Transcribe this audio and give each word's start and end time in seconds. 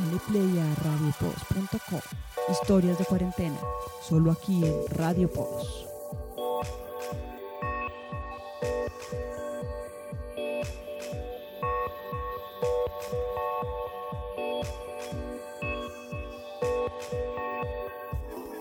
Play 0.00 0.58
a 0.58 0.74
radiopost.com. 0.82 2.00
Historias 2.50 2.98
de 2.98 3.04
cuarentena, 3.04 3.58
solo 4.00 4.32
aquí 4.32 4.64
en 4.64 4.74
Radio 4.96 5.30
Post. 5.30 5.86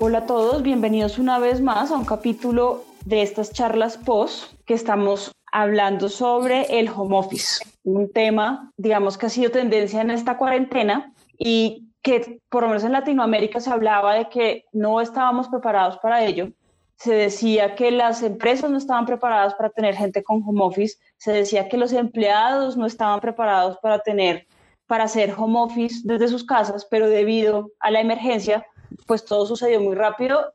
Hola 0.01 0.17
a 0.19 0.25
todos, 0.25 0.61
bienvenidos 0.61 1.17
una 1.19 1.39
vez 1.39 1.61
más 1.61 1.91
a 1.91 1.95
un 1.95 2.05
capítulo 2.05 2.83
de 3.05 3.21
estas 3.21 3.53
charlas 3.53 3.97
post 3.97 4.53
que 4.65 4.73
estamos 4.73 5.31
hablando 5.53 6.09
sobre 6.09 6.79
el 6.79 6.89
home 6.89 7.17
office, 7.17 7.63
un 7.83 8.11
tema, 8.11 8.71
digamos, 8.77 9.17
que 9.17 9.27
ha 9.27 9.29
sido 9.29 9.51
tendencia 9.51 10.01
en 10.01 10.11
esta 10.11 10.37
cuarentena 10.37 11.13
y 11.39 11.89
que 12.03 12.41
por 12.49 12.63
lo 12.63 12.67
menos 12.69 12.83
en 12.83 12.91
Latinoamérica 12.91 13.59
se 13.59 13.71
hablaba 13.71 14.13
de 14.13 14.29
que 14.29 14.65
no 14.71 15.01
estábamos 15.01 15.47
preparados 15.47 15.97
para 15.97 16.23
ello. 16.23 16.49
Se 16.97 17.13
decía 17.13 17.75
que 17.75 17.91
las 17.91 18.21
empresas 18.21 18.69
no 18.69 18.77
estaban 18.77 19.05
preparadas 19.05 19.55
para 19.55 19.69
tener 19.69 19.95
gente 19.95 20.21
con 20.21 20.43
home 20.45 20.61
office, 20.61 20.97
se 21.17 21.31
decía 21.31 21.69
que 21.69 21.77
los 21.77 21.93
empleados 21.93 22.77
no 22.77 22.85
estaban 22.85 23.19
preparados 23.21 23.77
para 23.81 23.99
tener 23.99 24.45
para 24.85 25.03
hacer 25.03 25.35
home 25.37 25.59
office 25.59 26.01
desde 26.03 26.27
sus 26.27 26.43
casas, 26.43 26.85
pero 26.89 27.07
debido 27.07 27.71
a 27.79 27.91
la 27.91 28.01
emergencia 28.01 28.65
pues 29.05 29.23
todo 29.23 29.45
sucedió 29.45 29.79
muy 29.79 29.95
rápido 29.95 30.53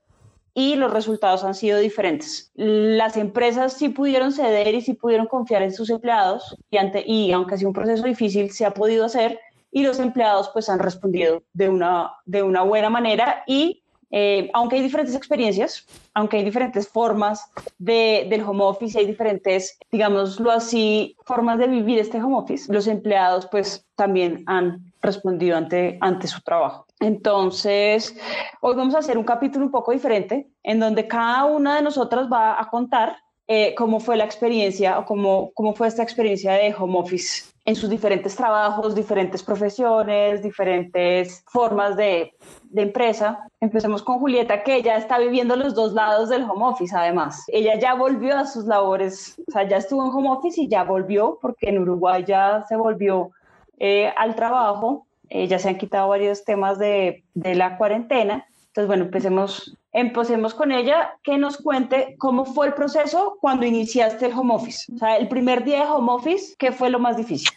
y 0.54 0.76
los 0.76 0.92
resultados 0.92 1.44
han 1.44 1.54
sido 1.54 1.78
diferentes. 1.78 2.52
Las 2.54 3.16
empresas 3.16 3.72
sí 3.74 3.88
pudieron 3.88 4.32
ceder 4.32 4.74
y 4.74 4.80
sí 4.80 4.94
pudieron 4.94 5.26
confiar 5.26 5.62
en 5.62 5.72
sus 5.72 5.90
empleados 5.90 6.56
y, 6.70 6.76
ante, 6.76 7.04
y 7.06 7.32
aunque 7.32 7.54
ha 7.54 7.58
sido 7.58 7.70
un 7.70 7.74
proceso 7.74 8.04
difícil, 8.04 8.50
se 8.50 8.64
ha 8.64 8.72
podido 8.72 9.04
hacer 9.04 9.38
y 9.74 9.82
los 9.82 9.98
empleados 9.98 10.50
pues 10.50 10.68
han 10.68 10.78
respondido 10.78 11.42
de 11.52 11.68
una, 11.68 12.14
de 12.24 12.44
una 12.44 12.62
buena 12.62 12.88
manera 12.88 13.42
y 13.44 13.82
eh, 14.12 14.48
aunque 14.54 14.76
hay 14.76 14.82
diferentes 14.82 15.16
experiencias, 15.16 15.84
aunque 16.14 16.36
hay 16.36 16.44
diferentes 16.44 16.86
formas 16.86 17.50
de, 17.78 18.28
del 18.30 18.42
home 18.42 18.62
office, 18.62 18.96
hay 18.96 19.06
diferentes, 19.06 19.76
digámoslo 19.90 20.52
así, 20.52 21.16
formas 21.24 21.58
de 21.58 21.66
vivir 21.66 21.98
este 21.98 22.22
home 22.22 22.36
office, 22.36 22.72
los 22.72 22.86
empleados 22.86 23.48
pues 23.50 23.84
también 23.96 24.44
han 24.46 24.92
respondido 25.02 25.56
ante, 25.56 25.98
ante 26.00 26.28
su 26.28 26.40
trabajo. 26.42 26.86
Entonces, 27.00 28.16
hoy 28.60 28.76
vamos 28.76 28.94
a 28.94 28.98
hacer 28.98 29.18
un 29.18 29.24
capítulo 29.24 29.64
un 29.64 29.72
poco 29.72 29.90
diferente, 29.90 30.48
en 30.62 30.78
donde 30.78 31.08
cada 31.08 31.46
una 31.46 31.74
de 31.74 31.82
nosotras 31.82 32.28
va 32.32 32.60
a 32.60 32.70
contar 32.70 33.16
eh, 33.48 33.74
cómo 33.74 33.98
fue 33.98 34.16
la 34.16 34.24
experiencia 34.24 35.00
o 35.00 35.04
cómo, 35.04 35.50
cómo 35.54 35.74
fue 35.74 35.88
esta 35.88 36.04
experiencia 36.04 36.52
de 36.52 36.72
home 36.72 37.00
office 37.00 37.53
en 37.66 37.76
sus 37.76 37.88
diferentes 37.88 38.36
trabajos, 38.36 38.94
diferentes 38.94 39.42
profesiones, 39.42 40.42
diferentes 40.42 41.42
formas 41.46 41.96
de, 41.96 42.34
empresa. 42.74 43.38
Empecemos 43.60 44.02
con 44.02 44.18
Julieta, 44.18 44.62
que 44.64 44.76
ella 44.76 44.96
está 44.96 45.18
viviendo 45.18 45.56
los 45.56 45.74
dos 45.74 45.92
lados 45.92 46.28
del 46.28 46.42
home 46.42 46.66
office, 46.66 46.94
además. 46.94 47.44
Ella 47.48 47.78
ya 47.78 47.94
volvió 47.94 48.36
a 48.36 48.46
sus 48.46 48.64
labores, 48.64 49.36
o 49.46 49.52
sea, 49.52 49.66
ya 49.66 49.76
estuvo 49.76 50.04
en 50.04 50.10
home 50.10 50.30
office 50.30 50.60
y 50.60 50.68
ya 50.68 50.82
volvió, 50.84 51.38
porque 51.40 51.68
en 51.68 51.78
Uruguay 51.78 52.24
ya 52.26 52.64
se 52.68 52.76
volvió 52.76 53.30
eh, 53.78 54.12
al 54.16 54.34
trabajo. 54.34 55.06
Eh, 55.30 55.46
ya 55.46 55.58
se 55.58 55.68
han 55.70 55.78
quitado 55.78 56.08
varios 56.08 56.44
temas 56.44 56.78
de, 56.78 57.24
de, 57.32 57.54
la 57.54 57.78
cuarentena. 57.78 58.46
Entonces, 58.74 58.88
bueno, 58.88 59.04
empecemos, 59.04 59.76
empecemos 59.92 60.52
con 60.52 60.72
ella, 60.72 61.16
que 61.22 61.38
nos 61.38 61.58
cuente 61.58 62.16
cómo 62.18 62.44
fue 62.44 62.66
el 62.66 62.74
proceso 62.74 63.38
cuando 63.40 63.64
iniciaste 63.64 64.26
el 64.26 64.32
home 64.32 64.52
office. 64.52 64.92
O 64.92 64.98
sea, 64.98 65.16
el 65.16 65.28
primer 65.28 65.62
día 65.62 65.84
de 65.84 65.92
home 65.92 66.10
office, 66.10 66.56
¿qué 66.58 66.72
fue 66.72 66.90
lo 66.90 66.98
más 66.98 67.16
difícil? 67.16 67.48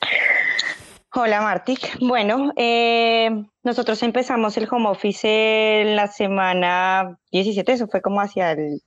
Hola, 1.15 1.41
Martic. 1.41 1.97
Bueno, 2.01 2.53
eh, 2.55 3.31
nosotros 3.63 4.03
empezamos 4.03 4.57
el 4.57 4.67
home 4.69 4.89
office 4.89 5.81
en 5.81 5.95
la 5.95 6.05
semana 6.05 7.17
17, 7.31 7.71
eso 7.71 7.87
fue 7.87 8.03
como 8.03 8.21
hacia 8.21 8.51
el, 8.51 8.83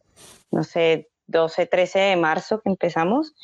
no 0.53 0.63
sé, 0.63 1.09
12, 1.27 1.67
13 1.67 1.99
de 1.99 2.17
marzo 2.17 2.61
que 2.61 2.69
empezamos. 2.69 3.35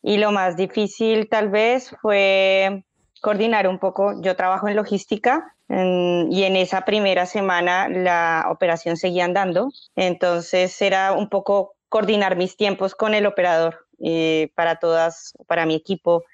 Y 0.00 0.16
lo 0.16 0.32
más 0.32 0.56
difícil 0.56 1.28
tal 1.28 1.50
vez 1.50 1.94
fue 2.00 2.86
coordinar 3.24 3.66
un 3.66 3.78
poco. 3.78 4.20
Yo 4.20 4.36
trabajo 4.36 4.68
en 4.68 4.76
logística 4.76 5.56
y 5.70 6.42
en 6.42 6.56
esa 6.56 6.82
primera 6.82 7.24
semana 7.24 7.88
la 7.88 8.48
operación 8.50 8.98
seguía 8.98 9.24
andando. 9.24 9.70
Entonces 9.96 10.80
era 10.82 11.12
un 11.12 11.30
poco 11.30 11.74
coordinar 11.88 12.36
mis 12.36 12.54
tiempos 12.58 12.94
con 12.94 13.14
el 13.14 13.24
operador. 13.24 13.86
Eh, 13.98 14.50
para 14.54 14.76
todas, 14.76 15.32
para 15.46 15.64
mi 15.64 15.74
equipo, 15.74 16.24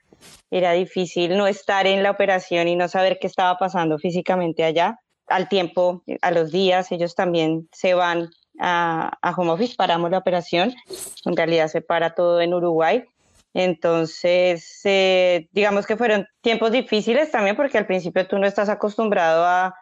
era 0.51 0.73
difícil 0.73 1.37
no 1.37 1.47
estar 1.47 1.87
en 1.87 2.03
la 2.03 2.11
operación 2.11 2.67
y 2.67 2.75
no 2.75 2.89
saber 2.89 3.19
qué 3.21 3.29
estaba 3.29 3.57
pasando 3.57 3.97
físicamente 3.99 4.65
allá. 4.65 4.99
Al 5.29 5.49
tiempo, 5.49 6.03
a 6.23 6.33
los 6.33 6.51
días, 6.51 6.91
ellos 6.91 7.15
también 7.15 7.69
se 7.71 7.95
van 7.95 8.31
a, 8.59 9.17
a 9.23 9.31
home 9.31 9.53
office, 9.53 9.77
paramos 9.77 10.11
la 10.11 10.19
operación. 10.19 10.75
En 11.25 11.37
realidad 11.37 11.69
se 11.69 11.83
para 11.83 12.17
todo 12.17 12.41
en 12.41 12.53
Uruguay 12.53 13.05
entonces, 13.55 14.81
eh, 14.85 15.49
digamos 15.53 15.87
que 15.87 15.97
fueron 15.97 16.27
tiempos 16.41 16.71
difíciles 16.71 17.31
también 17.31 17.57
porque 17.57 17.79
al 17.79 17.87
principio 17.87 18.27
tú 18.27 18.39
no 18.39 18.47
estás 18.47 18.69
acostumbrado 18.69 19.45
a, 19.47 19.75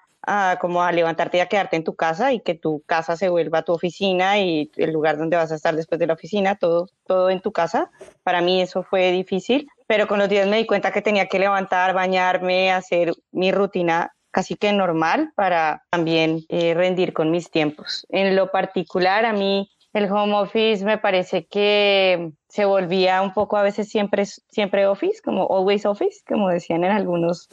como 0.61 0.83
a 0.83 0.93
levantarte 0.93 1.39
y 1.39 1.41
a 1.41 1.47
quedarte 1.47 1.77
en 1.77 1.85
tu 1.85 1.95
casa 1.95 2.33
y 2.33 2.41
que 2.41 2.55
tu 2.55 2.83
casa 2.87 3.17
se 3.17 3.29
vuelva 3.29 3.63
tu 3.63 3.73
oficina 3.73 4.39
y 4.39 4.71
el 4.77 4.93
lugar 4.93 5.17
donde 5.17 5.37
vas 5.37 5.53
a 5.53 5.55
estar 5.55 5.75
después 5.75 5.99
de 5.99 6.07
la 6.07 6.15
oficina, 6.15 6.57
todo, 6.57 6.89
todo 7.07 7.31
en 7.31 7.41
tu 7.41 7.53
casa. 7.53 7.91
Para 8.25 8.41
mí 8.43 8.61
eso 8.61 8.83
fue 8.83 9.11
difícil, 9.13 9.69
pero 9.87 10.07
con 10.07 10.19
los 10.19 10.29
días 10.29 10.47
me 10.47 10.59
di 10.59 10.67
cuenta 10.67 10.93
que 10.93 11.03
tenía 11.03 11.29
que 11.29 11.39
levantar, 11.39 11.95
bañarme, 11.95 12.73
hacer 12.73 13.15
mi 13.31 13.53
rutina 13.53 14.13
casi 14.31 14.57
que 14.57 14.73
normal 14.73 15.33
para 15.35 15.85
también 15.91 16.45
eh, 16.49 16.75
rendir 16.75 17.13
con 17.13 17.31
mis 17.31 17.51
tiempos. 17.51 18.07
En 18.11 18.37
lo 18.37 18.51
particular, 18.51 19.25
a 19.25 19.33
mí 19.33 19.71
el 19.93 20.11
home 20.11 20.35
office 20.35 20.85
me 20.85 20.99
parece 20.99 21.47
que 21.47 22.33
se 22.49 22.65
volvía 22.65 23.21
un 23.23 23.33
poco 23.33 23.57
a 23.57 23.63
veces 23.63 23.89
siempre, 23.89 24.25
siempre 24.27 24.87
office, 24.87 25.21
como 25.23 25.47
always 25.51 25.85
office, 25.87 26.21
como 26.27 26.49
decían 26.49 26.85
en 26.85 26.93
algunos, 26.93 27.49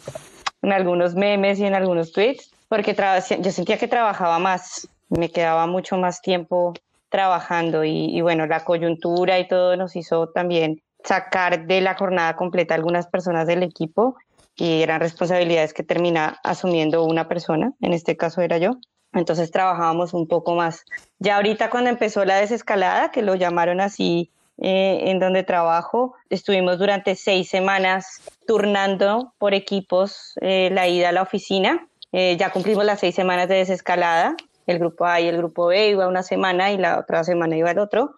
en 0.61 0.72
algunos 0.72 1.16
memes 1.16 1.59
y 1.59 1.66
en 1.66 1.75
algunos 1.75 2.11
tweets, 2.11 2.51
porque 2.69 2.95
yo 3.41 3.51
sentía 3.51 3.78
que 3.78 3.88
trabajaba 3.88 4.39
más, 4.39 4.88
me 5.09 5.29
quedaba 5.29 5.67
mucho 5.67 5.97
más 5.97 6.22
tiempo 6.22 6.73
trabajando 7.09 7.83
y, 7.83 8.19
bueno, 8.22 8.47
la 8.47 8.66
coyuntura 8.66 9.39
y 9.39 9.47
todo 9.47 9.78
nos 9.78 9.95
hizo 9.95 10.29
también 10.29 10.81
sacar 11.03 11.67
de 11.67 11.81
la 11.81 11.95
jornada 11.95 12.35
completa 12.35 12.73
algunas 12.73 13.07
personas 13.07 13.47
del 13.47 13.63
equipo 13.63 14.17
y 14.56 14.81
eran 14.81 15.00
responsabilidades 15.00 15.73
que 15.73 15.83
termina 15.83 16.39
asumiendo 16.44 17.03
una 17.06 17.27
persona, 17.27 17.73
en 17.81 17.94
este 17.94 18.17
caso 18.17 18.41
era 18.41 18.57
yo. 18.57 18.72
Entonces 19.13 19.51
trabajábamos 19.51 20.13
un 20.13 20.27
poco 20.27 20.56
más. 20.56 20.83
Ya 21.19 21.38
ahorita 21.38 21.69
cuando 21.69 21.89
empezó 21.89 22.25
la 22.25 22.38
desescalada, 22.38 23.12
que 23.12 23.22
lo 23.22 23.35
llamaron 23.35 23.79
así 23.79 24.31
eh, 24.58 25.10
en 25.12 25.20
donde 25.20 25.44
trabajo, 25.44 26.16
estuvimos 26.30 26.80
durante 26.80 27.16
seis 27.16 27.50
semanas 27.50 28.22
turnando 28.48 29.34
por 29.38 29.54
equipos 29.54 30.34
eh, 30.42 30.70
la 30.72 30.88
ida 30.88 31.10
a 31.10 31.12
la 31.12 31.22
oficina. 31.22 31.88
Eh, 32.12 32.38
ya 32.40 32.52
cumplimos 32.52 32.86
las 32.86 33.02
seis 33.02 33.16
semanas 33.16 33.50
de 33.50 33.56
desescalada. 33.56 34.36
El 34.66 34.80
grupo 34.80 35.06
A 35.06 35.20
y 35.20 35.28
el 35.28 35.38
grupo 35.38 35.68
B 35.68 35.90
iba 35.90 36.08
una 36.08 36.24
semana 36.24 36.72
y 36.72 36.78
la 36.78 37.00
otra 37.00 37.24
semana 37.24 37.58
iba 37.58 37.72
el 37.72 37.80
otro. 37.80 38.16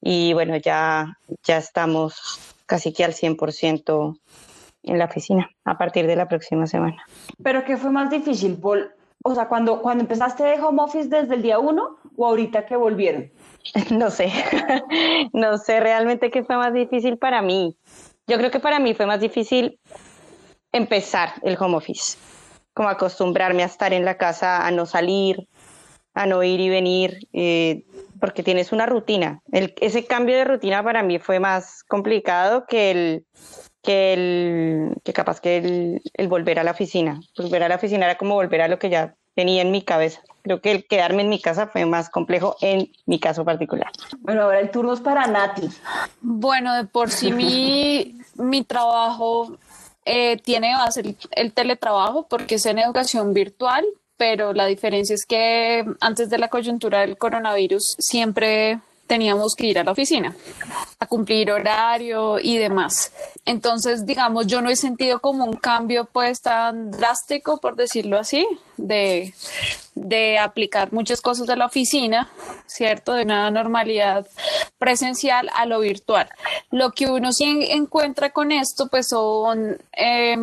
Y 0.00 0.32
bueno, 0.32 0.56
ya, 0.56 1.18
ya 1.44 1.58
estamos 1.58 2.54
casi 2.66 2.92
que 2.92 3.04
al 3.04 3.12
100% 3.12 4.18
en 4.84 4.98
la 4.98 5.04
oficina 5.04 5.50
a 5.64 5.76
partir 5.76 6.06
de 6.06 6.16
la 6.16 6.28
próxima 6.28 6.66
semana. 6.66 7.04
¿Pero 7.42 7.64
qué 7.64 7.76
fue 7.76 7.90
más 7.90 8.10
difícil? 8.10 8.58
O 9.22 9.34
sea, 9.34 9.48
cuando, 9.48 9.82
cuando 9.82 10.02
empezaste 10.02 10.44
de 10.44 10.60
home 10.60 10.82
office 10.82 11.08
desde 11.08 11.34
el 11.34 11.42
día 11.42 11.58
uno 11.58 11.98
o 12.16 12.26
ahorita 12.26 12.64
que 12.66 12.76
volvieron? 12.76 13.30
No 13.90 14.10
sé, 14.10 14.32
no 15.32 15.58
sé 15.58 15.80
realmente 15.80 16.30
qué 16.30 16.44
fue 16.44 16.56
más 16.56 16.72
difícil 16.72 17.18
para 17.18 17.42
mí. 17.42 17.76
Yo 18.26 18.36
creo 18.38 18.50
que 18.50 18.60
para 18.60 18.78
mí 18.78 18.94
fue 18.94 19.06
más 19.06 19.20
difícil 19.20 19.78
empezar 20.72 21.34
el 21.42 21.56
home 21.58 21.76
office, 21.76 22.18
como 22.74 22.88
acostumbrarme 22.88 23.62
a 23.62 23.66
estar 23.66 23.92
en 23.92 24.04
la 24.04 24.16
casa, 24.16 24.66
a 24.66 24.70
no 24.70 24.86
salir, 24.86 25.48
a 26.14 26.26
no 26.26 26.42
ir 26.42 26.60
y 26.60 26.68
venir, 26.68 27.28
eh, 27.32 27.84
porque 28.20 28.42
tienes 28.42 28.72
una 28.72 28.86
rutina. 28.86 29.40
Ese 29.52 30.04
cambio 30.04 30.36
de 30.36 30.44
rutina 30.44 30.82
para 30.82 31.02
mí 31.02 31.18
fue 31.18 31.40
más 31.40 31.84
complicado 31.84 32.66
que 32.66 32.90
el, 32.90 33.24
que 33.82 35.12
capaz 35.14 35.40
que 35.40 36.00
el, 36.14 36.28
volver 36.28 36.58
a 36.58 36.64
la 36.64 36.72
oficina. 36.72 37.20
Volver 37.36 37.62
a 37.62 37.68
la 37.68 37.76
oficina 37.76 38.04
era 38.06 38.18
como 38.18 38.34
volver 38.34 38.62
a 38.62 38.68
lo 38.68 38.78
que 38.78 38.90
ya 38.90 39.14
tenía 39.34 39.62
en 39.62 39.70
mi 39.70 39.82
cabeza. 39.82 40.20
Creo 40.48 40.62
que 40.62 40.70
el 40.70 40.86
quedarme 40.86 41.20
en 41.20 41.28
mi 41.28 41.42
casa 41.42 41.66
fue 41.66 41.84
más 41.84 42.08
complejo 42.08 42.56
en 42.62 42.90
mi 43.04 43.20
caso 43.20 43.44
particular. 43.44 43.90
Bueno, 44.20 44.44
ahora 44.44 44.60
el 44.60 44.70
turno 44.70 44.94
es 44.94 45.00
para 45.00 45.26
Nati. 45.26 45.68
Bueno, 46.22 46.74
de 46.74 46.84
por 46.84 47.10
sí 47.10 47.32
mi, 47.32 48.18
mi 48.36 48.64
trabajo 48.64 49.58
eh, 50.06 50.38
tiene 50.38 50.72
base 50.74 51.00
el, 51.00 51.16
el 51.32 51.52
teletrabajo 51.52 52.26
porque 52.28 52.54
es 52.54 52.64
en 52.64 52.78
educación 52.78 53.34
virtual, 53.34 53.84
pero 54.16 54.54
la 54.54 54.64
diferencia 54.64 55.14
es 55.14 55.26
que 55.26 55.84
antes 56.00 56.30
de 56.30 56.38
la 56.38 56.48
coyuntura 56.48 57.00
del 57.00 57.18
coronavirus 57.18 57.96
siempre 57.98 58.80
teníamos 59.08 59.56
que 59.56 59.66
ir 59.66 59.78
a 59.80 59.84
la 59.84 59.90
oficina 59.90 60.36
a 61.00 61.06
cumplir 61.06 61.50
horario 61.50 62.38
y 62.38 62.58
demás. 62.58 63.12
Entonces, 63.44 64.04
digamos, 64.06 64.46
yo 64.46 64.60
no 64.60 64.68
he 64.68 64.76
sentido 64.76 65.20
como 65.20 65.44
un 65.44 65.56
cambio 65.56 66.08
pues 66.12 66.40
tan 66.40 66.90
drástico, 66.90 67.58
por 67.58 67.74
decirlo 67.74 68.18
así, 68.18 68.46
de, 68.76 69.32
de 69.94 70.38
aplicar 70.38 70.92
muchas 70.92 71.20
cosas 71.20 71.46
de 71.46 71.56
la 71.56 71.66
oficina, 71.66 72.28
¿cierto? 72.66 73.14
De 73.14 73.22
una 73.22 73.50
normalidad 73.50 74.26
presencial 74.78 75.50
a 75.54 75.66
lo 75.66 75.80
virtual. 75.80 76.28
Lo 76.70 76.92
que 76.92 77.06
uno 77.06 77.32
sí 77.32 77.66
encuentra 77.70 78.30
con 78.30 78.52
esto, 78.52 78.88
pues 78.88 79.08
son... 79.08 79.78
Eh, 79.96 80.36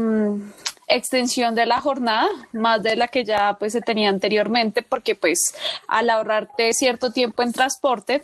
extensión 0.87 1.55
de 1.55 1.65
la 1.65 1.81
jornada, 1.81 2.27
más 2.53 2.81
de 2.83 2.95
la 2.95 3.07
que 3.07 3.23
ya 3.23 3.57
pues 3.59 3.73
se 3.73 3.81
tenía 3.81 4.09
anteriormente, 4.09 4.81
porque 4.83 5.15
pues 5.15 5.39
al 5.87 6.09
ahorrarte 6.09 6.73
cierto 6.73 7.11
tiempo 7.11 7.43
en 7.43 7.53
transporte, 7.53 8.23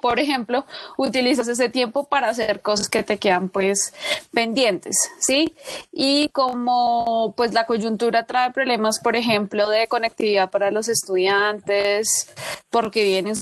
por 0.00 0.18
ejemplo, 0.18 0.64
utilizas 0.96 1.48
ese 1.48 1.68
tiempo 1.68 2.04
para 2.04 2.28
hacer 2.28 2.60
cosas 2.60 2.88
que 2.88 3.02
te 3.02 3.18
quedan 3.18 3.48
pues 3.48 3.94
pendientes, 4.32 4.96
¿sí? 5.20 5.54
Y 5.92 6.28
como 6.30 7.34
pues 7.36 7.52
la 7.52 7.66
coyuntura 7.66 8.26
trae 8.26 8.50
problemas, 8.50 9.00
por 9.00 9.16
ejemplo, 9.16 9.68
de 9.68 9.88
conectividad 9.88 10.50
para 10.50 10.70
los 10.70 10.88
estudiantes, 10.88 12.32
porque 12.70 13.04
vienen 13.04 13.36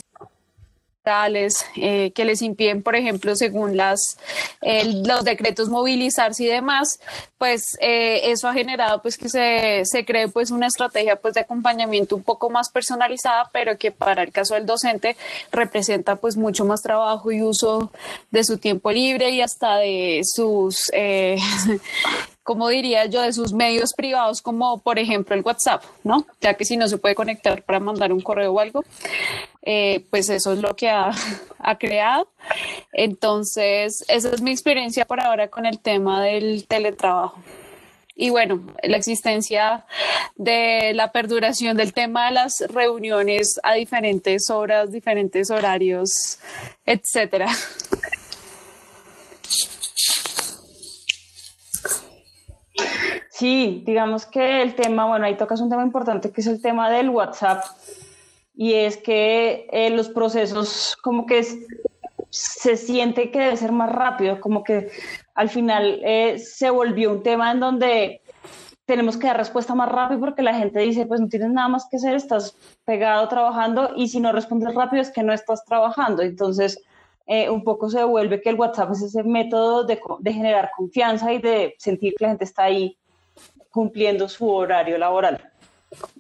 eh, 1.77 2.13
que 2.15 2.25
les 2.25 2.43
impiden, 2.43 2.83
por 2.83 2.97
ejemplo, 2.97 3.35
según 3.37 3.77
las, 3.77 4.19
los 4.61 5.25
decretos 5.25 5.69
movilizarse 5.69 6.45
y 6.45 6.47
demás, 6.47 7.01
pues 7.39 7.77
eh, 7.81 8.31
eso 8.31 8.49
ha 8.49 8.53
generado 8.53 9.01
pues 9.01 9.17
que 9.17 9.29
se, 9.29 9.83
se 9.85 10.05
cree 10.05 10.29
pues 10.29 10.51
una 10.51 10.67
estrategia 10.67 11.17
pues 11.17 11.35
de 11.35 11.41
acompañamiento 11.41 12.17
un 12.17 12.23
poco 12.23 12.51
más 12.51 12.71
personalizada, 12.71 13.49
pero 13.53 13.79
que 13.79 13.93
para 13.93 14.23
el 14.23 14.33
caso 14.33 14.55
del 14.55 14.67
docente 14.67 15.17
representa 15.53 16.17
pues 16.17 16.37
mucho 16.37 16.65
más 16.65 16.83
trabajo 16.83 17.31
y 17.31 17.43
uso 17.43 17.93
de 18.31 18.45
su 18.45 18.59
tiempo 18.59 18.91
libre 18.91 19.31
y 19.31 19.41
hasta 19.41 19.77
de 19.77 20.21
sus 20.25 20.91
eh, 20.93 21.39
como 22.49 22.71
diría 22.71 23.05
yo, 23.05 23.21
de 23.21 23.35
sus 23.35 23.53
medios 23.53 23.93
privados, 23.93 24.41
como 24.41 24.79
por 24.79 24.99
ejemplo 24.99 25.35
el 25.35 25.43
WhatsApp, 25.43 25.85
¿no? 26.03 26.27
Ya 26.41 26.55
que 26.55 26.65
si 26.65 26.79
no 26.79 26.89
se 26.89 26.97
puede 26.97 27.15
conectar 27.15 27.63
para 27.63 27.79
mandar 27.79 28.11
un 28.11 28.23
correo 28.23 28.55
o 28.55 28.59
algo, 28.59 28.83
eh, 29.61 30.07
pues 30.09 30.31
eso 30.31 30.55
es 30.55 30.61
lo 30.61 30.75
que 30.75 30.89
ha, 30.89 31.11
ha, 31.59 31.77
creado. 31.77 32.27
Entonces, 32.95 34.03
esa 34.09 34.31
es 34.31 34.41
mi 34.41 34.51
experiencia 34.51 35.05
por 35.05 35.21
ahora 35.21 35.49
con 35.49 35.67
el 35.67 35.79
tema 35.79 36.23
del 36.25 36.67
teletrabajo. 36.67 37.39
Y 38.17 38.31
bueno, 38.31 38.65
la 38.83 38.97
existencia 38.97 39.85
de 40.37 40.95
la 40.95 41.13
perduración 41.13 41.77
del 41.77 41.93
tema 41.93 42.29
de 42.29 42.33
las 42.33 42.65
reuniones 42.67 43.61
a 43.63 43.75
diferentes 43.75 44.49
horas, 44.49 44.91
diferentes 44.91 45.51
horarios, 45.51 46.39
etcétera. 46.87 47.49
Sí, 53.31 53.83
digamos 53.87 54.27
que 54.27 54.63
el 54.63 54.75
tema, 54.75 55.07
bueno, 55.07 55.27
ahí 55.27 55.37
tocas 55.37 55.61
un 55.61 55.71
tema 55.71 55.83
importante 55.83 56.33
que 56.33 56.41
es 56.41 56.47
el 56.47 56.61
tema 56.61 56.91
del 56.91 57.11
WhatsApp 57.11 57.65
y 58.57 58.75
es 58.75 58.97
que 58.97 59.69
eh, 59.71 59.91
los 59.91 60.09
procesos 60.09 60.97
como 61.03 61.27
que 61.27 61.45
se 62.31 62.77
siente 62.77 63.31
que 63.31 63.39
debe 63.39 63.57
ser 63.57 63.73
más 63.73 63.91
rápido, 63.93 64.41
como 64.41 64.65
que 64.65 64.91
al 65.35 65.49
final 65.49 66.01
eh, 66.05 66.39
se 66.39 66.69
volvió 66.71 67.13
un 67.13 67.23
tema 67.23 67.53
en 67.53 67.61
donde 67.61 68.21
tenemos 68.85 69.17
que 69.17 69.27
dar 69.27 69.37
respuesta 69.37 69.75
más 69.75 69.89
rápido 69.89 70.19
porque 70.19 70.43
la 70.43 70.55
gente 70.55 70.81
dice, 70.81 71.07
pues 71.07 71.21
no 71.21 71.29
tienes 71.29 71.51
nada 71.51 71.69
más 71.69 71.87
que 71.91 71.99
hacer, 71.99 72.15
estás 72.15 72.57
pegado 72.85 73.29
trabajando 73.29 73.93
y 73.95 74.09
si 74.09 74.19
no 74.19 74.33
respondes 74.33 74.75
rápido 74.75 75.03
es 75.03 75.11
que 75.11 75.23
no 75.23 75.33
estás 75.33 75.65
trabajando. 75.65 76.23
Entonces, 76.23 76.83
eh, 77.31 77.51
un 77.51 77.63
poco 77.63 77.91
se 77.91 78.03
vuelve 78.05 78.41
que 78.41 78.49
el 78.49 78.55
WhatsApp 78.55 78.93
es 78.93 79.03
ese 79.03 79.23
método 79.23 79.85
de, 79.85 80.01
generar 80.33 80.71
confianza 80.75 81.31
y 81.31 81.39
de 81.39 81.75
sentir 81.79 82.15
que 82.17 82.25
la 82.25 82.31
gente 82.31 82.45
está 82.45 82.65
ahí 82.65 82.97
cumpliendo 83.71 84.31
su 84.31 84.49
horario 84.49 84.97
laboral. 84.97 85.39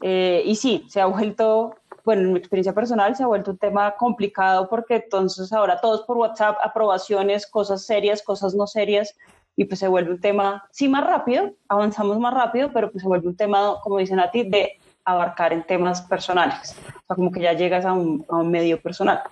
Eh, 0.02 0.42
y 0.44 0.54
sí, 0.54 0.84
se 0.90 1.00
ha 1.00 1.06
vuelto, 1.06 1.76
bueno, 2.04 2.22
en 2.22 2.32
mi 2.34 2.38
experiencia 2.38 2.74
personal 2.74 3.16
se 3.16 3.22
ha 3.22 3.26
vuelto 3.26 3.52
un 3.52 3.56
tema 3.56 3.96
complicado 3.96 4.68
porque 4.68 4.96
entonces 4.96 5.50
ahora 5.50 5.80
todos 5.80 6.02
por 6.02 6.18
WhatsApp, 6.18 6.58
aprobaciones, 6.62 7.46
cosas 7.46 7.86
serias, 7.86 8.22
cosas 8.22 8.54
no 8.54 8.66
serias, 8.66 9.16
y 9.56 9.64
pues 9.64 9.80
se 9.80 9.88
vuelve 9.88 10.10
un 10.10 10.20
tema, 10.20 10.68
sí, 10.70 10.88
más 10.88 11.06
rápido, 11.06 11.54
avanzamos 11.68 12.18
más 12.18 12.34
rápido, 12.34 12.70
pero 12.70 12.92
pues 12.92 13.00
se 13.00 13.08
vuelve 13.08 13.28
un 13.28 13.36
tema, 13.36 13.80
como 13.82 13.96
dicen 13.96 14.20
a 14.20 14.30
ti, 14.30 14.42
de 14.42 14.78
abarcar 15.06 15.54
en 15.54 15.66
temas 15.66 16.02
personales, 16.02 16.76
o 16.86 17.06
sea, 17.06 17.16
como 17.16 17.32
que 17.32 17.40
ya 17.40 17.54
llegas 17.54 17.86
a 17.86 17.94
un 17.94 18.26
medio 18.50 18.78
personal. 18.80 19.22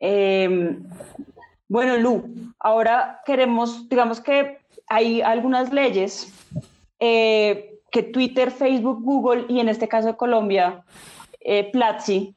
Em, 0.00 0.82
bueno, 1.68 1.96
Lu, 1.96 2.24
ahora 2.58 3.20
queremos, 3.26 3.88
digamos 3.88 4.20
que 4.20 4.58
hay 4.86 5.20
algunas 5.20 5.72
leyes 5.72 6.32
eh, 6.98 7.78
que 7.90 8.02
Twitter, 8.02 8.50
Facebook, 8.50 9.02
Google 9.02 9.46
y 9.48 9.60
en 9.60 9.68
este 9.68 9.88
caso 9.88 10.08
de 10.08 10.16
Colombia, 10.16 10.82
eh, 11.40 11.70
Platzi, 11.72 12.34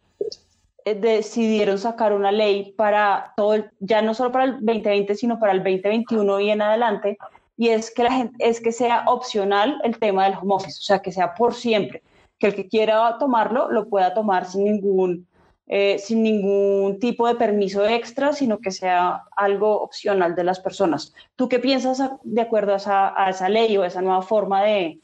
eh, 0.86 0.96
decidieron 0.96 1.78
sacar 1.78 2.14
una 2.14 2.32
ley 2.32 2.74
para 2.76 3.34
todo, 3.38 3.66
ya 3.80 4.02
no 4.02 4.14
solo 4.14 4.32
para 4.32 4.46
el 4.46 4.52
2020, 4.54 5.16
sino 5.16 5.40
para 5.40 5.54
el 5.54 5.60
2021 5.60 6.40
y 6.40 6.50
en 6.50 6.62
adelante, 6.62 7.18
y 7.58 7.70
es 7.70 7.92
que 7.92 8.04
la 8.04 8.12
gente, 8.12 8.36
es 8.40 8.60
que 8.60 8.72
sea 8.72 9.04
opcional 9.06 9.80
el 9.84 10.00
tema 10.00 10.26
del 10.26 10.36
home 10.42 10.56
office, 10.56 10.80
o 10.80 10.84
sea, 10.84 11.00
que 11.00 11.12
sea 11.12 11.36
por 11.36 11.54
siempre, 11.54 12.02
que 12.40 12.48
el 12.48 12.56
que 12.56 12.68
quiera 12.68 13.18
tomarlo 13.20 13.72
lo 13.72 13.88
pueda 13.88 14.14
tomar 14.14 14.46
sin 14.46 14.64
ningún 14.64 15.28
eh, 15.74 16.00
sin 16.00 16.22
ningún 16.22 17.00
tipo 17.00 17.26
de 17.30 17.36
permiso 17.36 17.88
extra, 17.88 18.34
sino 18.34 18.60
que 18.60 18.72
sea 18.72 19.24
algo 19.38 19.82
opcional 19.82 20.36
de 20.36 20.44
las 20.44 20.60
personas. 20.60 21.14
¿Tú 21.38 21.48
qué 21.48 21.60
piensas 21.60 22.02
de 22.24 22.42
acuerdo 22.42 22.74
a 22.74 23.30
esa, 23.30 23.48
ley 23.48 23.78
o 23.78 23.84
a 23.84 23.88
esa 23.88 24.02
nueva 24.02 24.22
forma 24.22 24.64
de, 24.64 25.00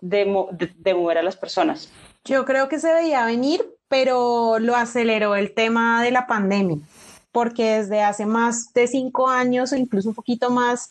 de, 0.00 0.94
mover 0.94 1.18
a 1.18 1.22
las 1.22 1.36
personas? 1.36 1.92
Yo 2.24 2.44
creo 2.44 2.68
que 2.68 2.80
se 2.80 2.92
veía 2.92 3.24
venir, 3.24 3.72
pero 3.86 4.58
lo 4.58 4.74
aceleró 4.74 5.36
el 5.36 5.54
tema 5.54 6.02
de 6.02 6.10
la 6.10 6.26
pandemia, 6.26 6.78
porque 7.30 7.76
desde 7.76 8.02
hace 8.02 8.26
más 8.26 8.72
de 8.72 8.88
cinco 8.88 9.28
años 9.28 9.72
o 9.72 9.76
incluso 9.76 10.08
un 10.08 10.16
poquito 10.16 10.50
más, 10.50 10.90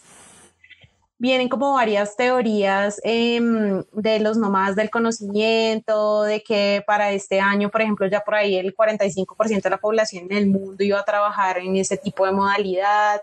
vienen 1.19 1.49
como 1.49 1.73
varias 1.73 2.15
teorías 2.15 2.99
em, 3.03 3.83
de 3.91 4.19
los 4.19 4.37
nomás 4.37 4.75
del 4.75 4.89
conocimiento, 4.89 6.23
de 6.23 6.43
que 6.43 6.83
para 6.85 7.11
este 7.11 7.39
año, 7.39 7.69
por 7.69 7.81
ejemplo, 7.81 8.07
ya 8.07 8.21
por 8.21 8.35
ahí 8.35 8.55
el 8.55 8.75
45% 8.75 9.61
de 9.63 9.69
la 9.69 9.77
población 9.77 10.25
en 10.29 10.37
el 10.37 10.47
mundo 10.47 10.83
iba 10.83 10.99
a 10.99 11.05
trabajar 11.05 11.57
en 11.57 11.75
ese 11.75 11.97
tipo 11.97 12.25
de 12.25 12.31
modalidad, 12.31 13.21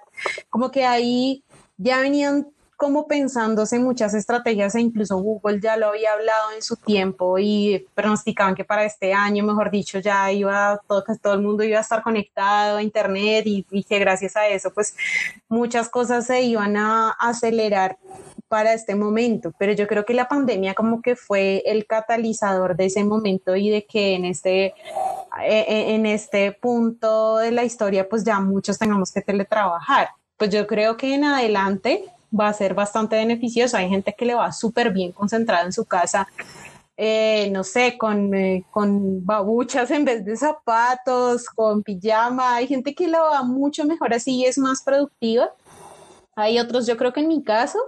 como 0.50 0.70
que 0.70 0.84
ahí 0.84 1.44
ya 1.76 2.00
venían 2.00 2.48
como 2.76 3.07
pensándose 3.07 3.78
muchas 3.78 4.14
estrategias 4.14 4.75
e 4.75 4.81
incluso 4.81 5.16
Google 5.16 5.61
ya 5.61 5.76
lo 5.76 5.88
había 5.88 6.12
hablado 6.12 6.52
en 6.54 6.62
su 6.62 6.76
tiempo 6.76 7.38
y 7.38 7.87
pronosticaban 7.95 8.54
que 8.54 8.64
para 8.64 8.85
este 8.85 9.12
año, 9.12 9.45
mejor 9.45 9.71
dicho, 9.71 9.99
ya 9.99 10.31
iba 10.33 10.81
todo, 10.87 11.04
todo 11.23 11.35
el 11.35 11.43
mundo 11.43 11.64
iba 11.64 11.78
a 11.78 11.83
estar 11.83 12.02
conectado 12.02 12.78
a 12.78 12.83
internet 12.83 13.47
y, 13.47 13.66
y 13.71 13.85
que 13.85 13.99
gracias 13.99 14.37
a 14.37 14.49
eso 14.49 14.73
pues 14.73 14.97
muchas 15.49 15.88
cosas 15.88 16.26
se 16.26 16.43
iban 16.43 16.76
a 16.76 17.11
acelerar 17.11 17.99
para 18.49 18.73
este 18.73 18.95
momento, 18.95 19.52
pero 19.59 19.73
yo 19.73 19.87
creo 19.87 20.04
que 20.04 20.14
la 20.14 20.28
pandemia 20.28 20.75
como 20.75 21.02
que 21.02 21.16
fue 21.16 21.62
el 21.66 21.87
catalizador 21.87 22.76
de 22.76 22.85
ese 22.87 23.02
momento 23.02 23.57
y 23.57 23.71
de 23.71 23.85
que 23.85 24.14
en 24.14 24.25
este, 24.25 24.66
e, 25.43 25.61
e, 25.69 25.95
en 25.95 26.07
este 26.07 26.52
punto 26.52 27.38
de 27.38 27.50
la 27.50 27.64
historia 27.64 28.09
pues 28.09 28.23
ya 28.23 28.38
muchos 28.40 28.78
tengamos 28.78 29.11
que 29.12 29.23
teletrabajar. 29.23 30.11
Pues 30.37 30.50
yo 30.50 30.66
creo 30.66 30.97
que 30.97 31.14
en 31.14 31.25
adelante 31.25 32.04
va 32.38 32.48
a 32.48 32.52
ser 32.52 32.74
bastante 32.74 33.16
beneficioso. 33.16 33.76
Hay 33.76 33.88
gente 33.88 34.14
que 34.16 34.24
le 34.24 34.34
va 34.34 34.52
súper 34.52 34.92
bien 34.92 35.12
concentrada 35.12 35.64
en 35.64 35.72
su 35.72 35.84
casa, 35.84 36.28
eh, 36.96 37.48
no 37.52 37.64
sé, 37.64 37.96
con, 37.98 38.34
eh, 38.34 38.64
con 38.70 39.24
babuchas 39.24 39.90
en 39.90 40.04
vez 40.04 40.24
de 40.24 40.36
zapatos, 40.36 41.46
con 41.46 41.82
pijama. 41.82 42.56
Hay 42.56 42.66
gente 42.66 42.94
que 42.94 43.08
lo 43.08 43.18
va 43.18 43.42
mucho 43.42 43.84
mejor 43.84 44.14
así 44.14 44.36
y 44.36 44.44
es 44.46 44.58
más 44.58 44.82
productiva. 44.82 45.50
Hay 46.36 46.58
otros, 46.58 46.86
yo 46.86 46.96
creo 46.96 47.12
que 47.12 47.20
en 47.20 47.28
mi 47.28 47.42
caso, 47.42 47.78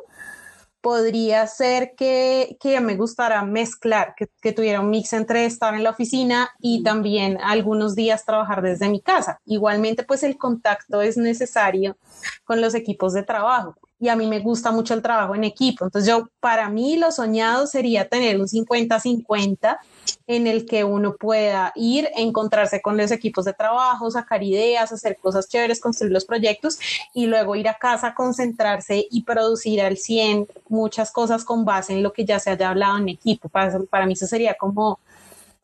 podría 0.80 1.44
ser 1.48 1.94
que, 1.96 2.56
que 2.60 2.80
me 2.80 2.94
gustara 2.94 3.42
mezclar, 3.44 4.14
que, 4.16 4.28
que, 4.40 4.52
tuviera 4.52 4.80
un 4.80 4.90
mix 4.90 5.12
entre 5.14 5.44
estar 5.44 5.74
en 5.74 5.82
la 5.82 5.90
oficina 5.90 6.50
y 6.60 6.84
también 6.84 7.38
algunos 7.42 7.96
días 7.96 8.24
trabajar 8.24 8.62
desde 8.62 8.88
mi 8.88 9.00
casa. 9.00 9.40
Igualmente, 9.46 10.04
pues 10.04 10.22
el 10.22 10.38
contacto 10.38 11.02
es 11.02 11.16
necesario 11.16 11.96
con 12.44 12.60
los 12.60 12.74
equipos 12.76 13.14
de 13.14 13.24
trabajo 13.24 13.74
y 13.98 14.08
a 14.08 14.16
mí 14.16 14.26
me 14.26 14.40
gusta 14.40 14.70
mucho 14.70 14.94
el 14.94 15.02
trabajo 15.02 15.34
en 15.34 15.44
equipo. 15.44 15.84
Entonces 15.84 16.08
yo, 16.08 16.28
para 16.40 16.68
mí 16.68 16.96
lo 16.96 17.10
soñado 17.12 17.66
sería 17.66 18.08
tener 18.08 18.38
un 18.38 18.46
50-50 18.46 19.78
en 20.26 20.46
el 20.46 20.66
que 20.66 20.84
uno 20.84 21.16
pueda 21.16 21.72
ir, 21.74 22.10
encontrarse 22.14 22.82
con 22.82 22.96
los 22.96 23.10
equipos 23.10 23.44
de 23.46 23.54
trabajo, 23.54 24.10
sacar 24.10 24.42
ideas, 24.42 24.92
hacer 24.92 25.16
cosas 25.16 25.48
chéveres, 25.48 25.80
construir 25.80 26.12
los 26.12 26.24
proyectos 26.24 26.78
y 27.14 27.26
luego 27.26 27.56
ir 27.56 27.68
a 27.68 27.74
casa, 27.74 28.14
concentrarse 28.14 29.06
y 29.10 29.22
producir 29.22 29.80
al 29.80 29.96
100 29.96 30.46
muchas 30.68 31.10
cosas 31.10 31.44
con 31.44 31.64
base 31.64 31.94
en 31.94 32.02
lo 32.02 32.12
que 32.12 32.24
ya 32.24 32.38
se 32.38 32.50
haya 32.50 32.68
hablado 32.68 32.98
en 32.98 33.08
equipo. 33.08 33.48
Para, 33.48 33.78
para 33.90 34.06
mí 34.06 34.12
eso 34.12 34.26
sería 34.26 34.54
como, 34.54 34.98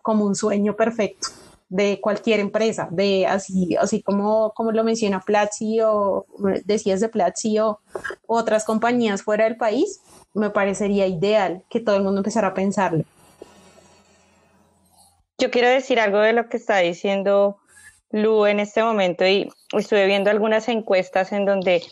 como 0.00 0.24
un 0.24 0.34
sueño 0.34 0.74
perfecto. 0.74 1.28
De 1.72 2.00
cualquier 2.02 2.38
empresa, 2.38 2.86
de 2.90 3.26
así, 3.26 3.76
así 3.76 4.02
como, 4.02 4.52
como 4.52 4.72
lo 4.72 4.84
menciona 4.84 5.20
Platzi 5.20 5.80
o 5.80 6.26
decías 6.66 7.00
de 7.00 7.08
Platzi 7.08 7.58
o 7.60 7.80
otras 8.26 8.66
compañías 8.66 9.22
fuera 9.22 9.44
del 9.44 9.56
país, 9.56 10.02
me 10.34 10.50
parecería 10.50 11.06
ideal 11.06 11.64
que 11.70 11.80
todo 11.80 11.96
el 11.96 12.02
mundo 12.02 12.20
empezara 12.20 12.48
a 12.48 12.54
pensarlo. 12.54 13.04
Yo 15.38 15.50
quiero 15.50 15.68
decir 15.68 15.98
algo 15.98 16.18
de 16.18 16.34
lo 16.34 16.50
que 16.50 16.58
está 16.58 16.76
diciendo 16.78 17.56
Lu 18.10 18.44
en 18.44 18.60
este 18.60 18.82
momento 18.82 19.26
y 19.26 19.48
estuve 19.74 20.04
viendo 20.04 20.30
algunas 20.30 20.68
encuestas 20.68 21.32
en 21.32 21.46
donde 21.46 21.82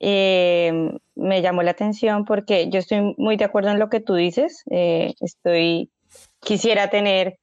eh, 0.00 0.72
me 1.16 1.42
llamó 1.42 1.62
la 1.62 1.72
atención 1.72 2.24
porque 2.24 2.70
yo 2.70 2.78
estoy 2.78 3.14
muy 3.18 3.36
de 3.36 3.44
acuerdo 3.44 3.70
en 3.72 3.78
lo 3.78 3.90
que 3.90 4.00
tú 4.00 4.14
dices. 4.14 4.62
Eh, 4.70 5.12
estoy, 5.20 5.90
quisiera 6.40 6.88
tener 6.88 7.38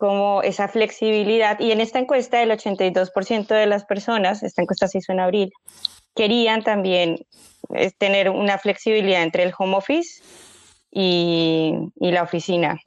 como 0.00 0.42
esa 0.42 0.66
flexibilidad. 0.66 1.60
Y 1.60 1.72
en 1.72 1.80
esta 1.80 1.98
encuesta, 1.98 2.42
el 2.42 2.50
82% 2.50 3.46
de 3.48 3.66
las 3.66 3.84
personas, 3.84 4.42
esta 4.42 4.62
encuesta 4.62 4.88
se 4.88 4.98
hizo 4.98 5.12
en 5.12 5.20
abril, 5.20 5.52
querían 6.16 6.64
también 6.64 7.26
eh, 7.74 7.90
tener 7.96 8.30
una 8.30 8.56
flexibilidad 8.58 9.22
entre 9.22 9.42
el 9.42 9.52
home 9.56 9.76
office 9.76 10.22
y, 10.90 11.74
y 12.00 12.10
la 12.12 12.22
oficina. 12.22 12.80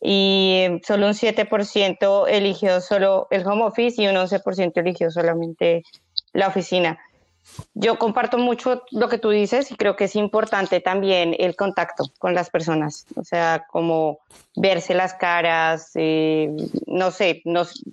Y 0.00 0.66
solo 0.84 1.06
un 1.06 1.14
7% 1.14 2.26
eligió 2.28 2.80
solo 2.80 3.28
el 3.30 3.46
home 3.46 3.62
office 3.62 4.02
y 4.02 4.08
un 4.08 4.16
11% 4.16 4.72
eligió 4.74 5.10
solamente 5.12 5.84
la 6.32 6.48
oficina 6.48 6.98
yo 7.74 7.98
comparto 7.98 8.38
mucho 8.38 8.82
lo 8.90 9.08
que 9.08 9.18
tú 9.18 9.30
dices 9.30 9.70
y 9.70 9.76
creo 9.76 9.96
que 9.96 10.04
es 10.04 10.16
importante 10.16 10.80
también 10.80 11.34
el 11.38 11.56
contacto 11.56 12.04
con 12.18 12.34
las 12.34 12.50
personas, 12.50 13.06
o 13.16 13.24
sea, 13.24 13.66
como 13.70 14.18
verse 14.56 14.94
las 14.94 15.14
caras, 15.14 15.90
eh, 15.94 16.50
no 16.86 17.10
sé, 17.10 17.42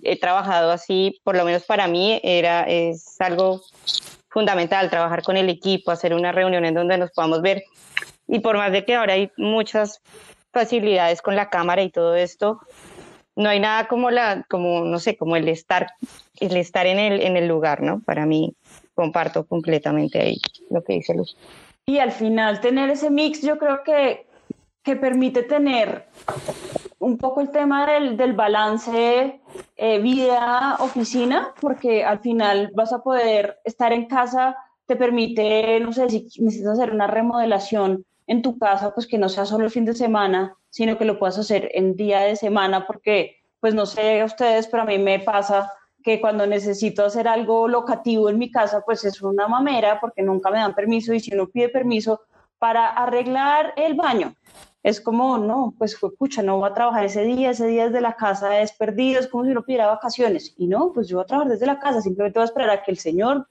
he 0.02 0.18
trabajado 0.18 0.70
así, 0.70 1.20
por 1.24 1.36
lo 1.36 1.44
menos 1.44 1.64
para 1.64 1.88
mí 1.88 2.20
era, 2.22 2.62
es 2.62 3.20
algo 3.20 3.62
fundamental 4.28 4.90
trabajar 4.90 5.22
con 5.22 5.36
el 5.36 5.48
equipo, 5.48 5.90
hacer 5.90 6.14
una 6.14 6.32
reunión 6.32 6.64
en 6.64 6.74
donde 6.74 6.98
nos 6.98 7.10
podamos 7.10 7.42
ver 7.42 7.64
y 8.28 8.40
por 8.40 8.56
más 8.56 8.72
de 8.72 8.84
que 8.84 8.94
ahora 8.94 9.14
hay 9.14 9.30
muchas 9.36 10.00
facilidades 10.52 11.22
con 11.22 11.36
la 11.36 11.50
cámara 11.50 11.82
y 11.82 11.90
todo 11.90 12.16
esto, 12.16 12.60
no 13.36 13.50
hay 13.50 13.60
nada 13.60 13.86
como 13.86 14.10
la, 14.10 14.44
como, 14.48 14.84
no 14.84 14.98
sé, 14.98 15.16
como 15.16 15.36
el 15.36 15.48
estar, 15.48 15.88
el 16.40 16.56
estar 16.56 16.86
en 16.86 16.98
el, 16.98 17.20
en 17.20 17.36
el 17.36 17.46
lugar, 17.46 17.82
¿no? 17.82 18.00
Para 18.00 18.24
mí 18.24 18.54
comparto 18.96 19.46
completamente 19.46 20.18
ahí 20.18 20.40
lo 20.70 20.82
que 20.82 20.94
dice 20.94 21.14
Luz. 21.14 21.36
Y 21.84 21.98
al 21.98 22.10
final 22.10 22.60
tener 22.60 22.90
ese 22.90 23.10
mix 23.10 23.42
yo 23.42 23.58
creo 23.58 23.84
que, 23.84 24.26
que 24.82 24.96
permite 24.96 25.44
tener 25.44 26.06
un 26.98 27.18
poco 27.18 27.40
el 27.40 27.50
tema 27.50 27.86
del, 27.86 28.16
del 28.16 28.32
balance 28.32 29.40
eh, 29.76 29.98
vida-oficina, 30.00 31.52
porque 31.60 32.04
al 32.04 32.18
final 32.20 32.72
vas 32.74 32.92
a 32.92 33.02
poder 33.02 33.60
estar 33.64 33.92
en 33.92 34.06
casa, 34.06 34.56
te 34.86 34.96
permite, 34.96 35.78
no 35.80 35.92
sé, 35.92 36.08
si 36.08 36.26
necesitas 36.40 36.72
hacer 36.72 36.92
una 36.92 37.06
remodelación 37.06 38.04
en 38.26 38.42
tu 38.42 38.58
casa, 38.58 38.92
pues 38.94 39.06
que 39.06 39.18
no 39.18 39.28
sea 39.28 39.44
solo 39.44 39.66
el 39.66 39.70
fin 39.70 39.84
de 39.84 39.94
semana, 39.94 40.56
sino 40.70 40.98
que 40.98 41.04
lo 41.04 41.18
puedas 41.18 41.38
hacer 41.38 41.70
en 41.74 41.94
día 41.94 42.20
de 42.20 42.34
semana, 42.34 42.86
porque, 42.86 43.36
pues 43.60 43.74
no 43.74 43.86
sé 43.86 44.22
a 44.22 44.24
ustedes, 44.24 44.66
pero 44.66 44.82
a 44.82 44.86
mí 44.86 44.98
me 44.98 45.20
pasa 45.20 45.70
que 46.06 46.20
cuando 46.20 46.46
necesito 46.46 47.04
hacer 47.04 47.26
algo 47.26 47.66
locativo 47.66 48.30
en 48.30 48.38
mi 48.38 48.48
casa, 48.48 48.80
pues 48.86 49.04
es 49.04 49.20
una 49.22 49.48
mamera 49.48 49.98
porque 49.98 50.22
nunca 50.22 50.52
me 50.52 50.58
dan 50.58 50.72
permiso 50.72 51.12
y 51.12 51.18
si 51.18 51.34
uno 51.34 51.48
pide 51.48 51.68
permiso 51.68 52.20
para 52.60 52.90
arreglar 52.90 53.74
el 53.76 53.94
baño, 53.94 54.36
es 54.84 55.00
como, 55.00 55.36
no, 55.36 55.74
pues 55.76 55.98
fue 55.98 56.14
pucha, 56.14 56.44
no 56.44 56.58
voy 56.58 56.70
a 56.70 56.74
trabajar 56.74 57.06
ese 57.06 57.22
día, 57.24 57.50
ese 57.50 57.66
día 57.66 57.86
desde 57.86 58.00
la 58.00 58.14
casa 58.14 58.60
es 58.60 58.70
perdido, 58.70 59.18
es 59.18 59.26
como 59.26 59.46
si 59.46 59.50
uno 59.50 59.64
pidiera 59.64 59.88
vacaciones. 59.88 60.54
Y 60.56 60.68
no, 60.68 60.92
pues 60.92 61.08
yo 61.08 61.16
voy 61.16 61.24
a 61.24 61.26
trabajar 61.26 61.50
desde 61.50 61.66
la 61.66 61.80
casa, 61.80 62.00
simplemente 62.00 62.38
voy 62.38 62.44
a 62.44 62.50
esperar 62.50 62.70
a 62.70 62.84
que 62.84 62.92
el 62.92 62.98
señor 62.98 63.44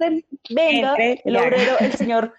venga, 0.49 0.95
el 0.95 1.35
obrero, 1.35 1.73
el 1.81 1.91
señor 1.91 2.35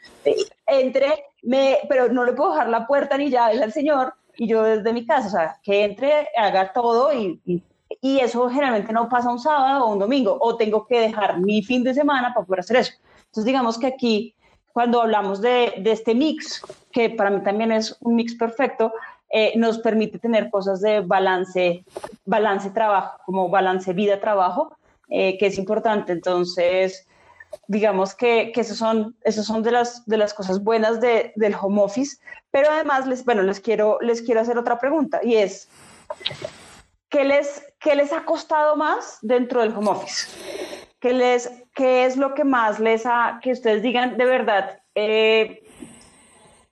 entre, 0.66 1.26
me, 1.42 1.80
pero 1.90 2.10
no 2.10 2.24
le 2.24 2.32
puedo 2.32 2.52
dejar 2.52 2.70
la 2.70 2.86
puerta 2.86 3.18
ni 3.18 3.28
llaves 3.28 3.60
al 3.60 3.74
señor 3.74 4.14
y 4.34 4.48
yo 4.48 4.62
desde 4.62 4.94
mi 4.94 5.04
casa, 5.04 5.26
o 5.26 5.30
sea, 5.30 5.60
que 5.62 5.84
entre, 5.84 6.28
haga 6.38 6.72
todo 6.72 7.12
y 7.12 7.38
y 7.44 7.62
eso 8.00 8.48
generalmente 8.48 8.92
no 8.92 9.08
pasa 9.08 9.30
un 9.30 9.38
sábado 9.38 9.84
o 9.84 9.92
un 9.92 9.98
domingo, 9.98 10.36
o 10.40 10.56
tengo 10.56 10.86
que 10.86 11.00
dejar 11.00 11.40
mi 11.40 11.62
fin 11.62 11.84
de 11.84 11.94
semana 11.94 12.32
para 12.34 12.46
poder 12.46 12.60
hacer 12.60 12.76
eso. 12.76 12.92
Entonces, 13.18 13.44
digamos 13.44 13.78
que 13.78 13.86
aquí, 13.86 14.34
cuando 14.72 15.00
hablamos 15.00 15.40
de, 15.40 15.74
de 15.78 15.92
este 15.92 16.14
mix, 16.14 16.62
que 16.92 17.10
para 17.10 17.30
mí 17.30 17.42
también 17.42 17.72
es 17.72 17.96
un 18.00 18.16
mix 18.16 18.34
perfecto, 18.34 18.92
eh, 19.30 19.52
nos 19.56 19.78
permite 19.78 20.18
tener 20.18 20.50
cosas 20.50 20.80
de 20.80 21.00
balance, 21.00 21.84
balance 22.24 22.70
trabajo, 22.70 23.18
como 23.24 23.48
balance 23.48 23.92
vida-trabajo, 23.92 24.76
eh, 25.08 25.36
que 25.38 25.46
es 25.46 25.58
importante. 25.58 26.12
Entonces, 26.12 27.06
digamos 27.68 28.14
que, 28.14 28.52
que 28.52 28.60
esos 28.60 28.76
son, 28.76 29.16
esos 29.24 29.46
son 29.46 29.62
de, 29.62 29.72
las, 29.72 30.06
de 30.06 30.16
las 30.16 30.34
cosas 30.34 30.62
buenas 30.62 31.00
de, 31.00 31.32
del 31.36 31.56
home 31.60 31.82
office, 31.82 32.18
pero 32.50 32.70
además, 32.70 33.06
les, 33.06 33.24
bueno, 33.24 33.42
les 33.42 33.60
quiero, 33.60 33.98
les 34.00 34.22
quiero 34.22 34.40
hacer 34.40 34.58
otra 34.58 34.78
pregunta 34.78 35.20
y 35.22 35.36
es, 35.36 35.68
¿qué 37.08 37.24
les, 37.24 37.64
¿qué 37.80 37.94
les 37.94 38.12
ha 38.12 38.24
costado 38.24 38.76
más 38.76 39.18
dentro 39.22 39.60
del 39.60 39.74
home 39.76 39.90
office? 39.90 40.28
¿Qué, 41.00 41.12
les, 41.12 41.50
qué 41.74 42.04
es 42.04 42.16
lo 42.16 42.34
que 42.34 42.44
más 42.44 42.80
les 42.80 43.06
ha, 43.06 43.40
que 43.42 43.52
ustedes 43.52 43.82
digan 43.82 44.16
de 44.16 44.24
verdad, 44.24 44.80
eh, 44.94 45.62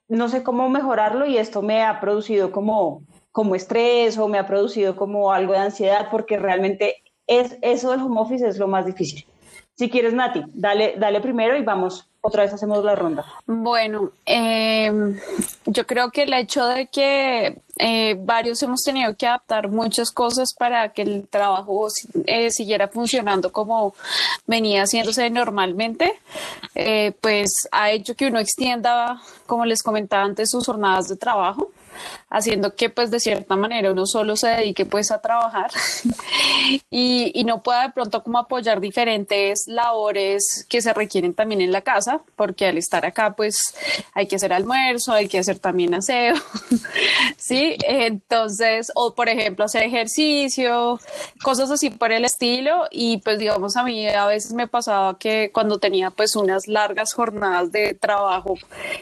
no 0.07 0.29
sé 0.29 0.43
cómo 0.43 0.69
mejorarlo 0.69 1.25
y 1.25 1.37
esto 1.37 1.61
me 1.61 1.83
ha 1.83 1.99
producido 1.99 2.51
como, 2.51 3.03
como 3.31 3.55
estrés 3.55 4.17
o 4.17 4.27
me 4.27 4.37
ha 4.37 4.47
producido 4.47 4.95
como 4.95 5.31
algo 5.31 5.53
de 5.53 5.59
ansiedad 5.59 6.09
porque 6.11 6.37
realmente 6.37 7.03
es, 7.27 7.57
eso 7.61 7.91
del 7.91 8.01
home 8.01 8.19
office 8.19 8.47
es 8.47 8.57
lo 8.57 8.67
más 8.67 8.85
difícil. 8.85 9.25
Si 9.75 9.89
quieres, 9.89 10.13
Nati, 10.13 10.41
dale, 10.53 10.95
dale 10.97 11.19
primero 11.19 11.57
y 11.57 11.61
vamos 11.61 12.09
otra 12.21 12.43
vez 12.43 12.53
hacemos 12.53 12.83
la 12.83 12.95
ronda. 12.95 13.25
Bueno, 13.45 14.11
em, 14.25 15.19
yo 15.65 15.85
creo 15.85 16.11
que 16.11 16.23
el 16.23 16.33
hecho 16.33 16.65
de 16.65 16.87
que 16.87 17.61
eh, 17.77 18.15
varios 18.17 18.61
hemos 18.63 18.81
tenido 18.81 19.15
que 19.15 19.27
adaptar 19.27 19.67
muchas 19.67 20.11
cosas 20.11 20.53
para 20.53 20.89
que 20.89 21.01
el 21.01 21.27
trabajo 21.27 21.87
eh, 22.25 22.49
siguiera 22.51 22.87
funcionando 22.87 23.51
como 23.51 23.93
venía 24.47 24.83
haciéndose 24.83 25.29
normalmente, 25.29 26.13
eh, 26.73 27.13
pues 27.21 27.51
ha 27.71 27.91
hecho 27.91 28.15
que 28.15 28.27
uno 28.27 28.39
extienda, 28.39 29.21
como 29.45 29.65
les 29.65 29.83
comentaba 29.83 30.23
antes, 30.23 30.49
sus 30.49 30.65
jornadas 30.65 31.07
de 31.07 31.15
trabajo 31.15 31.71
haciendo 32.29 32.75
que 32.75 32.89
pues 32.89 33.11
de 33.11 33.19
cierta 33.19 33.55
manera 33.55 33.91
uno 33.91 34.05
solo 34.05 34.35
se 34.35 34.49
dedique 34.49 34.85
pues 34.85 35.11
a 35.11 35.21
trabajar 35.21 35.71
y, 36.89 37.31
y, 37.33 37.43
no 37.43 37.61
pueda 37.61 37.83
de 37.83 37.93
pronto 37.93 38.23
como 38.23 38.39
apoyar 38.39 38.81
diferentes 38.81 39.65
labores 39.67 40.65
que 40.69 40.81
se 40.81 40.93
requieren 40.93 41.33
también 41.33 41.61
en 41.61 41.71
la 41.71 41.81
casa, 41.81 42.21
porque 42.35 42.67
al 42.67 42.77
estar 42.77 43.05
acá 43.05 43.35
pues 43.35 43.57
hay 44.13 44.27
que 44.27 44.35
hacer 44.35 44.53
almuerzo, 44.53 45.13
hay 45.13 45.27
que 45.27 45.39
hacer 45.39 45.59
también 45.59 45.93
aseo, 45.93 46.35
¿sí? 47.37 47.77
Entonces, 47.87 48.91
o 48.95 49.13
por 49.13 49.29
ejemplo 49.29 49.65
hacer 49.65 49.83
ejercicio, 49.83 50.99
cosas 51.43 51.71
así 51.71 51.89
por 51.89 52.11
el 52.11 52.25
estilo 52.25 52.85
y 52.91 53.17
pues 53.17 53.39
digamos 53.39 53.77
a 53.77 53.83
mí 53.83 54.07
a 54.07 54.25
veces 54.25 54.53
me 54.53 54.67
pasaba 54.67 55.17
que 55.17 55.51
cuando 55.53 55.79
tenía 55.79 56.09
pues 56.11 56.35
unas 56.35 56.67
largas 56.67 57.13
jornadas 57.13 57.71
de 57.71 57.93
trabajo 57.93 58.55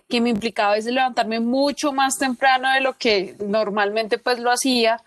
que 0.10 0.22
me 0.22 0.30
implicaba 0.34 0.74
a 0.74 0.76
veces 0.76 0.94
levantarme 0.94 1.40
mucho 1.40 1.94
más 1.94 2.18
temprano 2.18 2.72
de 2.72 2.82
lo 2.82 2.98
que 2.98 3.36
normalmente 3.40 4.18
pues 4.18 4.40
lo 4.40 4.52
hacía, 4.52 5.02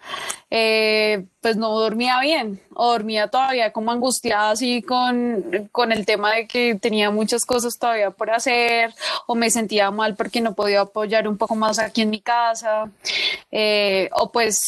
eh, 0.51 1.27
pues 1.41 1.57
no 1.57 1.79
dormía 1.79 2.21
bien 2.21 2.61
o 2.75 2.93
dormía 2.93 3.29
todavía 3.29 3.73
como 3.73 3.93
angustiada 3.93 4.51
así 4.51 4.83
con, 4.83 5.69
con 5.73 5.93
el 5.93 6.07
tema 6.07 6.35
de 6.35 6.47
que 6.47 6.77
tenía 6.77 7.11
muchas 7.11 7.45
cosas 7.45 7.75
todavía 7.79 8.11
por 8.11 8.31
hacer 8.31 8.95
o 9.27 9.35
me 9.35 9.51
sentía 9.51 9.91
mal 9.91 10.17
porque 10.17 10.41
no 10.41 10.55
podía 10.55 10.83
apoyar 10.83 11.29
un 11.29 11.37
poco 11.37 11.55
más 11.55 11.79
aquí 11.79 12.03
en 12.03 12.11
mi 12.11 12.21
casa 12.21 12.91
eh, 13.51 14.09
o 14.13 14.31
pues 14.31 14.59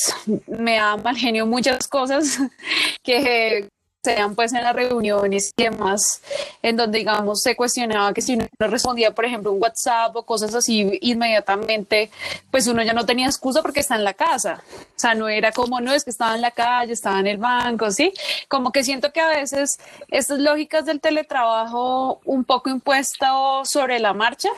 me 0.47 0.77
da 0.77 0.97
mal 0.97 1.17
genio 1.17 1.47
muchas 1.47 1.89
cosas 1.89 2.39
que 3.03 3.69
sean 4.03 4.35
pues 4.35 4.53
en 4.53 4.63
las 4.63 4.75
reuniones 4.75 5.53
y 5.57 5.65
demás, 5.65 6.23
en 6.63 6.77
donde 6.77 6.99
digamos 6.99 7.41
se 7.43 7.57
cuestionaba 7.57 8.13
que 8.15 8.23
si 8.23 8.35
uno 8.35 8.47
no 8.59 8.67
respondía, 8.69 9.11
por 9.13 9.25
ejemplo, 9.25 9.53
un 9.53 9.61
WhatsApp 9.61 10.15
o 10.15 10.25
cosas 10.25 10.55
así 10.55 10.99
inmediatamente, 11.03 12.11
pues 12.51 12.67
uno 12.69 12.83
ya 12.83 12.93
no 12.93 13.05
tenía 13.05 13.27
excusa 13.27 13.61
porque 13.63 13.81
está 13.81 13.97
en 13.97 14.05
la 14.05 14.15
casa. 14.15 14.63
O 14.75 15.01
sea, 15.01 15.15
no 15.15 15.29
era 15.29 15.53
como, 15.53 15.81
no, 15.81 15.93
es 15.93 16.05
que 16.05 16.11
estaba 16.11 16.35
en 16.35 16.43
la 16.43 16.53
calle, 16.53 16.93
estaba 16.93 17.21
en 17.21 17.27
el 17.27 17.39
banco, 17.39 17.91
¿sí? 17.91 18.13
Como 18.49 18.71
que 18.73 18.85
siento 18.85 19.13
que 19.13 19.21
a 19.21 19.29
veces 19.29 19.79
estas 20.09 20.39
lógicas 20.39 20.87
del 20.87 21.01
teletrabajo 21.01 22.21
un 22.25 22.45
poco 22.45 22.71
impuesto 22.71 23.63
sobre 23.65 23.99
la 23.99 24.15
marcha, 24.15 24.51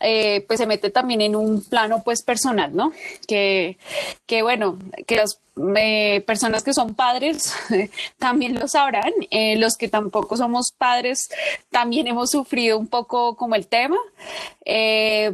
eh, 0.00 0.44
pues 0.46 0.58
se 0.60 0.66
mete 0.66 0.90
también 0.90 1.20
en 1.22 1.36
un 1.36 1.64
plano 1.64 2.02
pues 2.04 2.22
personal, 2.22 2.74
¿no? 2.74 2.92
Que, 3.26 3.78
que 4.26 4.42
bueno, 4.42 4.78
que 5.06 5.16
las 5.16 5.38
eh, 5.54 6.22
personas 6.26 6.62
que 6.62 6.72
son 6.72 6.94
padres 6.94 7.54
también 8.18 8.58
lo 8.58 8.68
sabrán, 8.68 9.12
eh, 9.30 9.56
los 9.56 9.76
que 9.76 9.86
tampoco 9.86 10.34
somos 10.34 10.72
padres 10.72 11.28
también 11.70 12.06
hemos 12.06 12.30
sufrido 12.30 12.78
un 12.78 12.86
poco 12.86 13.36
como 13.36 13.54
el 13.54 13.66
tema, 13.66 13.98
eh, 14.64 15.30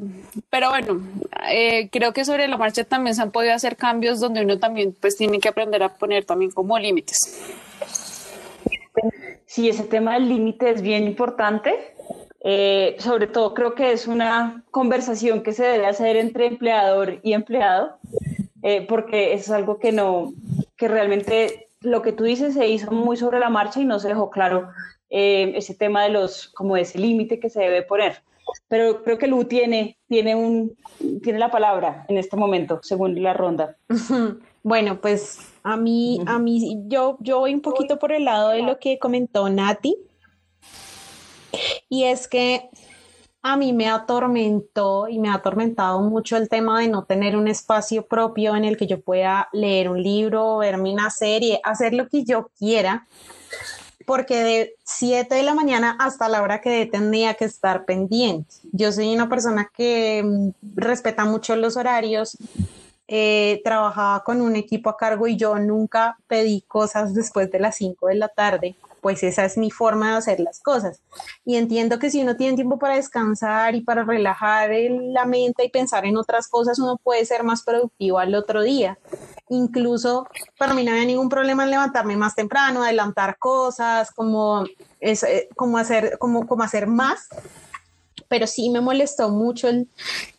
pero 0.50 0.70
bueno, 0.70 1.00
creo 1.92 2.12
que 2.12 2.25
sobre 2.25 2.48
la 2.48 2.56
marcha 2.56 2.82
también 2.82 3.14
se 3.14 3.22
han 3.22 3.30
podido 3.30 3.54
hacer 3.54 3.76
cambios 3.76 4.18
donde 4.18 4.42
uno 4.42 4.58
también 4.58 4.92
pues 5.00 5.16
tiene 5.16 5.38
que 5.38 5.50
aprender 5.50 5.84
a 5.84 5.94
poner 5.94 6.25
también 6.25 6.50
como 6.50 6.76
límites. 6.76 7.18
Sí, 9.46 9.68
ese 9.68 9.84
tema 9.84 10.14
del 10.14 10.28
límite 10.28 10.70
es 10.70 10.82
bien 10.82 11.04
importante. 11.04 11.94
sobre 12.98 13.28
todo 13.28 13.54
creo 13.54 13.76
que 13.76 13.92
es 13.92 14.08
una 14.08 14.64
conversación 14.72 15.44
que 15.44 15.52
se 15.52 15.64
debe 15.64 15.87
hacer 15.87 16.16
entre 16.16 16.46
empleador 16.46 17.20
y 17.22 17.34
empleado, 17.34 17.98
eh, 18.62 18.87
porque 18.87 19.35
es 19.35 19.50
algo 19.50 19.79
que 19.79 19.93
no, 19.93 20.33
que 20.77 20.88
realmente 20.88 21.69
lo 21.81 22.03
que 22.03 22.12
tú 22.12 22.25
dices 22.25 22.55
se 22.55 22.69
hizo 22.69 22.91
muy 22.91 23.17
sobre 23.17 23.38
la 23.38 23.50
marcha 23.50 23.81
y 23.81 23.85
no 23.85 23.99
se 23.99 24.09
dejó 24.09 24.31
claro 24.31 24.69
eh, 25.11 25.53
ese 25.55 25.75
tema 25.75 26.03
de 26.03 26.11
los, 26.11 26.49
como 26.49 26.77
ese 26.77 26.99
límite 26.99 27.41
que 27.41 27.50
se 27.50 27.61
debe 27.61 27.83
poner. 27.83 28.23
Pero 28.69 29.03
creo 29.03 29.19
que 29.19 29.27
Lu 29.27 29.45
tiene, 29.45 29.99
tiene, 30.09 30.35
un, 30.35 30.77
tiene 31.23 31.38
la 31.38 31.50
palabra 31.50 32.07
en 32.09 32.17
este 32.17 32.37
momento, 32.37 32.81
según 32.83 33.23
la 33.23 33.35
ronda. 33.35 33.77
Bueno, 34.65 35.00
pues 35.00 35.38
a 35.62 35.79
mí, 35.79 36.21
a 36.27 36.38
mí, 36.38 36.83
yo, 36.88 37.17
yo 37.21 37.38
voy 37.38 37.55
un 37.55 37.62
poquito 37.62 37.99
por 37.99 38.12
el 38.12 38.27
lado 38.27 38.50
de 38.50 38.62
lo 38.62 38.79
que 38.79 38.99
comentó 38.99 39.49
Nati. 39.49 39.97
Y 41.88 42.05
es 42.05 42.29
que 42.29 42.69
a 43.49 43.57
mí 43.57 43.73
me 43.73 43.88
atormentó 43.88 45.09
y 45.09 45.19
me 45.19 45.31
ha 45.31 45.35
atormentado 45.35 46.02
mucho 46.02 46.37
el 46.37 46.50
tema 46.50 46.81
de 46.81 46.88
no 46.88 47.05
tener 47.05 47.35
un 47.35 47.49
espacio 47.49 48.07
propio 48.07 48.55
en 48.55 48.64
el 48.64 48.76
que 48.76 48.87
yo 48.87 49.00
pueda 49.00 49.49
leer 49.52 49.88
un 49.88 50.02
libro, 50.02 50.59
verme 50.59 50.93
una 50.93 51.09
serie, 51.09 51.59
hacer 51.64 51.95
lo 51.95 52.09
que 52.09 52.25
yo 52.25 52.50
quiera, 52.59 53.07
porque 54.05 54.43
de 54.43 54.75
7 54.85 55.35
de 55.35 55.43
la 55.43 55.55
mañana 55.55 55.97
hasta 55.99 56.28
la 56.28 56.43
hora 56.43 56.61
que 56.61 56.85
tendría 56.85 57.35
que 57.35 57.47
estar 57.47 57.87
pendiente. 57.87 58.55
Yo 58.73 58.93
soy 58.93 59.14
una 59.14 59.31
persona 59.31 59.71
que 59.75 60.23
mm, 60.23 60.50
respeta 60.75 61.25
mucho 61.25 61.57
los 61.57 61.78
horarios. 61.78 62.37
Eh, 63.11 63.62
trabajaba 63.64 64.23
con 64.25 64.43
un 64.43 64.57
equipo 64.57 64.90
a 64.90 64.99
cargo 64.99 65.26
y 65.26 65.38
yo 65.38 65.59
nunca 65.59 66.19
pedí 66.26 66.61
cosas 66.69 67.14
después 67.14 67.50
de 67.50 67.61
las 67.61 67.76
5 67.76 68.09
de 68.09 68.14
la 68.17 68.28
tarde 68.28 68.76
pues 69.09 69.23
esa 69.23 69.47
es 69.47 69.57
mi 69.57 69.71
forma 69.71 70.11
de 70.11 70.17
hacer 70.19 70.38
las 70.38 70.61
cosas. 70.61 71.00
Y 71.47 71.57
entiendo 71.57 71.99
que 71.99 72.11
si 72.11 72.21
uno 72.21 72.37
tiene 72.37 72.57
tiempo 72.57 72.79
para 72.79 72.97
descansar 72.97 73.75
y 73.75 73.81
para 73.81 74.05
relajar 74.05 74.69
la 74.71 75.25
mente 75.25 75.65
y 75.65 75.71
pensar 75.71 76.05
en 76.05 76.19
otras 76.19 76.47
cosas, 76.47 76.79
uno 76.79 76.99
puede 77.03 77.25
ser 77.25 77.43
más 77.43 77.62
productivo 77.62 78.19
al 78.19 78.35
otro 78.35 78.61
día. 78.61 78.99
Incluso 79.49 80.27
para 80.59 80.75
mí 80.75 80.85
no 80.85 80.91
había 80.91 81.07
ningún 81.07 81.31
problema 81.31 81.65
en 81.65 81.71
levantarme 81.71 82.19
más 82.19 82.35
temprano, 82.35 82.83
adelantar 82.83 83.38
cosas, 83.38 84.11
como, 84.11 84.67
eh, 85.00 85.49
como, 85.57 85.79
hacer, 85.79 86.19
como, 86.19 86.47
como 86.47 86.62
hacer 86.62 86.87
más 86.87 87.31
pero 88.28 88.47
sí 88.47 88.70
me 88.70 88.80
molestó 88.80 89.30
mucho 89.30 89.68
el, 89.68 89.88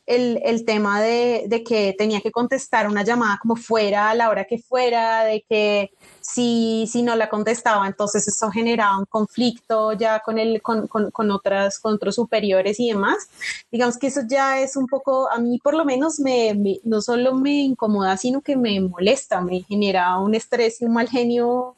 el, 0.05 0.41
el 0.43 0.65
tema 0.65 1.01
de, 1.01 1.45
de, 1.47 1.63
que 1.63 1.93
tenía 1.97 2.21
que 2.21 2.31
contestar 2.31 2.87
una 2.87 3.03
llamada 3.03 3.37
como 3.41 3.55
fuera 3.55 4.09
a 4.09 4.15
la 4.15 4.29
hora 4.29 4.45
que 4.45 4.57
fuera, 4.57 5.23
de 5.23 5.45
que 5.47 5.91
si, 6.19 7.01
no 7.03 7.15
la 7.15 7.29
contestaba, 7.29 7.87
entonces 7.87 8.27
eso 8.27 8.49
generaba 8.51 8.97
un 8.97 9.05
conflicto 9.05 9.93
ya 9.93 10.19
con, 10.19 10.37
el, 10.37 10.61
con, 10.61 10.87
con, 10.87 11.11
con, 11.11 11.31
otras, 11.31 11.79
con 11.79 11.95
otros 11.95 12.15
superiores 12.15 12.79
y 12.79 12.89
demás. 12.89 13.29
Digamos 13.71 13.97
que 13.97 14.07
eso 14.07 14.21
ya 14.27 14.59
es 14.59 14.75
un 14.75 14.87
poco, 14.87 15.29
a 15.31 15.39
mí 15.39 15.59
por 15.63 15.75
lo 15.75 15.85
menos 15.85 16.19
me, 16.19 16.57
no 16.83 17.01
solo 17.01 17.33
me 17.33 17.61
incomoda, 17.61 18.17
sino 18.17 18.41
que 18.41 18.55
me 18.55 18.79
molesta, 18.79 19.41
me 19.41 19.61
genera 19.61 20.17
un 20.19 20.35
estrés 20.35 20.81
y 20.81 20.85
un 20.85 20.93
mal 20.93 21.09
genio 21.09 21.75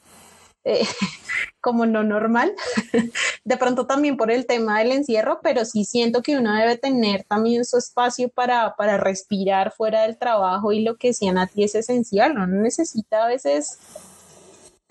eh, 0.63 0.85
como 1.61 1.85
no 1.85 2.03
normal. 2.03 2.53
De 3.43 3.57
pronto 3.57 3.87
también 3.87 4.17
por 4.17 4.31
el 4.31 4.45
tema 4.45 4.79
del 4.79 4.91
encierro, 4.91 5.39
pero 5.41 5.65
sí 5.65 5.85
siento 5.85 6.21
que 6.21 6.37
uno 6.37 6.53
debe 6.53 6.77
tener 6.77 7.23
también 7.23 7.65
su 7.65 7.77
espacio 7.77 8.29
para, 8.29 8.75
para 8.75 8.97
respirar 8.97 9.71
fuera 9.71 10.03
del 10.03 10.17
trabajo 10.17 10.71
y 10.71 10.83
lo 10.83 10.97
que 10.97 11.09
decían 11.09 11.37
a 11.37 11.47
ti 11.47 11.63
es 11.63 11.75
esencial. 11.75 12.33
Uno 12.33 12.47
necesita 12.47 13.25
a 13.25 13.27
veces 13.27 13.79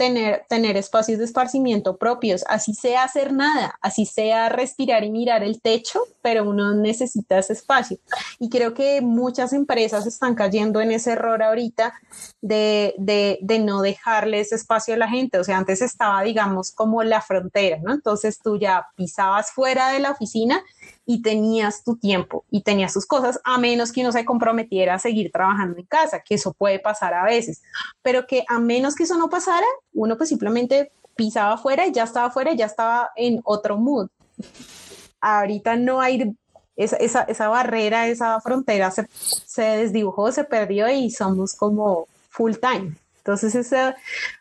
tener, 0.00 0.46
tener 0.48 0.78
espacios 0.78 1.18
de 1.18 1.26
esparcimiento 1.26 1.98
propios, 1.98 2.42
así 2.48 2.72
sea 2.72 3.04
hacer 3.04 3.34
nada, 3.34 3.78
así 3.82 4.06
sea 4.06 4.48
respirar 4.48 5.04
y 5.04 5.10
mirar 5.10 5.42
el 5.42 5.60
techo, 5.60 6.00
pero 6.22 6.48
uno 6.48 6.74
necesita 6.74 7.38
ese 7.38 7.52
espacio. 7.52 7.98
Y 8.38 8.48
creo 8.48 8.72
que 8.72 9.02
muchas 9.02 9.52
empresas 9.52 10.06
están 10.06 10.34
cayendo 10.34 10.80
en 10.80 10.90
ese 10.92 11.10
error 11.12 11.42
ahorita 11.42 11.92
de, 12.40 12.94
de, 12.96 13.40
de 13.42 13.58
no 13.58 13.82
dejarle 13.82 14.40
ese 14.40 14.54
espacio 14.54 14.94
a 14.94 14.96
la 14.96 15.08
gente. 15.10 15.38
O 15.38 15.44
sea, 15.44 15.58
antes 15.58 15.82
estaba, 15.82 16.22
digamos, 16.22 16.70
como 16.70 17.02
la 17.02 17.20
frontera, 17.20 17.76
¿no? 17.82 17.92
Entonces 17.92 18.38
tú 18.38 18.58
ya 18.58 18.86
pisabas 18.96 19.52
fuera 19.52 19.90
de 19.92 20.00
la 20.00 20.12
oficina 20.12 20.62
y 21.12 21.22
tenías 21.22 21.82
tu 21.82 21.96
tiempo 21.96 22.44
y 22.52 22.62
tenías 22.62 22.92
tus 22.92 23.04
cosas, 23.04 23.40
a 23.42 23.58
menos 23.58 23.90
que 23.90 24.02
uno 24.02 24.12
se 24.12 24.24
comprometiera 24.24 24.94
a 24.94 25.00
seguir 25.00 25.32
trabajando 25.32 25.76
en 25.76 25.86
casa, 25.86 26.22
que 26.24 26.36
eso 26.36 26.52
puede 26.52 26.78
pasar 26.78 27.14
a 27.14 27.24
veces, 27.24 27.62
pero 28.00 28.28
que 28.28 28.44
a 28.46 28.60
menos 28.60 28.94
que 28.94 29.02
eso 29.02 29.18
no 29.18 29.28
pasara, 29.28 29.66
uno 29.92 30.16
pues 30.16 30.28
simplemente 30.28 30.92
pisaba 31.16 31.54
afuera 31.54 31.84
y 31.84 31.90
ya 31.90 32.04
estaba 32.04 32.28
afuera 32.28 32.52
ya 32.52 32.66
estaba 32.66 33.10
en 33.16 33.40
otro 33.42 33.76
mood. 33.76 34.08
Ahorita 35.20 35.74
no 35.74 36.00
hay 36.00 36.32
esa, 36.76 36.94
esa, 36.98 37.22
esa 37.22 37.48
barrera, 37.48 38.06
esa 38.06 38.40
frontera 38.40 38.92
se, 38.92 39.08
se 39.10 39.62
desdibujó, 39.62 40.30
se 40.30 40.44
perdió 40.44 40.88
y 40.88 41.10
somos 41.10 41.56
como 41.56 42.06
full 42.28 42.52
time. 42.54 42.94
Entonces, 43.20 43.70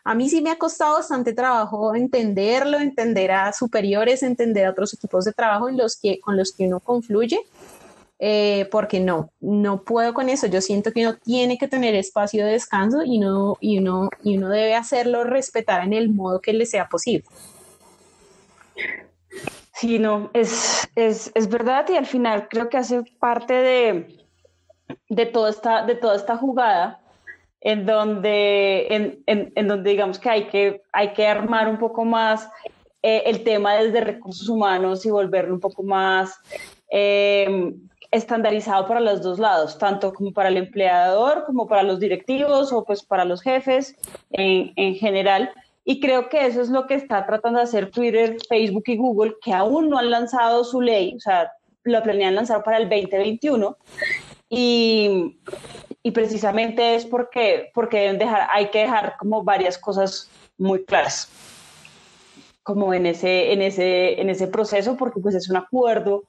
a 0.04 0.14
mí 0.14 0.28
sí 0.30 0.40
me 0.40 0.50
ha 0.50 0.56
costado 0.56 0.94
bastante 0.94 1.34
trabajo 1.34 1.94
entenderlo, 1.94 2.78
entender 2.78 3.30
a 3.30 3.52
superiores, 3.52 4.22
entender 4.22 4.66
a 4.66 4.70
otros 4.70 4.94
equipos 4.94 5.26
de 5.26 5.32
trabajo 5.32 5.68
en 5.68 5.76
los 5.76 5.98
que, 6.00 6.18
con 6.20 6.36
los 6.36 6.52
que 6.52 6.66
uno 6.66 6.80
confluye, 6.80 7.40
eh, 8.18 8.68
porque 8.70 9.00
no, 9.00 9.30
no 9.40 9.82
puedo 9.82 10.14
con 10.14 10.30
eso. 10.30 10.46
Yo 10.46 10.62
siento 10.62 10.92
que 10.92 11.06
uno 11.06 11.18
tiene 11.18 11.58
que 11.58 11.68
tener 11.68 11.94
espacio 11.94 12.44
de 12.46 12.52
descanso 12.52 13.02
y 13.04 13.18
uno, 13.18 13.58
y 13.60 13.78
uno, 13.78 14.08
y 14.24 14.38
uno 14.38 14.48
debe 14.48 14.74
hacerlo 14.74 15.24
respetar 15.24 15.84
en 15.84 15.92
el 15.92 16.08
modo 16.08 16.40
que 16.40 16.54
le 16.54 16.64
sea 16.64 16.88
posible. 16.88 17.24
Sí, 19.74 19.98
no, 19.98 20.30
es, 20.32 20.88
es, 20.94 21.32
es 21.34 21.48
verdad 21.48 21.86
y 21.90 21.96
al 21.96 22.06
final 22.06 22.48
creo 22.48 22.68
que 22.70 22.78
hace 22.78 23.02
parte 23.18 23.54
de, 23.54 24.26
de, 25.08 25.26
toda, 25.26 25.50
esta, 25.50 25.84
de 25.84 25.94
toda 25.94 26.16
esta 26.16 26.36
jugada 26.36 27.00
en 27.60 27.84
donde, 27.84 28.86
en, 28.88 29.22
en, 29.26 29.68
donde 29.68 29.90
digamos 29.90 30.18
que 30.18 30.30
hay, 30.30 30.44
que 30.48 30.82
hay 30.92 31.12
que 31.12 31.26
armar 31.26 31.68
un 31.68 31.78
poco 31.78 32.04
más 32.04 32.48
eh, 33.02 33.22
el 33.26 33.44
tema 33.44 33.74
desde 33.74 34.00
recursos 34.00 34.48
humanos 34.48 35.04
y 35.04 35.10
volverlo 35.10 35.54
un 35.54 35.60
poco 35.60 35.82
más 35.82 36.38
eh, 36.90 37.74
estandarizado 38.10 38.86
para 38.86 39.00
los 39.00 39.22
dos 39.22 39.38
lados, 39.38 39.78
tanto 39.78 40.12
como 40.12 40.32
para 40.32 40.48
el 40.48 40.56
empleador, 40.56 41.44
como 41.44 41.66
para 41.66 41.82
los 41.82 42.00
directivos 42.00 42.72
o 42.72 42.84
pues 42.84 43.02
para 43.02 43.24
los 43.24 43.42
jefes 43.42 43.94
en, 44.30 44.72
en 44.76 44.94
general. 44.94 45.50
Y 45.84 46.00
creo 46.00 46.28
que 46.28 46.46
eso 46.46 46.60
es 46.60 46.68
lo 46.68 46.86
que 46.86 46.94
está 46.94 47.26
tratando 47.26 47.58
de 47.58 47.64
hacer 47.64 47.90
Twitter, 47.90 48.36
Facebook 48.48 48.84
y 48.86 48.96
Google, 48.96 49.34
que 49.42 49.52
aún 49.52 49.90
no 49.90 49.98
han 49.98 50.10
lanzado 50.10 50.64
su 50.64 50.80
ley, 50.80 51.14
o 51.16 51.20
sea, 51.20 51.52
lo 51.84 52.02
planean 52.02 52.34
lanzar 52.34 52.62
para 52.62 52.78
el 52.78 52.88
2021. 52.88 53.76
Y, 54.50 55.38
y 56.02 56.10
precisamente 56.10 56.96
es 56.96 57.06
porque, 57.06 57.70
porque 57.72 58.00
deben 58.00 58.18
dejar, 58.18 58.48
hay 58.52 58.68
que 58.70 58.80
dejar 58.80 59.16
como 59.16 59.42
varias 59.42 59.78
cosas 59.78 60.28
muy 60.58 60.84
claras 60.84 61.30
como 62.62 62.94
en 62.94 63.06
ese, 63.06 63.52
en 63.52 63.62
ese, 63.62 64.20
en 64.20 64.30
ese 64.30 64.46
proceso, 64.46 64.96
porque 64.96 65.18
pues 65.18 65.34
es 65.34 65.48
un 65.50 65.56
acuerdo 65.56 66.24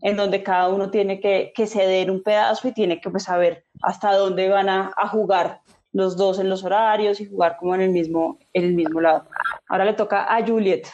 en 0.00 0.16
donde 0.16 0.42
cada 0.42 0.68
uno 0.68 0.90
tiene 0.90 1.20
que, 1.20 1.52
ceder 1.66 2.10
un 2.10 2.22
pedazo 2.22 2.68
y 2.68 2.72
tiene 2.72 3.00
que 3.00 3.10
pues, 3.10 3.24
saber 3.24 3.64
hasta 3.82 4.14
dónde 4.14 4.48
van 4.48 4.68
a, 4.68 4.92
a, 4.96 5.08
jugar 5.08 5.60
los 5.92 6.16
dos 6.16 6.38
en 6.38 6.48
los 6.48 6.64
horarios 6.64 7.20
y 7.20 7.26
jugar 7.26 7.56
como 7.58 7.74
en 7.74 7.82
el 7.82 7.90
mismo, 7.90 8.38
en 8.54 8.64
el 8.64 8.74
mismo 8.74 9.00
lado. 9.00 9.24
Ahora 9.68 9.84
le 9.84 9.92
toca 9.92 10.34
a 10.34 10.46
Juliet. 10.46 10.88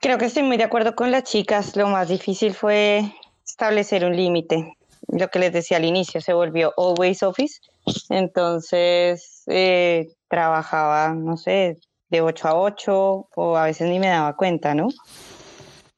Creo 0.00 0.18
que 0.18 0.24
estoy 0.24 0.42
muy 0.42 0.56
de 0.56 0.64
acuerdo 0.64 0.94
con 0.96 1.10
las 1.10 1.24
chicas. 1.24 1.76
Lo 1.76 1.86
más 1.86 2.08
difícil 2.08 2.54
fue 2.54 3.04
establecer 3.44 4.04
un 4.04 4.16
límite 4.16 4.76
lo 5.08 5.28
que 5.28 5.38
les 5.38 5.52
decía 5.52 5.76
al 5.76 5.84
inicio, 5.84 6.20
se 6.20 6.32
volvió 6.32 6.72
always 6.76 7.22
office. 7.22 7.60
Entonces 8.08 9.42
eh, 9.46 10.08
trabajaba, 10.28 11.14
no 11.14 11.36
sé, 11.36 11.78
de 12.08 12.20
8 12.20 12.48
a 12.48 12.54
8 12.60 13.28
o 13.34 13.56
a 13.56 13.64
veces 13.64 13.88
ni 13.88 13.98
me 13.98 14.08
daba 14.08 14.36
cuenta, 14.36 14.74
¿no? 14.74 14.88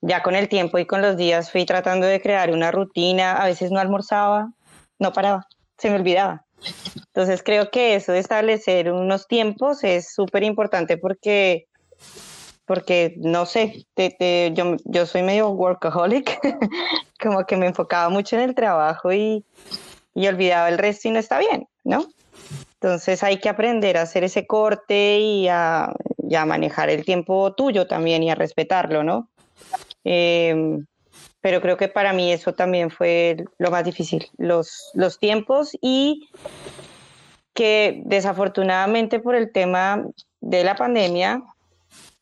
Ya 0.00 0.22
con 0.22 0.34
el 0.34 0.48
tiempo 0.48 0.78
y 0.78 0.86
con 0.86 1.02
los 1.02 1.16
días 1.16 1.50
fui 1.50 1.64
tratando 1.64 2.06
de 2.06 2.20
crear 2.20 2.50
una 2.50 2.70
rutina, 2.70 3.36
a 3.36 3.46
veces 3.46 3.70
no 3.70 3.80
almorzaba, 3.80 4.52
no 4.98 5.12
paraba, 5.12 5.46
se 5.78 5.90
me 5.90 5.96
olvidaba. 5.96 6.44
Entonces 6.96 7.42
creo 7.42 7.70
que 7.70 7.94
eso 7.94 8.12
de 8.12 8.18
establecer 8.18 8.92
unos 8.92 9.26
tiempos 9.26 9.84
es 9.84 10.12
súper 10.12 10.42
importante 10.42 10.96
porque 10.96 11.66
porque 12.66 13.14
no 13.18 13.46
sé, 13.46 13.86
yo, 13.96 14.76
yo 14.84 15.06
soy 15.06 15.22
medio 15.22 15.50
workaholic, 15.50 16.38
como 17.20 17.46
que 17.46 17.56
me 17.56 17.66
enfocaba 17.66 18.08
mucho 18.10 18.36
en 18.36 18.42
el 18.42 18.54
trabajo 18.54 19.12
y, 19.12 19.44
y 20.14 20.26
olvidaba 20.26 20.68
el 20.68 20.78
resto 20.78 21.08
y 21.08 21.12
no 21.12 21.18
está 21.18 21.38
bien. 21.38 21.68
¿no? 21.86 22.06
Entonces 22.74 23.22
hay 23.22 23.38
que 23.38 23.48
aprender 23.48 23.96
a 23.96 24.02
hacer 24.02 24.24
ese 24.24 24.46
corte 24.46 25.18
y 25.18 25.48
a, 25.48 25.94
manejar 26.46 26.90
el 26.90 27.04
tiempo 27.04 27.54
tuyo 27.54 27.86
también 27.86 28.22
y 28.22 28.30
a 28.30 28.34
respetarlo, 28.34 29.02
¿no? 29.02 29.28
Em, 30.04 30.84
pero 31.40 31.62
creo 31.62 31.76
que 31.76 31.88
para 31.88 32.12
mí 32.12 32.32
eso 32.32 32.52
también 32.52 32.90
fue 32.90 33.44
lo 33.58 33.70
más 33.70 33.84
difícil, 33.84 34.28
los, 34.36 34.90
los 34.94 35.18
tiempos 35.18 35.76
y 35.80 36.28
que 37.54 38.02
desafortunadamente 38.04 39.20
por 39.20 39.36
el 39.36 39.52
tema 39.52 40.04
de 40.40 40.64
la 40.64 40.74
pandemia 40.74 41.42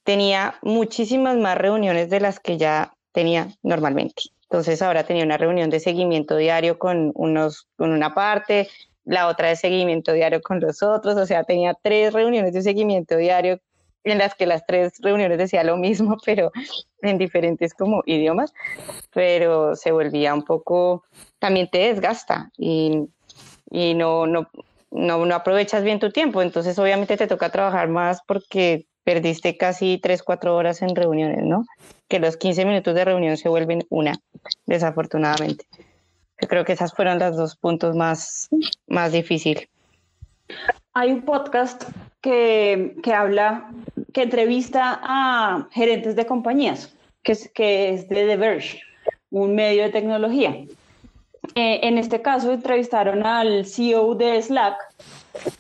tenía 0.05 0.55
muchísimas 0.63 1.37
más 1.37 1.59
reuniones 1.59 2.11
de 2.11 2.21
las 2.21 2.39
que 2.39 2.59
ya 2.59 2.95
tenía 3.13 3.49
normalmente. 3.63 4.25
Entonces 4.43 4.83
ahora 4.83 5.05
tenía 5.05 5.25
una 5.25 5.39
reunión 5.39 5.71
de 5.71 5.81
seguimiento 5.81 6.37
diario 6.37 6.79
con, 6.79 7.11
unos, 7.15 7.67
con 7.77 7.91
una 7.91 8.15
parte, 8.15 8.69
la 9.05 9.29
otra 9.29 9.49
de 9.49 9.57
seguimiento 9.57 10.13
diario 10.13 10.41
con 10.43 10.61
los 10.61 10.83
otros, 10.83 11.17
o 11.17 11.27
sea, 11.27 11.45
tenía 11.45 11.75
tres 11.75 12.13
reuniones 12.13 12.53
de 12.53 12.63
seguimiento 12.63 13.17
diario 13.17 13.61
en 14.05 14.19
las 14.19 14.35
que 14.35 14.47
las 14.47 14.67
tres 14.67 14.93
reuniones 15.01 15.39
decía 15.39 15.65
lo 15.65 15.77
mismo, 15.77 16.17
pero 16.25 16.53
en 17.01 17.19
diferentes 17.19 17.75
como 17.75 18.03
idiomas, 18.07 18.53
pero 19.13 19.75
se 19.75 19.93
volvía 19.93 20.35
un 20.35 20.45
poco, 20.45 21.05
también 21.39 21.69
te 21.71 21.79
desgasta 21.79 22.51
y, 22.57 23.09
y 23.71 23.95
no, 23.95 24.27
no, 24.27 24.49
no, 24.91 25.25
no 25.25 25.35
aprovechas 25.35 25.83
bien 25.83 25.99
tu 25.99 26.11
tiempo, 26.11 26.43
entonces 26.43 26.79
obviamente 26.79 27.17
te 27.17 27.27
toca 27.27 27.51
trabajar 27.51 27.89
más 27.89 28.21
porque 28.27 28.87
perdiste 29.05 29.57
casi 29.57 29.99
tres, 30.03 30.23
cuatro 30.23 30.57
horas 30.57 30.83
en 30.83 30.97
reuniones, 30.97 31.45
¿no? 31.45 31.65
Que 32.09 32.19
los 32.19 32.37
15 32.37 32.65
minutos 32.65 32.95
de 32.95 33.05
reunión 33.05 33.37
se 33.37 33.49
vuelven 33.49 33.85
una, 33.91 34.15
desafortunadamente. 34.67 35.67
Creo 36.37 36.65
que 36.65 36.73
esas 36.73 36.93
fueron 36.93 37.19
los 37.19 37.37
dos 37.37 37.57
puntos 37.57 37.95
más, 37.95 38.49
más 38.87 39.13
difíciles. 39.13 39.69
Hay 40.95 41.13
un 41.13 41.23
podcast 41.23 41.85
que, 42.21 42.97
que 43.03 43.13
habla 43.13 43.71
que 44.13 44.23
entrevista 44.23 45.01
a 45.03 45.69
gerentes 45.73 46.17
de 46.17 46.27
compañías, 46.27 46.95
que 47.23 47.33
es, 47.33 47.51
que 47.53 47.93
es 47.93 48.09
de 48.09 48.27
The 48.27 48.37
Verge, 48.37 48.81
un 49.31 49.55
medio 49.55 49.83
de 49.83 49.91
tecnología. 49.91 50.51
Eh, 51.55 51.81
en 51.83 51.99
este 51.99 52.23
caso 52.23 52.53
entrevistaron 52.53 53.27
al 53.27 53.67
CEO 53.67 54.15
de 54.15 54.41
Slack. 54.41 54.77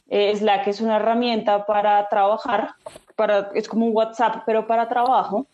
Eh, 0.09 0.35
Slack 0.37 0.69
es 0.69 0.81
una 0.81 0.97
herramienta 0.97 1.67
para 1.67 2.09
trabajar, 2.09 2.75
para, 3.17 3.51
es 3.55 3.69
como 3.69 3.87
un 3.87 3.97
WhatsApp, 3.97 4.43
pero 4.47 4.67
para 4.67 4.89
trabajo, 4.89 5.47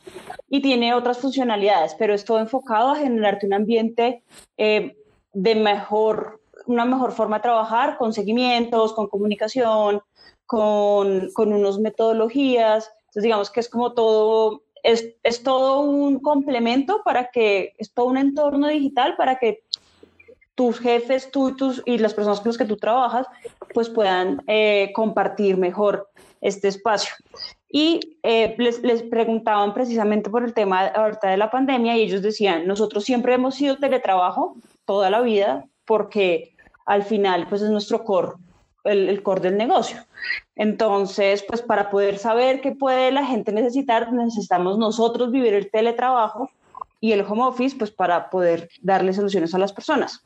y 0.49 0.61
tiene 0.63 0.95
otras 0.95 1.19
funcionalidades, 1.19 1.95
pero 1.99 2.15
es 2.15 2.25
todo 2.25 2.39
enfocado 2.39 2.91
a 2.91 2.97
generarte 2.97 3.47
un 3.47 3.55
ambiente 3.55 4.23
eh, 4.57 4.97
de 5.33 5.55
mejor, 5.55 6.41
una 6.67 6.85
mejor 6.85 7.13
forma 7.13 7.37
de 7.37 7.43
trabajar, 7.43 7.99
con 7.99 8.13
seguimientos, 8.13 8.93
con 8.93 9.09
comunicación, 9.09 10.03
con, 10.47 11.31
con 11.33 11.53
unas 11.53 11.79
metodologías. 11.79 12.91
Entonces, 13.01 13.23
digamos 13.23 13.51
que 13.51 13.61
es 13.61 13.69
como 13.69 13.93
todo, 13.93 14.63
es, 14.83 15.15
es, 15.23 15.43
todo 15.43 15.81
un 15.81 16.21
complemento 16.21 17.03
para 17.05 17.31
que, 17.31 17.75
es 17.79 17.93
todo 17.93 18.07
un 18.07 18.17
entorno 18.17 18.69
digital 18.69 19.17
para 19.17 19.39
que 19.39 19.63
tus 20.55 20.79
jefes, 20.79 21.31
tú 21.31 21.51
y, 21.51 21.57
tus, 21.57 21.83
y 21.87 21.99
las 21.99 22.15
personas 22.15 22.41
con 22.41 22.49
las 22.49 22.59
que 22.59 22.65
tú 22.65 22.77
trabajas, 22.77 23.27
pues 23.73 23.89
puedan 23.89 24.43
eh, 24.47 24.93
compartir 24.95 25.57
mejor 25.57 26.11
este 26.41 26.69
espacio. 26.69 27.15
Y 27.69 28.19
eh, 28.23 28.55
les, 28.59 28.83
les, 28.83 29.03
preguntaban 29.03 29.75
precisamente 29.75 30.31
por 30.31 30.45
el 30.45 30.55
tema 30.55 30.87
ahorita 30.87 31.29
de 31.29 31.37
la 31.37 31.51
pandemia 31.51 31.97
y 31.97 32.03
ellos 32.03 32.23
decían, 32.23 32.67
nosotros 32.67 33.05
siempre 33.05 33.35
hemos 33.35 33.55
sido 33.55 33.79
teletrabajo 33.79 34.57
toda 34.85 35.11
la 35.11 35.21
vida 35.21 35.65
porque 35.85 36.55
al 36.87 37.05
final 37.05 37.47
pues 37.49 37.63
es 37.63 37.71
nuestro 37.71 38.03
core 38.05 38.33
el, 38.85 39.23
core 39.23 39.41
del 39.41 39.57
negocio. 39.57 39.99
Entonces, 40.57 41.45
pues 41.47 41.63
para 41.63 41.91
poder 41.91 42.19
saber 42.19 42.61
qué 42.61 42.73
puede 42.73 43.11
la 43.13 43.25
gente 43.25 43.53
necesitar, 43.53 44.13
necesitamos 44.13 44.79
nosotros 44.79 45.31
vivir 45.31 45.55
el 45.55 45.71
teletrabajo 45.71 46.51
y 47.01 47.13
el 47.13 47.23
home 47.23 47.45
office, 47.45 47.77
pues 47.77 47.91
para 47.91 48.31
poder 48.31 48.69
darle 48.83 49.13
soluciones 49.13 49.55
a 49.55 49.59
las 49.59 49.73
personas. 49.73 50.25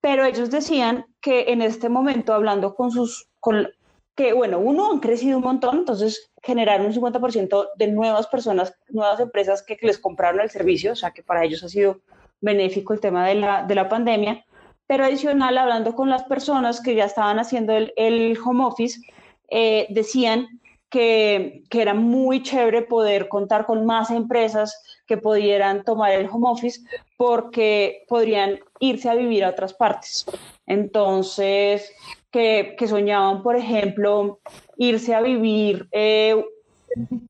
Pero 0.00 0.24
ellos 0.24 0.50
decían 0.50 1.04
que 1.20 1.52
en 1.52 1.62
este 1.62 1.88
momento, 1.88 2.32
hablando 2.32 2.74
con 2.74 2.90
sus, 2.90 3.28
con, 3.40 3.68
que 4.16 4.32
bueno, 4.32 4.58
uno, 4.58 4.90
han 4.90 5.00
crecido 5.00 5.38
un 5.38 5.44
montón, 5.44 5.78
entonces 5.78 6.32
generaron 6.42 6.86
un 6.86 6.94
50% 6.94 7.68
de 7.76 7.86
nuevas 7.88 8.26
personas, 8.26 8.74
nuevas 8.88 9.20
empresas 9.20 9.62
que 9.62 9.78
les 9.82 9.98
compraron 9.98 10.40
el 10.40 10.50
servicio, 10.50 10.92
o 10.92 10.96
sea 10.96 11.10
que 11.10 11.22
para 11.22 11.44
ellos 11.44 11.62
ha 11.62 11.68
sido 11.68 12.00
benéfico 12.40 12.92
el 12.92 13.00
tema 13.00 13.26
de 13.26 13.34
la, 13.36 13.62
de 13.62 13.74
la 13.74 13.88
pandemia 13.88 14.44
pero 14.86 15.04
adicional, 15.04 15.58
hablando 15.58 15.94
con 15.94 16.08
las 16.08 16.24
personas 16.24 16.80
que 16.80 16.94
ya 16.94 17.04
estaban 17.04 17.38
haciendo 17.38 17.72
el, 17.72 17.92
el 17.96 18.38
home 18.44 18.64
office, 18.64 19.00
eh, 19.48 19.86
decían 19.90 20.60
que, 20.88 21.64
que, 21.68 21.82
era 21.82 21.94
muy 21.94 22.42
chévere 22.42 22.82
poder 22.82 23.28
contar 23.28 23.66
con 23.66 23.84
más 23.84 24.10
empresas 24.10 25.00
que 25.06 25.16
pudieran 25.16 25.82
tomar 25.82 26.12
el 26.12 26.28
home 26.30 26.48
office 26.48 26.80
porque 27.16 28.04
podrían 28.08 28.60
irse 28.78 29.10
a 29.10 29.14
vivir 29.14 29.44
a 29.44 29.50
otras 29.50 29.74
partes. 29.74 30.24
Entonces, 30.66 31.90
que, 32.30 32.76
soñaban, 32.86 33.42
por 33.42 33.56
ejemplo, 33.56 34.40
irse 34.76 35.14
a 35.14 35.22
vivir 35.22 35.88
eh, 35.92 36.44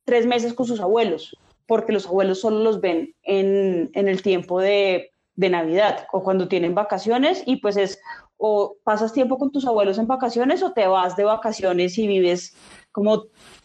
tres 0.05 0.27
meses 0.27 0.55
con 0.55 0.67
sus 0.67 0.81
abuelos, 0.81 1.37
porque 1.67 1.93
los 1.93 2.07
abuelos 2.07 2.41
solo 2.41 2.61
los 2.61 2.81
ven 2.81 3.15
en, 3.23 3.91
en 3.95 4.09
el 4.09 4.23
tiempo 4.23 4.61
de 4.61 5.11
de 5.37 5.51
Navidad 5.51 6.07
o 6.13 6.23
cuando 6.23 6.49
tienen 6.49 6.75
vacaciones 6.75 7.43
y 7.47 7.57
pues 7.57 7.77
es 7.77 8.01
o 8.39 8.77
pasas 8.85 9.13
tiempo 9.13 9.39
con 9.39 9.53
tus 9.53 9.67
abuelos 9.67 9.99
en 9.99 10.07
vacaciones 10.07 10.63
o 10.63 10.73
te 10.73 10.87
vas 10.87 11.17
de 11.17 11.25
vacaciones 11.25 11.97
y 11.99 12.07
vives 12.07 12.57
como 12.91 13.25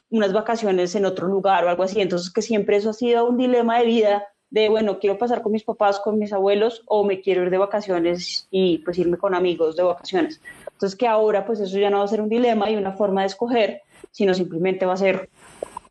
unas 0.10 0.34
vacaciones 0.34 0.94
en 0.96 1.06
otro 1.06 1.28
lugar 1.28 1.66
o 1.66 1.70
algo 1.70 1.84
así. 1.84 2.02
Entonces 2.02 2.32
que 2.32 2.42
siempre 2.42 2.78
eso 2.78 2.92
ha 2.92 2.94
sido 2.94 3.28
un 3.28 3.38
dilema 3.38 3.80
de 3.80 3.86
vida 3.86 4.28
de, 4.50 4.68
bueno, 4.68 5.00
quiero 5.00 5.18
pasar 5.18 5.42
con 5.42 5.54
mis 5.54 5.64
papás, 5.64 6.00
con 6.00 6.20
mis 6.20 6.34
abuelos 6.34 6.84
o 6.86 7.06
me 7.06 7.22
quiero 7.22 7.44
ir 7.44 7.50
de 7.50 7.58
vacaciones 7.58 8.48
y 8.52 8.80
pues 8.80 8.98
irme 8.98 9.18
con 9.18 9.34
amigos 9.34 9.78
de 9.78 9.84
vacaciones. 9.84 10.42
Entonces 10.82 10.98
que 10.98 11.08
ahora 11.08 11.46
pues 11.46 11.60
eso 11.60 11.78
ya 11.78 11.92
no 11.92 12.00
va 12.00 12.06
a 12.06 12.08
ser 12.08 12.22
un 12.22 12.30
dilema 12.30 12.68
y 12.72 12.76
una 12.76 12.94
forma 12.94 13.22
de 13.22 13.28
escoger, 13.28 13.84
sino 14.10 14.34
simplemente 14.34 14.88
va 14.88 14.94
a 14.94 14.98
ser 14.98 15.30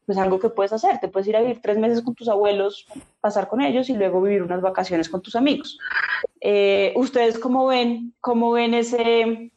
pues 0.04 0.18
algo 0.18 0.40
que 0.40 0.48
puedes 0.48 0.72
hacer. 0.72 0.98
Te 0.98 1.06
puedes 1.06 1.28
ir 1.28 1.36
a 1.36 1.40
vivir 1.40 1.60
tres 1.62 1.78
meses 1.78 2.02
con 2.02 2.16
tus 2.16 2.28
abuelos, 2.28 2.86
pasar 3.20 3.46
con 3.46 3.60
ellos 3.60 3.88
y 3.88 3.94
luego 3.94 4.20
vivir 4.20 4.42
unas 4.42 4.60
vacaciones 4.60 5.08
con 5.08 5.22
tus 5.22 5.36
amigos. 5.36 5.78
Eh, 6.40 6.92
¿Ustedes 6.96 7.38
cómo 7.38 7.68
ven, 7.68 8.14
cómo 8.20 8.50
ven 8.50 8.74
ese, 8.74 9.52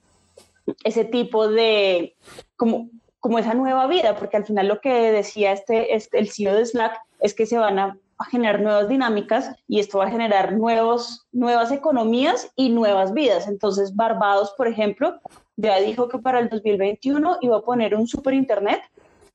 ese 0.83 1.03
tipo 1.03 1.47
de, 1.47 2.15
como, 2.55 2.91
como 3.19 3.39
esa 3.39 3.55
nueva 3.55 3.87
vida? 3.87 4.15
Porque 4.15 4.37
al 4.37 4.45
final 4.45 4.67
lo 4.67 4.81
que 4.81 4.93
decía 5.11 5.51
este, 5.51 5.95
este 5.95 6.19
el 6.19 6.29
CEO 6.29 6.53
de 6.53 6.67
Slack 6.67 6.95
es 7.21 7.33
que 7.33 7.47
se 7.47 7.57
van 7.57 7.99
a 8.17 8.25
generar 8.25 8.61
nuevas 8.61 8.89
dinámicas 8.89 9.51
y 9.67 9.79
esto 9.79 9.99
va 9.99 10.05
a 10.05 10.11
generar 10.11 10.53
nuevos, 10.53 11.25
nuevas 11.31 11.71
economías 11.71 12.51
y 12.55 12.69
nuevas 12.69 13.13
vidas. 13.13 13.47
Entonces, 13.47 13.95
Barbados, 13.95 14.53
por 14.57 14.67
ejemplo, 14.67 15.19
ya 15.55 15.79
dijo 15.79 16.07
que 16.07 16.19
para 16.19 16.39
el 16.39 16.49
2021 16.49 17.37
iba 17.41 17.57
a 17.57 17.61
poner 17.61 17.95
un 17.95 18.07
super 18.07 18.33
internet 18.33 18.81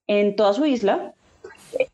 en 0.07 0.37
toda 0.37 0.55
su 0.55 0.64
isla 0.64 1.14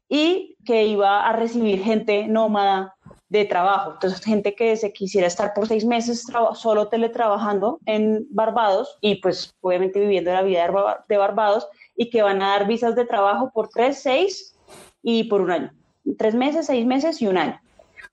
y 0.09 0.57
que 0.65 0.85
iba 0.85 1.27
a 1.27 1.33
recibir 1.33 1.83
gente 1.83 2.27
nómada 2.27 2.95
de 3.29 3.45
trabajo. 3.45 3.93
Entonces, 3.95 4.25
gente 4.25 4.55
que 4.55 4.77
se 4.77 4.93
quisiera 4.93 5.27
estar 5.27 5.55
por 5.55 5.67
seis 5.67 5.85
meses 5.85 6.25
solo 6.55 6.89
teletrabajando 6.89 7.81
en 7.85 8.27
Barbados 8.31 8.97
y 9.01 9.17
pues 9.17 9.53
obviamente 9.61 9.99
viviendo 9.99 10.33
la 10.33 10.43
vida 10.43 10.71
de 11.09 11.17
Barbados 11.17 11.67
y 11.97 12.11
que 12.11 12.23
van 12.23 12.43
a 12.43 12.51
dar 12.51 12.67
visas 12.67 12.95
de 12.95 13.05
trabajo 13.05 13.51
por 13.53 13.69
tres, 13.69 14.01
seis 14.03 14.57
y 15.03 15.25
por 15.25 15.41
un 15.41 15.51
año. 15.51 15.73
Tres 16.19 16.35
meses, 16.35 16.67
seis 16.67 16.87
meses 16.87 17.21
y 17.23 17.27
un 17.27 17.39
año. 17.39 17.61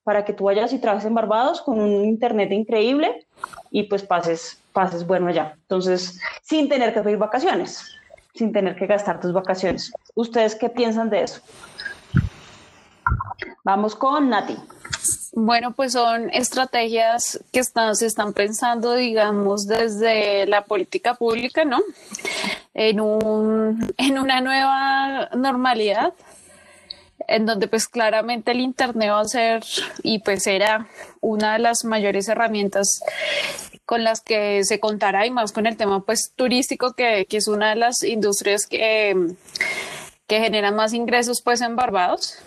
Para 0.04 0.26
que 0.26 0.34
tú 0.34 0.46
vayas 0.46 0.74
y 0.74 0.80
trabajes 0.80 1.06
en 1.06 1.14
Barbados 1.14 1.62
con 1.62 1.80
un 1.80 2.06
internet 2.06 2.52
increíble 2.52 3.28
y 3.70 3.84
pues 3.84 4.04
pases, 4.04 4.60
pases 4.74 5.06
bueno 5.06 5.28
allá. 5.28 5.56
Entonces, 5.62 6.20
sin 6.42 6.70
tener 6.70 6.94
que 6.94 7.02
pedir 7.02 7.18
vacaciones 7.18 7.98
sin 8.34 8.52
tener 8.52 8.76
que 8.76 8.88
gastar 8.88 9.20
tus 9.20 9.34
vacaciones. 9.34 9.92
¿Ustedes 10.16 10.56
qué 10.56 10.70
piensan 10.70 11.10
de 11.10 11.24
eso? 11.24 11.42
Vamos 13.64 13.96
con 13.96 14.30
Nati. 14.30 14.58
Bueno, 15.34 15.72
pues 15.72 15.94
son 15.94 16.30
estrategias 16.32 17.42
que 17.52 17.60
están, 17.60 17.96
se 17.96 18.06
están 18.06 18.34
pensando, 18.34 18.94
digamos, 18.94 19.66
desde 19.66 20.46
la 20.46 20.66
política 20.66 21.16
pública, 21.16 21.64
¿no? 21.64 21.80
En, 22.74 23.00
un, 23.00 23.94
en 23.98 24.20
una 24.20 24.42
nueva 24.42 25.30
normalidad, 25.36 26.14
en 27.28 27.46
donde 27.46 27.68
pues 27.68 27.88
claramente 27.88 28.52
el 28.52 28.60
Internet 28.60 29.10
va 29.12 29.22
a 29.22 29.26
ser 29.26 29.64
y 30.04 30.20
pues 30.20 30.48
era 30.48 30.88
una 31.20 31.54
de 31.54 31.60
las 31.60 31.84
mayores 31.86 32.28
herramientas 32.28 33.02
con 33.86 34.04
las 34.04 34.22
que 34.22 34.64
se 34.64 34.80
contará 34.80 35.26
y 35.26 35.32
más 35.32 35.52
con 35.52 35.66
el 35.68 35.78
tema 35.78 36.04
pues 36.06 36.34
turístico 36.36 36.94
que, 36.94 37.26
que 37.30 37.38
es 37.38 37.48
una 37.48 37.72
de 37.72 37.76
las 37.76 38.04
industrias 38.04 38.66
que, 38.68 39.16
que 40.28 40.40
generan 40.40 40.76
más 40.76 40.94
ingresos 40.94 41.42
pues 41.42 41.62
en 41.62 41.76
Barbados 41.76 42.38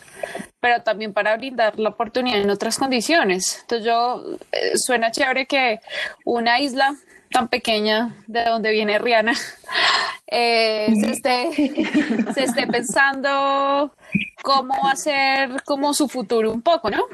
pero 0.61 0.83
también 0.83 1.13
para 1.13 1.37
brindar 1.37 1.79
la 1.79 1.91
oportunidad 1.91 2.41
en 2.41 2.49
otras 2.49 2.79
condiciones. 2.79 3.59
Entonces 3.61 3.87
yo, 3.87 4.25
eh, 4.53 4.73
suena 4.77 5.11
chévere 5.11 5.45
que 5.45 5.81
una 6.25 6.59
isla 6.59 6.97
tan 7.31 7.49
pequeña 7.49 8.15
de 8.27 8.45
donde 8.45 8.71
viene 8.71 8.99
Rihanna, 8.99 9.35
eh, 10.27 10.89
se, 10.99 11.11
esté, 11.11 11.51
se 12.35 12.45
esté 12.45 12.67
pensando 12.67 13.93
cómo 14.43 14.89
hacer 14.89 15.63
como 15.65 15.95
su 15.95 16.09
futuro 16.09 16.53
un 16.53 16.63
poco, 16.63 16.91
¿no? 16.91 17.05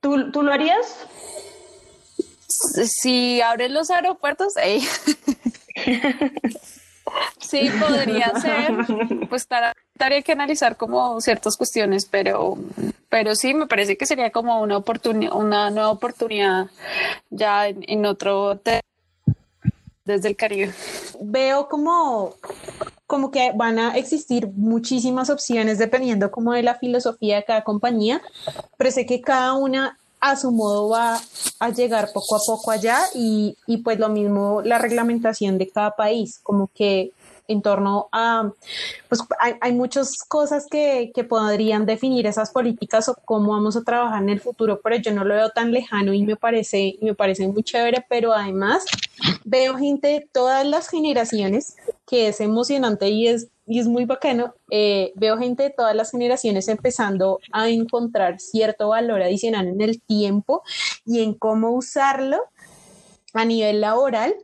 ¿Tú, 0.00 0.30
¿Tú, 0.32 0.42
lo 0.42 0.52
harías? 0.52 1.06
Si 2.48 3.40
abres 3.40 3.70
los 3.70 3.90
aeropuertos, 3.90 4.56
ey. 4.56 4.86
Sí, 7.38 7.70
podría 7.78 8.32
ser. 8.40 8.72
Pues 9.28 9.46
tendría 9.98 10.22
que 10.22 10.32
analizar 10.32 10.76
como 10.76 11.20
ciertas 11.20 11.56
cuestiones, 11.56 12.06
pero, 12.06 12.56
pero 13.08 13.34
sí, 13.34 13.54
me 13.54 13.66
parece 13.66 13.96
que 13.96 14.06
sería 14.06 14.30
como 14.30 14.60
una 14.62 14.76
oportunidad, 14.78 15.34
una 15.34 15.70
nueva 15.70 15.90
oportunidad 15.90 16.66
ya 17.30 17.68
en, 17.68 18.06
otro 18.06 18.60
desde 20.04 20.28
el 20.28 20.36
Caribe. 20.36 20.72
Veo 21.20 21.68
como 21.68 22.36
como 23.12 23.30
que 23.30 23.52
van 23.54 23.78
a 23.78 23.98
existir 23.98 24.48
muchísimas 24.54 25.28
opciones 25.28 25.76
dependiendo 25.76 26.30
como 26.30 26.54
de 26.54 26.62
la 26.62 26.76
filosofía 26.76 27.36
de 27.36 27.44
cada 27.44 27.62
compañía, 27.62 28.22
pero 28.78 28.90
sé 28.90 29.04
que 29.04 29.20
cada 29.20 29.52
una 29.52 29.98
a 30.18 30.34
su 30.34 30.50
modo 30.50 30.88
va 30.88 31.20
a 31.60 31.68
llegar 31.68 32.08
poco 32.14 32.36
a 32.36 32.40
poco 32.46 32.70
allá 32.70 33.00
y, 33.14 33.58
y 33.66 33.76
pues 33.82 33.98
lo 33.98 34.08
mismo 34.08 34.62
la 34.62 34.78
reglamentación 34.78 35.58
de 35.58 35.68
cada 35.68 35.90
país, 35.90 36.40
como 36.42 36.70
que 36.74 37.12
en 37.48 37.62
torno 37.62 38.08
a, 38.12 38.50
pues 39.08 39.22
hay, 39.38 39.54
hay 39.60 39.72
muchas 39.72 40.22
cosas 40.24 40.66
que, 40.70 41.10
que, 41.14 41.24
podrían 41.24 41.86
definir 41.86 42.26
esas 42.26 42.50
políticas 42.50 43.08
o 43.08 43.14
cómo 43.24 43.52
vamos 43.52 43.76
a 43.76 43.82
trabajar 43.82 44.22
en 44.22 44.30
el 44.30 44.40
futuro, 44.40 44.80
pero 44.82 44.96
yo 44.96 45.12
no 45.12 45.24
lo 45.24 45.34
veo 45.34 45.50
tan 45.50 45.72
lejano 45.72 46.12
y 46.12 46.22
me 46.22 46.36
parece, 46.36 46.98
me 47.00 47.14
parece 47.14 47.46
muy 47.48 47.62
chévere, 47.62 48.04
pero 48.08 48.32
además 48.32 48.84
veo 49.44 49.76
gente 49.76 50.08
de 50.08 50.28
todas 50.32 50.66
las 50.66 50.88
generaciones 50.88 51.76
que 52.06 52.28
es 52.28 52.40
emocionante 52.40 53.08
y 53.08 53.28
es, 53.28 53.48
y 53.66 53.80
es 53.80 53.86
muy 53.86 54.04
bacano. 54.04 54.54
Eh, 54.70 55.12
veo 55.16 55.38
gente 55.38 55.64
de 55.64 55.70
todas 55.70 55.94
las 55.94 56.10
generaciones 56.10 56.68
empezando 56.68 57.40
a 57.52 57.68
encontrar 57.68 58.40
cierto 58.40 58.88
valor 58.88 59.22
adicional 59.22 59.68
en 59.68 59.80
el 59.80 60.00
tiempo 60.00 60.62
y 61.04 61.22
en 61.22 61.34
cómo 61.34 61.70
usarlo 61.70 62.38
a 63.34 63.44
nivel 63.44 63.80
laboral 63.80 64.34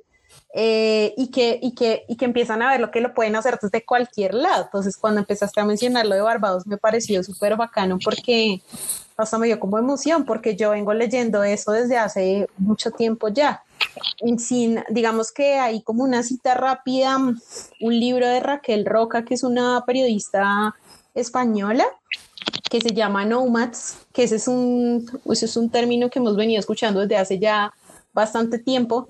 eh, 0.54 1.12
y, 1.16 1.30
que, 1.30 1.58
y, 1.62 1.74
que, 1.74 2.04
y 2.08 2.16
que 2.16 2.24
empiezan 2.24 2.62
a 2.62 2.70
ver 2.70 2.80
lo 2.80 2.90
que 2.90 3.00
lo 3.00 3.12
pueden 3.12 3.36
hacer 3.36 3.58
desde 3.60 3.84
cualquier 3.84 4.34
lado. 4.34 4.64
Entonces, 4.64 4.96
cuando 4.96 5.20
empezaste 5.20 5.60
a 5.60 5.64
mencionar 5.64 6.06
lo 6.06 6.14
de 6.14 6.22
Barbados, 6.22 6.66
me 6.66 6.78
pareció 6.78 7.22
súper 7.22 7.56
bacano 7.56 7.98
porque 8.02 8.62
hasta 9.16 9.36
me 9.36 9.46
dio 9.46 9.60
como 9.60 9.78
emoción, 9.78 10.24
porque 10.24 10.56
yo 10.56 10.70
vengo 10.70 10.94
leyendo 10.94 11.42
eso 11.42 11.72
desde 11.72 11.98
hace 11.98 12.48
mucho 12.56 12.90
tiempo 12.92 13.28
ya. 13.28 13.62
Sin, 14.38 14.82
digamos 14.88 15.32
que 15.32 15.54
hay 15.58 15.82
como 15.82 16.04
una 16.04 16.22
cita 16.22 16.54
rápida, 16.54 17.16
un 17.18 18.00
libro 18.00 18.26
de 18.26 18.40
Raquel 18.40 18.86
Roca, 18.86 19.24
que 19.24 19.34
es 19.34 19.42
una 19.42 19.84
periodista 19.86 20.74
española, 21.14 21.84
que 22.70 22.80
se 22.80 22.94
llama 22.94 23.24
Nomads, 23.24 23.98
que 24.12 24.24
ese 24.24 24.36
es 24.36 24.48
un, 24.48 25.10
ese 25.30 25.46
es 25.46 25.56
un 25.56 25.68
término 25.68 26.10
que 26.10 26.20
hemos 26.20 26.36
venido 26.36 26.60
escuchando 26.60 27.00
desde 27.00 27.16
hace 27.16 27.38
ya 27.38 27.72
bastante 28.18 28.58
tiempo, 28.58 29.08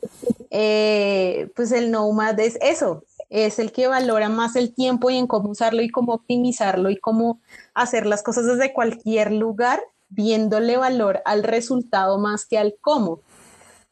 eh, 0.51 1.49
pues 1.57 1.73
el 1.73 1.91
nomad 1.91 2.39
es 2.39 2.59
eso, 2.61 3.05
es 3.31 3.59
el 3.59 3.73
que 3.73 3.89
valora 3.89 4.29
más 4.29 4.55
el 4.55 4.75
tiempo 4.75 5.09
y 5.09 5.17
en 5.17 5.27
cómo 5.27 5.49
usarlo 5.49 5.81
y 5.81 5.89
cómo 5.89 6.13
optimizarlo 6.13 6.91
y 6.91 6.99
cómo 6.99 7.41
hacer 7.73 8.05
las 8.05 8.23
cosas 8.23 8.45
desde 8.45 8.75
cualquier 8.75 9.33
lugar, 9.33 9.81
viéndole 10.11 10.77
valor 10.77 11.23
al 11.25 11.43
resultado 11.43 12.19
más 12.19 12.45
que 12.45 12.59
al 12.59 12.77
cómo. 12.83 13.21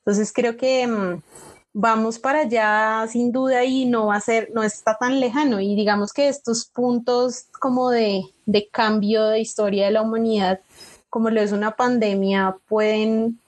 Entonces 0.01 0.35
creo 0.35 0.59
que 0.59 0.87
mm, 0.87 1.23
vamos 1.73 2.19
para 2.19 2.41
allá 2.41 3.07
sin 3.11 3.33
duda 3.33 3.65
y 3.65 3.87
no 3.87 4.09
va 4.09 4.17
a 4.17 4.21
ser, 4.21 4.51
no 4.53 4.63
está 4.63 4.99
tan 4.99 5.19
lejano 5.19 5.61
y 5.61 5.75
digamos 5.75 6.13
que 6.13 6.29
estos 6.29 6.67
puntos 6.67 7.47
como 7.59 7.89
de, 7.89 8.23
de 8.45 8.69
cambio 8.69 9.29
de 9.29 9.41
historia 9.41 9.87
de 9.87 9.93
la 9.93 10.03
humanidad, 10.03 10.61
como 11.09 11.31
lo 11.31 11.41
es 11.41 11.53
una 11.53 11.75
pandemia, 11.75 12.59
pueden 12.69 13.41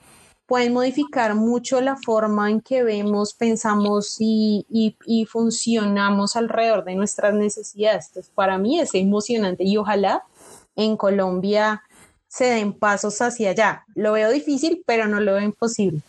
pueden 0.49 0.73
modificar 0.73 1.35
mucho 1.35 1.79
la 1.79 1.95
forma 1.95 2.49
en 2.49 2.59
que 2.59 2.81
vemos, 2.81 3.35
pensamos 3.35 4.17
y, 4.19 4.65
y, 4.67 5.25
funcionamos 5.25 6.35
alrededor 6.35 6.83
de 6.83 6.95
nuestras 6.95 7.35
necesidades. 7.35 8.07
Entonces, 8.07 8.31
para 8.33 8.57
mí 8.57 8.79
es 8.79 8.95
emocionante 8.95 9.63
y 9.63 9.77
ojalá 9.77 10.23
en 10.75 10.97
Colombia 10.97 11.83
se 12.27 12.45
den 12.45 12.73
pasos 12.73 13.21
hacia 13.21 13.51
allá. 13.51 13.85
Lo 13.93 14.13
veo 14.13 14.31
difícil, 14.31 14.81
pero 14.87 15.07
no 15.07 15.19
lo 15.19 15.33
veo 15.33 15.43
imposible. 15.43 16.01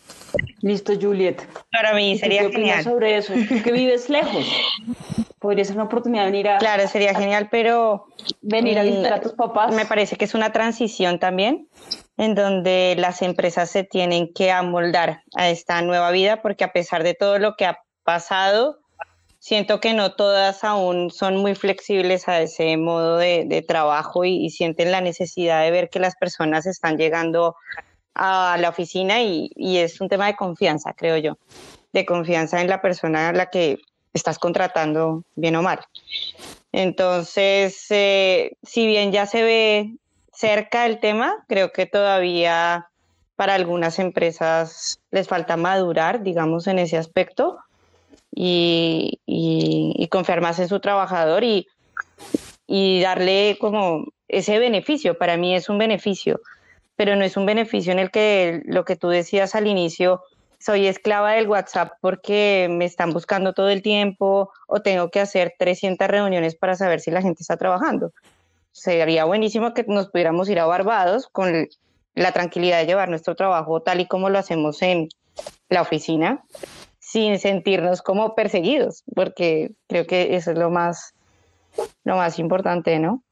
Listo, 0.61 0.93
Juliet. 0.99 1.47
Para 1.71 1.93
mí 1.93 2.17
sería 2.17 2.49
genial. 2.49 2.83
sobre 2.83 3.17
eso? 3.17 3.33
que 3.63 3.71
vives 3.71 4.09
lejos. 4.09 4.45
Podría 5.37 5.65
ser 5.65 5.75
una 5.75 5.85
oportunidad 5.85 6.25
de 6.25 6.31
venir 6.31 6.49
a... 6.49 6.57
Claro, 6.57 6.87
sería 6.87 7.13
genial, 7.13 7.47
pero... 7.51 8.07
Venir 8.41 8.79
a 8.79 8.83
visitar 8.83 9.13
a 9.13 9.21
tus 9.21 9.33
papás. 9.33 9.73
Me 9.75 9.85
parece 9.85 10.15
que 10.15 10.25
es 10.25 10.33
una 10.33 10.51
transición 10.51 11.19
también 11.19 11.67
en 12.21 12.35
donde 12.35 12.93
las 12.99 13.23
empresas 13.23 13.71
se 13.71 13.83
tienen 13.83 14.31
que 14.31 14.51
amoldar 14.51 15.23
a 15.33 15.49
esta 15.49 15.81
nueva 15.81 16.11
vida, 16.11 16.43
porque 16.43 16.63
a 16.63 16.71
pesar 16.71 17.01
de 17.01 17.15
todo 17.15 17.39
lo 17.39 17.55
que 17.55 17.65
ha 17.65 17.79
pasado, 18.03 18.77
siento 19.39 19.79
que 19.79 19.95
no 19.95 20.13
todas 20.13 20.63
aún 20.63 21.09
son 21.09 21.37
muy 21.37 21.55
flexibles 21.55 22.27
a 22.27 22.39
ese 22.39 22.77
modo 22.77 23.17
de, 23.17 23.65
trabajo 23.67 24.23
y, 24.23 24.51
sienten 24.51 24.91
la 24.91 25.01
necesidad 25.01 25.63
de 25.63 25.71
ver 25.71 25.89
que 25.89 25.97
las 25.97 26.15
personas 26.15 26.67
están 26.67 26.95
llegando 26.95 27.55
a 28.13 28.55
la 28.59 28.69
oficina 28.69 29.23
y, 29.23 29.49
es 29.57 29.99
un 29.99 30.07
tema 30.07 30.27
de 30.27 30.35
confianza, 30.35 30.93
creo 30.93 31.17
yo, 31.17 31.39
de 31.91 32.05
confianza 32.05 32.61
en 32.61 32.67
la 32.67 32.83
persona 32.83 33.29
a 33.29 33.33
la 33.33 33.47
que 33.47 33.79
estás 34.13 34.37
contratando, 34.37 35.23
bien 35.33 35.55
o 35.55 35.63
mal. 35.63 35.79
Entonces, 36.71 37.83
eh, 37.89 38.51
si 38.61 38.85
bien 38.85 39.11
ya 39.11 39.25
se 39.25 39.41
ve 39.41 39.95
cerca 40.41 40.83
del 40.83 40.99
tema, 40.99 41.45
creo 41.47 41.71
que 41.71 41.85
todavía 41.85 42.89
para 43.35 43.53
algunas 43.53 43.99
empresas 43.99 44.99
les 45.11 45.27
falta 45.27 45.55
madurar, 45.55 46.23
digamos, 46.23 46.65
en 46.65 46.79
ese 46.79 46.97
aspecto 46.97 47.59
y, 48.33 49.19
confiar 50.09 50.41
más 50.41 50.59
en 50.59 50.67
su 50.67 50.79
trabajador 50.79 51.43
y, 51.43 51.67
y 52.67 53.01
darle 53.01 53.57
como 53.61 54.07
ese 54.27 54.59
beneficio. 54.59 55.17
Para 55.17 55.37
mí 55.37 55.55
es 55.55 55.69
un 55.69 55.77
beneficio, 55.77 56.41
pero 56.95 57.15
no 57.15 57.23
es 57.23 57.37
un 57.37 57.45
beneficio 57.45 57.93
en 57.93 57.99
el 57.99 58.11
que 58.11 58.61
lo 58.65 58.83
que 58.83 58.95
tú 58.95 59.09
decías 59.09 59.55
al 59.55 59.67
inicio, 59.67 60.23
soy 60.59 60.87
esclava 60.87 61.33
del 61.33 61.47
WhatsApp 61.47 61.93
porque 62.01 62.67
me 62.69 62.85
están 62.85 63.13
buscando 63.13 63.53
todo 63.53 63.69
el 63.69 63.81
tiempo 63.81 64.51
o 64.67 64.81
tengo 64.81 65.09
que 65.09 65.19
hacer 65.19 65.53
300 65.57 66.07
reuniones 66.07 66.55
para 66.55 66.75
saber 66.75 66.99
si 66.99 67.09
la 67.09 67.21
gente 67.21 67.43
está 67.43 67.57
trabajando 67.57 68.11
sería 68.71 69.25
buenísimo 69.25 69.73
que 69.73 69.83
nos 69.87 70.09
pudiéramos 70.09 70.49
ir 70.49 70.59
a 70.59 70.65
Barbados 70.65 71.27
con 71.27 71.67
la 72.15 72.31
tranquilidad 72.31 72.79
de 72.79 72.85
llevar 72.85 73.09
nuestro 73.09 73.35
trabajo 73.35 73.81
tal 73.81 74.01
y 74.01 74.07
como 74.07 74.29
lo 74.29 74.39
hacemos 74.39 74.81
en 74.81 75.09
la 75.69 75.81
oficina, 75.81 76.43
sin 76.99 77.39
sentirnos 77.39 78.01
como 78.01 78.35
perseguidos, 78.35 79.03
porque 79.15 79.71
creo 79.87 80.05
que 80.05 80.35
eso 80.35 80.51
es 80.51 80.57
lo 80.57 80.69
más, 80.69 81.13
lo 82.03 82.17
más 82.17 82.39
importante, 82.39 82.99
¿no? 82.99 83.23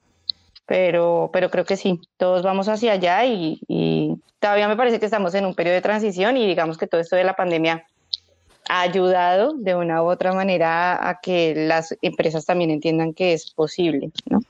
Pero, 0.66 1.30
pero 1.34 1.50
creo 1.50 1.66
que 1.66 1.78
sí, 1.78 2.00
todos 2.18 2.44
vamos 2.44 2.68
hacia 2.68 2.94
allá 2.94 3.26
y, 3.26 3.60
y 3.68 4.16
todavía 4.40 4.68
me 4.68 4.78
parece 4.78 5.00
que 5.00 5.06
estamos 5.06 5.34
en 5.34 5.46
un 5.46 5.56
periodo 5.56 5.76
de 5.76 5.82
transición 5.82 6.38
y 6.38 6.46
digamos 6.46 6.78
que 6.78 6.88
todo 6.88 7.02
esto 7.02 7.16
de 7.16 7.24
la 7.24 7.36
pandemia 7.36 7.86
ha 8.70 8.82
ayudado 8.82 9.54
de 9.58 9.76
una 9.76 10.04
u 10.04 10.10
otra 10.10 10.32
manera 10.32 11.10
a 11.10 11.20
que 11.20 11.56
las 11.56 11.98
empresas 12.02 12.46
también 12.46 12.70
entiendan 12.70 13.14
que 13.14 13.34
es 13.34 13.52
posible, 13.52 14.12
¿no? 14.30 14.42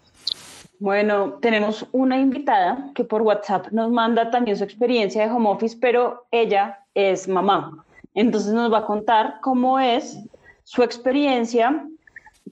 Bueno, 0.79 1.33
tenemos 1.41 1.85
una 1.91 2.17
invitada 2.17 2.91
que 2.95 3.03
por 3.03 3.21
WhatsApp 3.21 3.67
nos 3.71 3.91
manda 3.91 4.31
también 4.31 4.55
su 4.55 4.63
experiencia 4.63 5.23
de 5.23 5.31
home 5.31 5.49
office, 5.49 5.77
pero 5.79 6.25
ella 6.31 6.79
es 6.93 7.27
mamá. 7.27 7.85
Entonces 8.13 8.53
nos 8.53 8.71
va 8.71 8.79
a 8.79 8.85
contar 8.85 9.39
cómo 9.41 9.77
es 9.77 10.17
su 10.63 10.81
experiencia 10.81 11.85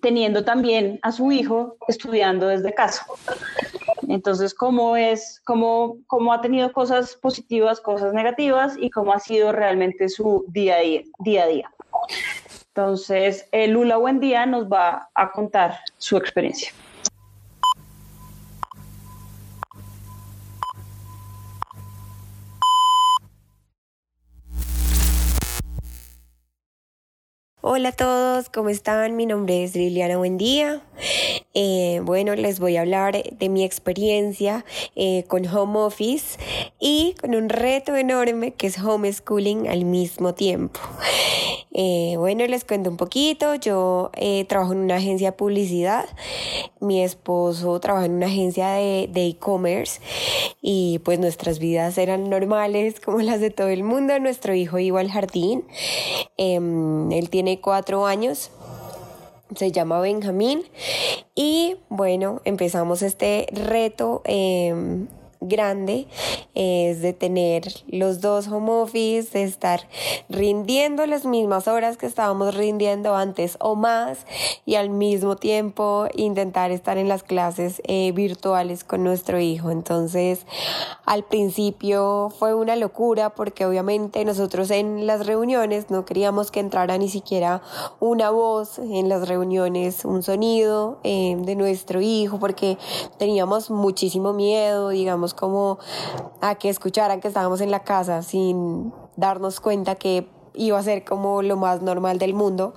teniendo 0.02 0.44
también 0.44 1.00
a 1.04 1.14
su 1.14 1.32
hijo 1.32 1.78
estudiando 1.88 2.48
desde 2.48 2.74
casa. 2.74 3.06
Entonces, 4.10 4.54
cómo 4.54 4.98
es, 4.98 5.42
cómo, 5.46 5.98
cómo 6.08 6.34
ha 6.34 6.42
tenido 6.42 6.72
cosas 6.74 7.16
positivas, 7.16 7.80
cosas 7.80 8.14
negativas 8.14 8.76
y 8.78 8.90
cómo 8.90 9.14
ha 9.14 9.20
sido 9.20 9.54
realmente 9.54 10.10
su 10.10 10.46
día 10.50 10.76
a 10.76 10.80
día. 10.80 11.44
a 11.44 11.48
día. 11.48 11.72
Entonces, 12.68 13.50
Lula 13.70 13.98
Buen 13.98 14.20
Día 14.20 14.46
nos 14.46 14.68
va 14.68 15.10
a 15.16 15.32
contar 15.32 15.80
su 15.98 16.16
experiencia. 16.18 16.72
Hola 27.62 27.90
a 27.90 27.92
todos, 27.92 28.50
¿cómo 28.50 28.70
están? 28.70 29.16
Mi 29.16 29.26
nombre 29.26 29.64
es 29.64 29.76
Liliana 29.76 30.18
Buendía. 30.18 30.84
Eh, 31.56 32.02
bueno, 32.04 32.36
les 32.36 32.60
voy 32.60 32.78
a 32.78 32.82
hablar 32.82 33.20
de 33.24 33.50
mi 33.50 33.64
experiencia 33.64 34.64
eh, 34.96 35.24
con 35.28 35.48
home 35.48 35.80
office 35.80 36.38
y 36.80 37.16
con 37.20 37.34
un 37.34 37.50
reto 37.50 37.96
enorme 37.96 38.54
que 38.54 38.68
es 38.68 38.78
homeschooling 38.78 39.68
al 39.68 39.86
mismo 39.86 40.36
tiempo. 40.36 40.80
Eh, 41.80 42.16
bueno, 42.18 42.46
les 42.48 42.66
cuento 42.66 42.90
un 42.90 42.98
poquito. 42.98 43.54
Yo 43.54 44.12
trabajo 44.48 44.74
en 44.74 44.80
una 44.80 44.96
agencia 44.96 45.30
de 45.30 45.38
publicidad. 45.38 46.06
Mi 46.80 47.04
esposo 47.04 47.80
trabaja 47.80 48.08
en 48.08 48.14
una 48.14 48.26
agencia 48.26 48.70
de 48.72 49.28
e-commerce 49.28 50.02
y 50.60 51.00
pues 51.06 51.20
nuestras 51.20 51.60
vidas 51.60 51.98
eran 52.00 52.30
normales 52.30 53.00
como 53.06 53.22
las 53.22 53.40
de 53.40 53.52
todo 53.52 53.68
el 53.68 53.84
mundo. 53.84 54.20
Nuestro 54.20 54.56
hijo 54.56 54.80
iba 54.80 55.00
al 55.00 55.12
jardín. 55.12 55.66
Em, 56.36 57.12
él 57.12 57.30
tiene 57.30 57.62
cuatro 57.62 58.08
años 58.08 58.52
se 59.56 59.72
llama 59.72 60.02
Benjamín 60.02 60.64
y 61.34 61.78
bueno 61.90 62.42
empezamos 62.44 63.02
este 63.02 63.48
reto 63.54 64.22
em, 64.26 65.08
grande 65.42 66.08
es 66.56 67.02
de 67.02 67.14
tener 67.14 67.64
los 67.88 68.22
dos 68.22 68.48
home 68.48 68.72
office, 68.72 69.30
de 69.32 69.44
estar 69.44 69.88
rindiendo 70.30 71.06
las 71.06 71.26
mismas 71.26 71.68
horas 71.68 71.98
que 71.98 72.06
estábamos 72.06 72.56
rindiendo 72.56 73.16
antes 73.16 73.58
o 73.60 73.76
más 73.76 74.26
y 74.66 74.76
al 74.76 74.90
mismo 74.90 75.36
tiempo 75.36 76.08
intentar 76.16 76.72
estar 76.72 76.98
en 76.98 77.08
las 77.08 77.24
clases 77.24 77.82
eh, 77.86 78.12
virtuales 78.14 78.84
con 78.84 79.04
nuestro 79.04 79.40
hijo. 79.40 79.72
Entonces, 79.72 80.46
al 81.06 81.24
principio 81.24 82.34
fue 82.38 82.54
una 82.54 82.76
locura 82.76 83.30
porque 83.30 83.66
obviamente 83.66 84.26
nosotros 84.26 84.72
en 84.72 85.08
las 85.08 85.26
reuniones 85.26 85.90
no 85.90 86.06
queríamos 86.06 86.52
que 86.52 86.60
entrara 86.60 86.98
ni 86.98 87.10
siquiera 87.10 87.62
una 88.00 88.32
voz 88.32 88.80
en 88.80 89.10
las 89.10 89.28
reuniones, 89.28 90.06
un 90.06 90.24
sonido 90.24 91.00
eh, 91.04 91.36
de 91.40 91.56
nuestro 91.56 92.02
hijo 92.02 92.40
porque 92.40 92.78
teníamos 93.18 93.70
muchísimo 93.70 94.34
miedo, 94.34 94.90
digamos, 94.90 95.27
como 95.34 95.80
a 96.42 96.56
que 96.56 96.70
escucharan 96.70 97.22
que 97.22 97.28
estábamos 97.28 97.62
en 97.62 97.72
la 97.72 97.84
casa 97.84 98.22
sin 98.22 98.94
darnos 99.16 99.60
cuenta 99.60 99.96
que 99.96 100.28
iba 100.58 100.78
a 100.78 100.84
ser 100.84 101.06
como 101.06 101.42
lo 101.42 101.56
más 101.56 101.82
normal 101.82 102.20
del 102.20 102.34
mundo. 102.34 102.74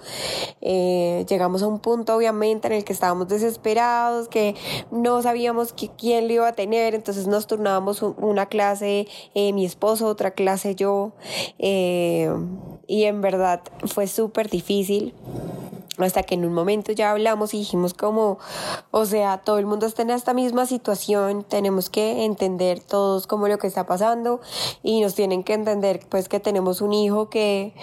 Eh, 0.60 1.24
llegamos 1.28 1.62
a 1.62 1.66
un 1.66 1.80
punto 1.80 2.14
obviamente 2.14 2.68
en 2.68 2.74
el 2.74 2.84
que 2.84 2.92
estábamos 2.92 3.28
desesperados, 3.28 4.28
que 4.28 4.54
no 4.90 5.22
sabíamos 5.22 5.74
quién 5.96 6.28
lo 6.28 6.34
iba 6.34 6.48
a 6.48 6.52
tener, 6.52 6.94
entonces 6.94 7.26
nos 7.26 7.46
turnábamos 7.46 8.02
una 8.02 8.46
clase 8.46 9.08
eh, 9.34 9.52
mi 9.52 9.64
esposo, 9.64 10.06
otra 10.06 10.32
clase 10.32 10.74
yo, 10.74 11.12
eh, 11.58 12.30
y 12.86 13.04
en 13.04 13.20
verdad 13.20 13.62
fue 13.86 14.06
súper 14.06 14.50
difícil 14.50 15.14
hasta 16.04 16.22
que 16.22 16.34
en 16.34 16.44
un 16.44 16.52
momento 16.52 16.92
ya 16.92 17.10
hablamos 17.10 17.54
y 17.54 17.58
dijimos 17.58 17.94
como, 17.94 18.38
o 18.90 19.04
sea, 19.04 19.38
todo 19.38 19.58
el 19.58 19.66
mundo 19.66 19.86
está 19.86 20.02
en 20.02 20.10
esta 20.10 20.34
misma 20.34 20.66
situación, 20.66 21.44
tenemos 21.44 21.90
que 21.90 22.24
entender 22.24 22.80
todos 22.80 23.26
como 23.26 23.48
lo 23.48 23.58
que 23.58 23.66
está 23.66 23.86
pasando 23.86 24.40
y 24.82 25.00
nos 25.00 25.14
tienen 25.14 25.44
que 25.44 25.54
entender 25.54 26.00
pues 26.08 26.28
que 26.28 26.40
tenemos 26.40 26.80
un 26.80 26.92
hijo 26.92 27.28
que 27.28 27.74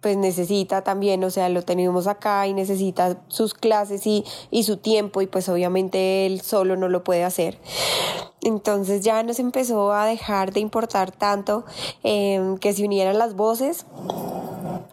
pues 0.00 0.16
necesita 0.16 0.82
también, 0.82 1.22
o 1.24 1.30
sea, 1.30 1.48
lo 1.48 1.62
tenemos 1.62 2.06
acá 2.06 2.46
y 2.46 2.54
necesita 2.54 3.18
sus 3.28 3.54
clases 3.54 4.06
y, 4.06 4.24
y 4.50 4.64
su 4.64 4.78
tiempo 4.78 5.20
y 5.20 5.26
pues 5.26 5.48
obviamente 5.48 6.26
él 6.26 6.40
solo 6.40 6.76
no 6.76 6.88
lo 6.88 7.04
puede 7.04 7.24
hacer. 7.24 7.58
Entonces 8.42 9.02
ya 9.02 9.22
nos 9.22 9.38
empezó 9.38 9.92
a 9.92 10.06
dejar 10.06 10.52
de 10.52 10.60
importar 10.60 11.10
tanto 11.10 11.64
eh, 12.02 12.56
que 12.60 12.72
se 12.72 12.84
unieran 12.84 13.18
las 13.18 13.34
voces 13.34 13.86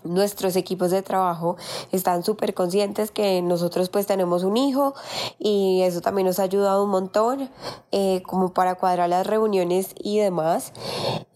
nuestros 0.07 0.55
equipos 0.55 0.91
de 0.91 1.01
trabajo 1.01 1.57
están 1.91 2.23
súper 2.23 2.53
conscientes 2.53 3.11
que 3.11 3.41
nosotros 3.41 3.89
pues 3.89 4.07
tenemos 4.07 4.43
un 4.43 4.57
hijo 4.57 4.93
y 5.37 5.81
eso 5.81 6.01
también 6.01 6.27
nos 6.27 6.39
ha 6.39 6.43
ayudado 6.43 6.83
un 6.83 6.89
montón 6.89 7.49
eh, 7.91 8.21
como 8.25 8.53
para 8.53 8.75
cuadrar 8.75 9.09
las 9.09 9.27
reuniones 9.27 9.93
y 9.99 10.19
demás. 10.19 10.73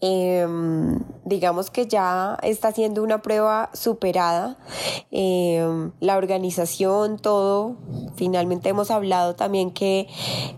Em, 0.00 1.00
digamos 1.24 1.70
que 1.70 1.86
ya 1.86 2.38
está 2.42 2.72
siendo 2.72 3.02
una 3.02 3.22
prueba 3.22 3.70
superada. 3.72 4.58
Em, 5.10 5.92
la 6.00 6.16
organización, 6.16 7.18
todo. 7.18 7.76
Finalmente 8.16 8.68
hemos 8.68 8.90
hablado 8.90 9.34
también 9.34 9.70
que, 9.70 10.08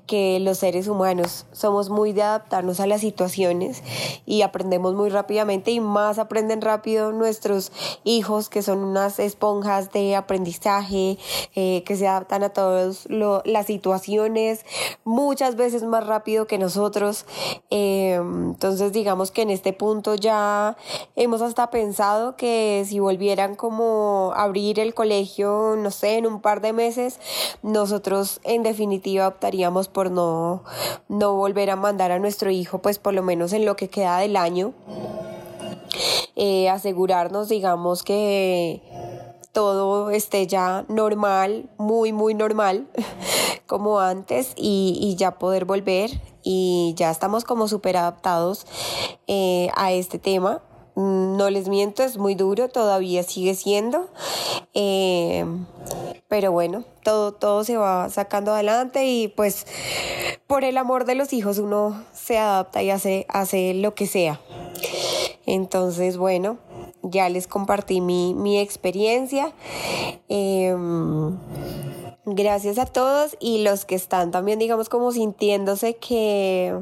que 0.06 0.40
los 0.40 0.58
seres 0.58 0.88
humanos 0.88 1.43
somos 1.52 1.88
muy 1.88 2.12
de 2.12 2.22
adaptarnos 2.22 2.80
a 2.80 2.86
las 2.86 3.00
situaciones 3.00 3.82
y 4.26 4.42
aprendemos 4.42 4.94
muy 4.94 5.08
rápidamente 5.08 5.70
y 5.70 5.80
más 5.80 6.18
aprenden 6.18 6.60
rápido 6.60 7.12
nuestros 7.12 7.72
hijos 8.02 8.48
que 8.48 8.62
son 8.62 8.78
unas 8.78 9.18
esponjas 9.18 9.92
de 9.92 10.16
aprendizaje, 10.16 11.18
eh, 11.54 11.82
que 11.84 11.96
se 11.96 12.08
adaptan 12.08 12.42
a 12.42 12.48
todas 12.50 13.06
las 13.08 13.66
situaciones 13.66 14.64
muchas 15.04 15.56
veces 15.56 15.82
más 15.82 16.06
rápido 16.06 16.46
que 16.46 16.58
nosotros. 16.58 17.26
Eh, 17.70 18.14
entonces 18.14 18.92
digamos 18.92 19.30
que 19.30 19.42
en 19.42 19.50
este 19.50 19.72
punto 19.72 20.14
ya 20.14 20.76
hemos 21.16 21.42
hasta 21.42 21.70
pensado 21.70 22.36
que 22.36 22.84
si 22.86 22.98
volvieran 22.98 23.54
como 23.54 24.32
a 24.34 24.44
abrir 24.44 24.80
el 24.80 24.94
colegio, 24.94 25.76
no 25.76 25.90
sé, 25.90 26.18
en 26.18 26.26
un 26.26 26.40
par 26.40 26.60
de 26.60 26.72
meses, 26.72 27.20
nosotros 27.62 28.40
en 28.44 28.62
definitiva 28.62 29.28
optaríamos 29.28 29.88
por 29.88 30.10
no, 30.10 30.64
no 31.08 31.33
volver 31.34 31.70
a 31.70 31.76
mandar 31.76 32.12
a 32.12 32.18
nuestro 32.18 32.50
hijo, 32.50 32.78
pues 32.78 32.98
por 32.98 33.14
lo 33.14 33.22
menos 33.22 33.52
en 33.52 33.64
lo 33.64 33.76
que 33.76 33.88
queda 33.88 34.18
del 34.18 34.36
año. 34.36 34.72
Eh, 36.36 36.68
asegurarnos, 36.68 37.48
digamos, 37.48 38.02
que 38.02 38.82
todo 39.52 40.10
esté 40.10 40.46
ya 40.46 40.84
normal, 40.88 41.70
muy, 41.78 42.12
muy 42.12 42.34
normal, 42.34 42.88
como 43.66 44.00
antes, 44.00 44.52
y, 44.56 45.14
ya 45.16 45.38
poder 45.38 45.64
volver. 45.64 46.10
Y 46.42 46.92
ya 46.96 47.10
estamos 47.10 47.44
como 47.44 47.68
súper 47.68 47.96
adaptados 47.96 48.66
eh, 49.26 49.70
a 49.76 49.92
este 49.92 50.18
tema. 50.18 50.60
No 50.96 51.50
les 51.50 51.68
miento, 51.68 52.02
es 52.02 52.18
muy 52.18 52.34
duro, 52.34 52.68
todavía 52.68 53.22
sigue 53.24 53.54
siendo. 53.54 54.08
Eh, 54.74 55.44
pero 56.28 56.52
bueno, 56.52 56.84
todo, 57.02 57.32
todo 57.32 57.64
se 57.64 57.76
va 57.76 58.08
sacando 58.10 58.52
adelante 58.52 59.06
y 59.06 59.28
pues 59.28 59.66
por 60.46 60.64
el 60.64 60.76
amor 60.76 61.04
de 61.04 61.14
los 61.14 61.32
hijos 61.32 61.58
uno 61.58 62.02
se 62.12 62.38
adapta 62.38 62.82
y 62.82 62.90
hace, 62.90 63.26
hace 63.28 63.74
lo 63.74 63.94
que 63.94 64.06
sea. 64.06 64.40
Entonces, 65.46 66.16
bueno, 66.16 66.58
ya 67.02 67.28
les 67.28 67.46
compartí 67.46 68.00
mi, 68.00 68.58
experiencia. 68.58 69.52
Em, 70.28 71.38
gracias 72.24 72.78
a 72.78 72.86
todos 72.86 73.36
y 73.40 73.62
los 73.62 73.84
que 73.84 73.94
están 73.94 74.30
también, 74.30 74.58
digamos, 74.58 74.88
como 74.88 75.12
sintiéndose 75.12 75.96
que, 75.96 76.78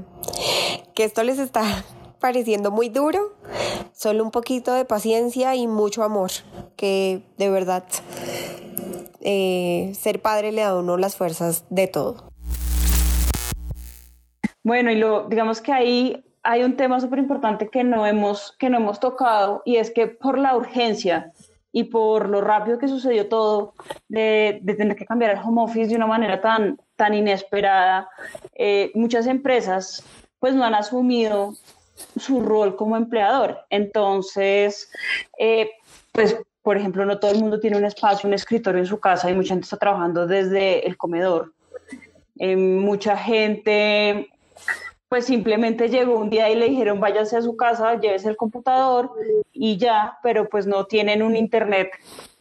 que 0.95 1.05
esto 1.05 1.25
les 1.25 1.39
está 1.39 1.85
pareciendo 2.23 2.71
muy 2.71 2.89
duro, 2.89 3.35
solo 3.93 4.23
un 4.23 4.31
poquito 4.31 4.73
de 4.73 4.85
paciencia 4.87 5.55
y 5.57 5.67
mucho 5.67 6.05
amor, 6.05 6.31
que 6.77 7.23
de 7.37 7.51
verdad 7.51 7.85
eh, 9.21 9.93
ser 9.95 10.23
padre 10.23 10.53
le 10.53 10.63
da 10.63 10.69
a 10.69 10.79
uno 10.79 10.97
las 10.97 11.17
fuerzas 11.17 11.65
de 11.69 11.89
todo. 11.89 12.31
Bueno, 14.63 14.93
y 14.93 14.95
lo, 14.95 15.29
digamos 15.29 15.61
que 15.61 15.73
ahí 15.73 16.25
hay 16.45 16.63
un 16.63 16.77
tema 16.77 17.01
súper 17.01 17.19
importante 17.19 17.69
que, 17.69 17.83
no 17.83 18.07
hemos, 18.07 18.55
que 18.57 18.71
no 18.71 18.79
hemos 18.79 19.01
tocado 19.01 19.63
y 19.65 19.77
es 19.77 19.91
que 19.91 20.07
por 20.07 20.39
la 20.39 20.57
urgencia 20.57 21.33
y 21.73 21.85
por 21.85 22.29
lo 22.29 22.41
rápido 22.41 22.79
que 22.79 22.87
sucedió 22.87 23.29
todo, 23.29 23.75
de, 24.09 24.63
tener 24.77 24.97
que 24.97 25.07
cambiar 25.07 25.33
el 25.33 25.39
home 25.43 25.63
office 25.63 25.89
de 25.89 25.97
una 25.97 26.07
manera 26.07 26.41
tan, 26.41 26.79
tan 26.95 27.15
inesperada, 27.15 28.09
eh, 28.55 28.93
muchas 28.95 29.27
empresas 29.27 30.05
pues 30.39 30.55
no 30.55 30.65
han 30.65 30.75
asumido 30.75 31.55
su 32.19 32.41
rol 32.41 32.77
como 32.77 32.97
empleador. 32.97 33.59
Entonces, 33.71 34.91
eh, 35.39 35.71
pues, 36.13 36.37
por 36.63 36.77
ejemplo, 36.77 37.05
no 37.05 37.19
todo 37.19 37.33
el 37.33 37.41
mundo 37.41 37.61
tiene 37.61 37.77
un 37.77 37.85
espacio, 37.85 38.29
un 38.29 38.35
escritorio 38.35 38.81
en 38.81 38.87
su 38.87 39.01
casa 39.01 39.31
y 39.31 39.35
mucha 39.35 39.55
gente 39.55 39.65
está 39.65 39.77
trabajando 39.77 40.27
desde 40.27 40.87
el 40.87 40.97
comedor. 40.97 41.53
Eh, 42.39 42.57
mucha 42.57 43.17
gente 43.17 44.29
pues 45.09 45.27
simplemente 45.27 45.91
llegó 45.91 46.17
un 46.17 46.31
día 46.31 46.49
y 46.49 46.57
le 46.57 46.71
dijeron 46.71 46.99
váyase 46.99 47.37
a 47.37 47.43
su 47.43 47.55
casa, 47.55 48.01
llévese 48.01 48.31
el 48.31 48.37
computador 48.39 49.13
y 49.53 49.77
ya, 49.77 50.19
pero 50.23 50.49
pues 50.49 50.67
no 50.67 50.87
tienen 50.87 51.23
un 51.23 51.37
internet 51.37 51.91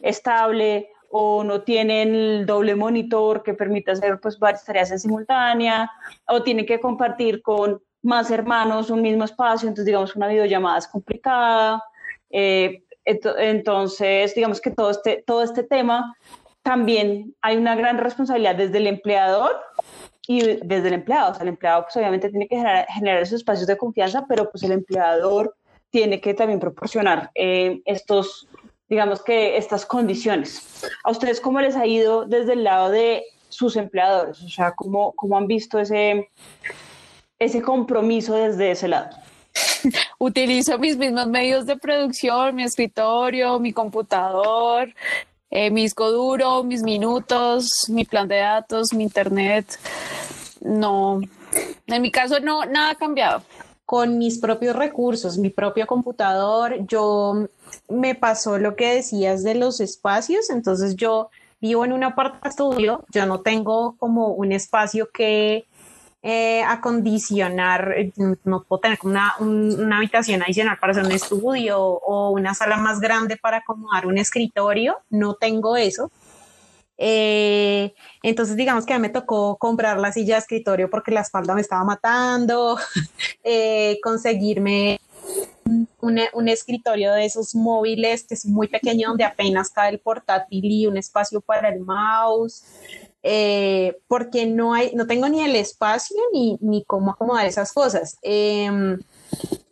estable 0.00 0.88
o 1.10 1.44
no 1.44 1.60
tienen 1.60 2.14
el 2.14 2.46
doble 2.46 2.74
monitor 2.74 3.42
que 3.42 3.52
permite 3.52 3.90
hacer 3.90 4.18
pues 4.18 4.38
varias 4.38 4.64
tareas 4.64 4.90
en 4.90 5.00
simultánea 5.00 5.90
o 6.26 6.42
tienen 6.42 6.64
que 6.64 6.80
compartir 6.80 7.42
con 7.42 7.82
más 8.02 8.30
hermanos 8.30 8.90
un 8.90 9.02
mismo 9.02 9.24
espacio, 9.24 9.68
entonces 9.68 9.86
digamos 9.86 10.14
una 10.16 10.28
videollamada 10.28 10.78
es 10.78 10.88
complicada. 10.88 11.82
Eh, 12.30 12.82
entonces, 13.04 14.34
digamos 14.34 14.60
que 14.60 14.70
todo 14.70 14.90
este, 14.90 15.24
todo 15.26 15.42
este 15.42 15.64
tema 15.64 16.16
también 16.62 17.34
hay 17.40 17.56
una 17.56 17.74
gran 17.74 17.98
responsabilidad 17.98 18.54
desde 18.54 18.78
el 18.78 18.86
empleador 18.86 19.60
y 20.26 20.42
desde 20.42 20.88
el 20.88 20.94
empleado. 20.94 21.32
O 21.32 21.34
sea, 21.34 21.42
el 21.42 21.48
empleado 21.48 21.82
pues 21.82 21.96
obviamente 21.96 22.28
tiene 22.30 22.48
que 22.48 22.56
generar, 22.56 23.22
esos 23.22 23.40
espacios 23.40 23.66
de 23.66 23.76
confianza, 23.76 24.24
pero 24.28 24.50
pues 24.50 24.62
el 24.62 24.72
empleador 24.72 25.56
tiene 25.90 26.20
que 26.20 26.34
también 26.34 26.60
proporcionar 26.60 27.30
eh, 27.34 27.82
estos, 27.84 28.48
digamos 28.88 29.22
que 29.22 29.56
estas 29.56 29.84
condiciones. 29.84 30.84
¿A 31.04 31.10
ustedes 31.10 31.40
cómo 31.40 31.60
les 31.60 31.76
ha 31.76 31.86
ido 31.86 32.24
desde 32.24 32.52
el 32.52 32.64
lado 32.64 32.90
de 32.90 33.24
sus 33.48 33.76
empleadores? 33.76 34.40
O 34.42 34.48
sea, 34.48 34.72
¿cómo, 34.72 35.12
cómo 35.12 35.36
han 35.36 35.46
visto 35.48 35.78
ese, 35.80 36.30
ese 37.44 37.62
compromiso 37.62 38.34
desde 38.34 38.70
ese 38.70 38.88
lado? 38.88 39.10
Utilizo 40.18 40.78
mis 40.78 40.96
mismos 40.96 41.26
medios 41.26 41.66
de 41.66 41.76
producción, 41.76 42.54
mi 42.54 42.64
escritorio, 42.64 43.58
mi 43.58 43.72
computador, 43.72 44.94
eh, 45.50 45.70
mi 45.70 45.82
disco 45.82 46.10
duro, 46.10 46.62
mis 46.64 46.82
minutos, 46.82 47.88
mi 47.88 48.04
plan 48.04 48.28
de 48.28 48.38
datos, 48.38 48.92
mi 48.94 49.02
internet. 49.02 49.78
No, 50.60 51.20
en 51.86 52.02
mi 52.02 52.10
caso 52.10 52.40
no, 52.40 52.64
nada 52.64 52.90
ha 52.92 52.94
cambiado. 52.94 53.42
Con 53.84 54.16
mis 54.16 54.38
propios 54.38 54.74
recursos, 54.74 55.36
mi 55.36 55.50
propio 55.50 55.86
computador, 55.86 56.86
yo 56.86 57.48
me 57.88 58.14
pasó 58.14 58.58
lo 58.58 58.76
que 58.76 58.94
decías 58.94 59.42
de 59.42 59.54
los 59.54 59.80
espacios, 59.80 60.48
entonces 60.48 60.96
yo 60.96 61.28
vivo 61.60 61.84
en 61.84 61.92
un 61.92 62.04
apartamento 62.04 62.48
estudio, 62.48 63.04
yo 63.10 63.26
no 63.26 63.40
tengo 63.40 63.96
como 63.98 64.28
un 64.28 64.52
espacio 64.52 65.10
que 65.12 65.66
eh, 66.24 66.62
acondicionar, 66.62 67.94
eh, 67.96 68.12
no 68.44 68.62
puedo 68.62 68.78
tener 68.78 68.96
una, 69.02 69.34
una, 69.40 69.96
habitación 69.96 70.40
adicional 70.40 70.78
para 70.78 70.92
hacer 70.92 71.04
un 71.04 71.10
estudio 71.10 71.80
o 71.80 72.30
una 72.30 72.54
sala 72.54 72.76
más 72.76 73.00
grande 73.00 73.36
para 73.36 73.56
acomodar 73.56 74.06
un 74.06 74.18
escritorio, 74.18 74.98
no 75.10 75.34
tengo 75.34 75.76
eso. 75.76 76.12
Eh, 76.96 77.92
entonces, 78.22 78.54
digamos 78.54 78.86
que 78.86 78.92
a 78.92 78.98
mí 78.98 79.02
me 79.02 79.08
tocó 79.08 79.56
comprar 79.56 79.98
la 79.98 80.12
silla 80.12 80.34
de 80.36 80.40
escritorio 80.42 80.88
porque 80.88 81.10
la 81.10 81.22
espalda 81.22 81.56
me 81.56 81.60
estaba 81.60 81.82
matando, 81.82 82.78
conseguirme 84.04 85.00
un, 85.64 86.20
un, 86.34 86.48
escritorio 86.48 87.14
de 87.14 87.24
esos 87.24 87.56
móviles 87.56 88.24
que 88.28 88.34
es 88.34 88.46
muy 88.46 88.68
pequeño 88.68 89.08
donde 89.08 89.24
apenas 89.24 89.70
cabe 89.70 89.88
el 89.90 89.98
portátil 89.98 90.64
y 90.64 90.86
un 90.86 90.96
espacio 90.96 91.40
para 91.40 91.68
el 91.68 91.80
mouse. 91.80 92.64
Eh, 93.22 93.98
porque 94.08 94.46
no 94.46 94.74
hay, 94.74 94.92
no 94.94 95.06
tengo 95.06 95.28
ni 95.28 95.42
el 95.42 95.54
espacio 95.54 96.16
ni, 96.32 96.58
ni 96.60 96.84
cómo 96.84 97.12
acomodar 97.12 97.46
esas 97.46 97.72
cosas. 97.72 98.18
Em, 98.22 98.98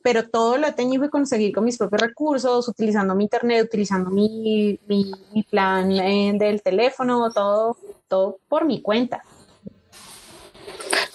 pero 0.02 0.28
todo 0.28 0.56
lo 0.56 0.66
he 0.66 0.72
tenido 0.72 1.02
que 1.02 1.10
conseguir 1.10 1.52
con 1.54 1.64
mis 1.64 1.76
propios 1.76 2.00
recursos, 2.00 2.68
utilizando 2.68 3.14
mi 3.14 3.24
internet, 3.24 3.64
utilizando 3.64 4.10
mi, 4.10 4.78
mi, 4.86 5.42
plan 5.50 5.90
eh, 5.92 6.32
del 6.34 6.62
teléfono, 6.62 7.30
todo, 7.32 7.76
todo 8.08 8.38
por 8.48 8.64
mi 8.64 8.80
cuenta. 8.80 9.22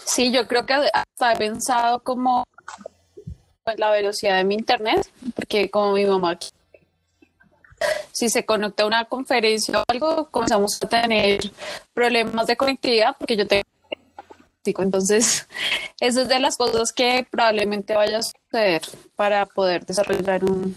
Sí, 0.03 0.31
yo 0.31 0.47
creo 0.47 0.65
que 0.65 0.73
hasta 0.73 1.33
he 1.33 1.37
pensado 1.37 1.99
como 2.03 2.45
la 3.77 3.91
velocidad 3.91 4.37
de 4.37 4.43
mi 4.43 4.55
internet, 4.55 5.09
porque 5.35 5.71
como 5.71 5.93
mi 5.93 6.05
mamá 6.05 6.37
si 8.11 8.29
se 8.29 8.45
conecta 8.45 8.83
a 8.83 8.87
una 8.87 9.05
conferencia 9.05 9.79
o 9.79 9.83
algo, 9.87 10.29
comenzamos 10.31 10.81
a 10.81 10.87
tener 10.87 11.51
problemas 11.93 12.47
de 12.47 12.57
conectividad 12.57 13.15
porque 13.17 13.37
yo 13.37 13.47
tengo 13.47 13.65
entonces, 14.77 15.47
eso 15.99 16.21
es 16.21 16.27
de 16.27 16.39
las 16.39 16.57
cosas 16.57 16.91
que 16.91 17.25
probablemente 17.29 17.95
vaya 17.95 18.19
a 18.19 18.23
suceder 18.23 18.81
para 19.15 19.45
poder 19.45 19.85
desarrollar 19.85 20.43
un, 20.43 20.75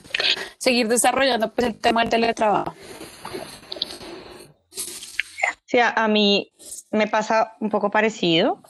seguir 0.59 0.89
desarrollando 0.89 1.53
pues, 1.53 1.69
el 1.69 1.79
tema 1.79 2.03
del 2.03 2.11
teletrabajo. 2.11 2.75
Sí, 5.67 5.79
a, 5.81 6.09
mí 6.09 6.51
me 6.91 7.09
pasa 7.09 7.55
un 7.61 7.69
poco 7.69 7.91
parecido. 7.91 8.63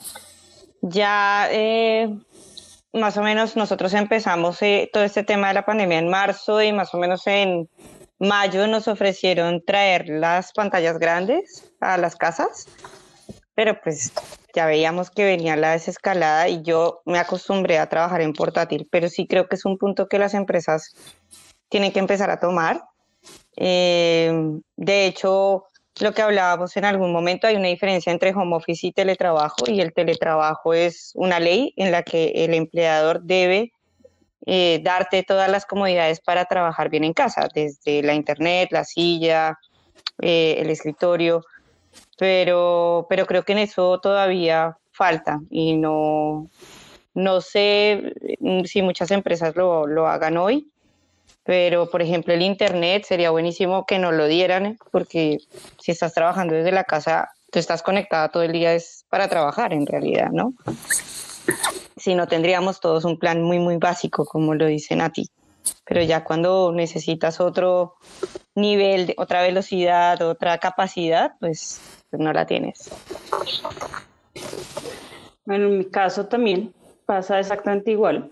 Ya 0.81 1.47
eh, 1.49 2.13
más 2.91 3.15
o 3.15 3.21
menos 3.21 3.55
nosotros 3.55 3.93
empezamos 3.93 4.61
eh, 4.61 4.89
todo 4.91 5.03
este 5.03 5.23
tema 5.23 5.47
de 5.47 5.53
la 5.53 5.65
pandemia 5.65 5.97
en 5.97 6.09
marzo 6.09 6.61
y 6.61 6.73
más 6.73 6.93
o 6.93 6.97
menos 6.97 7.25
en 7.27 7.69
mayo 8.19 8.67
nos 8.67 8.87
ofrecieron 8.87 9.63
traer 9.65 10.09
las 10.09 10.51
pantallas 10.51 10.99
grandes 10.99 11.71
a 11.79 11.97
las 11.97 12.15
casas, 12.15 12.67
pero 13.55 13.79
pues 13.81 14.11
ya 14.53 14.65
veíamos 14.65 15.09
que 15.09 15.25
venía 15.25 15.55
la 15.55 15.71
desescalada 15.71 16.47
y 16.49 16.61
yo 16.61 17.01
me 17.05 17.19
acostumbré 17.19 17.77
a 17.77 17.89
trabajar 17.89 18.21
en 18.21 18.33
portátil, 18.33 18.87
pero 18.91 19.09
sí 19.09 19.27
creo 19.27 19.47
que 19.47 19.55
es 19.55 19.65
un 19.65 19.77
punto 19.77 20.07
que 20.07 20.19
las 20.19 20.33
empresas 20.33 20.93
tienen 21.69 21.91
que 21.91 21.99
empezar 21.99 22.29
a 22.29 22.39
tomar. 22.39 22.83
Eh, 23.55 24.31
de 24.75 25.05
hecho, 25.05 25.65
lo 25.99 26.13
que 26.13 26.21
hablábamos 26.21 26.75
en 26.77 26.85
algún 26.85 27.11
momento, 27.11 27.47
hay 27.47 27.55
una 27.55 27.67
diferencia 27.67 28.11
entre 28.11 28.33
home 28.33 28.55
office 28.55 28.87
y 28.87 28.91
teletrabajo 28.91 29.65
y 29.67 29.81
el 29.81 29.93
teletrabajo 29.93 30.73
es 30.73 31.11
una 31.15 31.39
ley 31.39 31.73
en 31.75 31.91
la 31.91 32.03
que 32.03 32.31
el 32.35 32.53
empleador 32.53 33.21
debe 33.23 33.71
eh, 34.45 34.79
darte 34.83 35.23
todas 35.23 35.49
las 35.49 35.65
comodidades 35.65 36.21
para 36.21 36.45
trabajar 36.45 36.89
bien 36.89 37.03
en 37.03 37.13
casa, 37.13 37.47
desde 37.53 38.01
la 38.03 38.13
internet, 38.13 38.69
la 38.71 38.83
silla, 38.83 39.59
eh, 40.21 40.57
el 40.59 40.69
escritorio, 40.69 41.43
pero, 42.17 43.05
pero 43.09 43.25
creo 43.25 43.43
que 43.43 43.53
en 43.53 43.59
eso 43.59 43.99
todavía 43.99 44.77
falta 44.91 45.39
y 45.49 45.77
no, 45.77 46.49
no 47.13 47.41
sé 47.41 48.13
mm, 48.39 48.63
si 48.63 48.81
muchas 48.81 49.11
empresas 49.11 49.55
lo, 49.55 49.87
lo 49.87 50.07
hagan 50.07 50.37
hoy, 50.37 50.69
pero 51.43 51.89
por 51.89 52.01
ejemplo 52.01 52.33
el 52.33 52.41
internet 52.41 53.05
sería 53.05 53.31
buenísimo 53.31 53.85
que 53.85 53.99
nos 53.99 54.13
lo 54.13 54.27
dieran 54.27 54.77
porque 54.91 55.37
si 55.79 55.91
estás 55.91 56.13
trabajando 56.13 56.53
desde 56.53 56.71
la 56.71 56.83
casa, 56.83 57.29
tú 57.51 57.59
estás 57.59 57.81
conectada 57.81 58.29
todo 58.29 58.43
el 58.43 58.51
día 58.51 58.73
es 58.73 59.05
para 59.09 59.27
trabajar 59.27 59.73
en 59.73 59.85
realidad, 59.85 60.29
¿no? 60.31 60.53
Si 61.97 62.15
no 62.15 62.27
tendríamos 62.27 62.79
todos 62.79 63.05
un 63.05 63.17
plan 63.17 63.41
muy, 63.41 63.59
muy 63.59 63.77
básico, 63.77 64.25
como 64.25 64.55
lo 64.55 64.65
dicen 64.65 65.01
a 65.01 65.11
ti. 65.11 65.29
Pero 65.85 66.01
ya 66.03 66.23
cuando 66.23 66.71
necesitas 66.71 67.39
otro 67.39 67.95
nivel, 68.55 69.13
otra 69.17 69.41
velocidad, 69.41 70.21
otra 70.21 70.57
capacidad, 70.57 71.33
pues, 71.39 71.81
pues, 72.09 72.21
no 72.21 72.31
la 72.33 72.45
tienes. 72.45 72.89
Bueno, 75.45 75.67
en 75.67 75.77
mi 75.79 75.85
caso 75.85 76.25
también 76.25 76.73
pasa 77.05 77.39
exactamente 77.39 77.91
igual. 77.91 78.31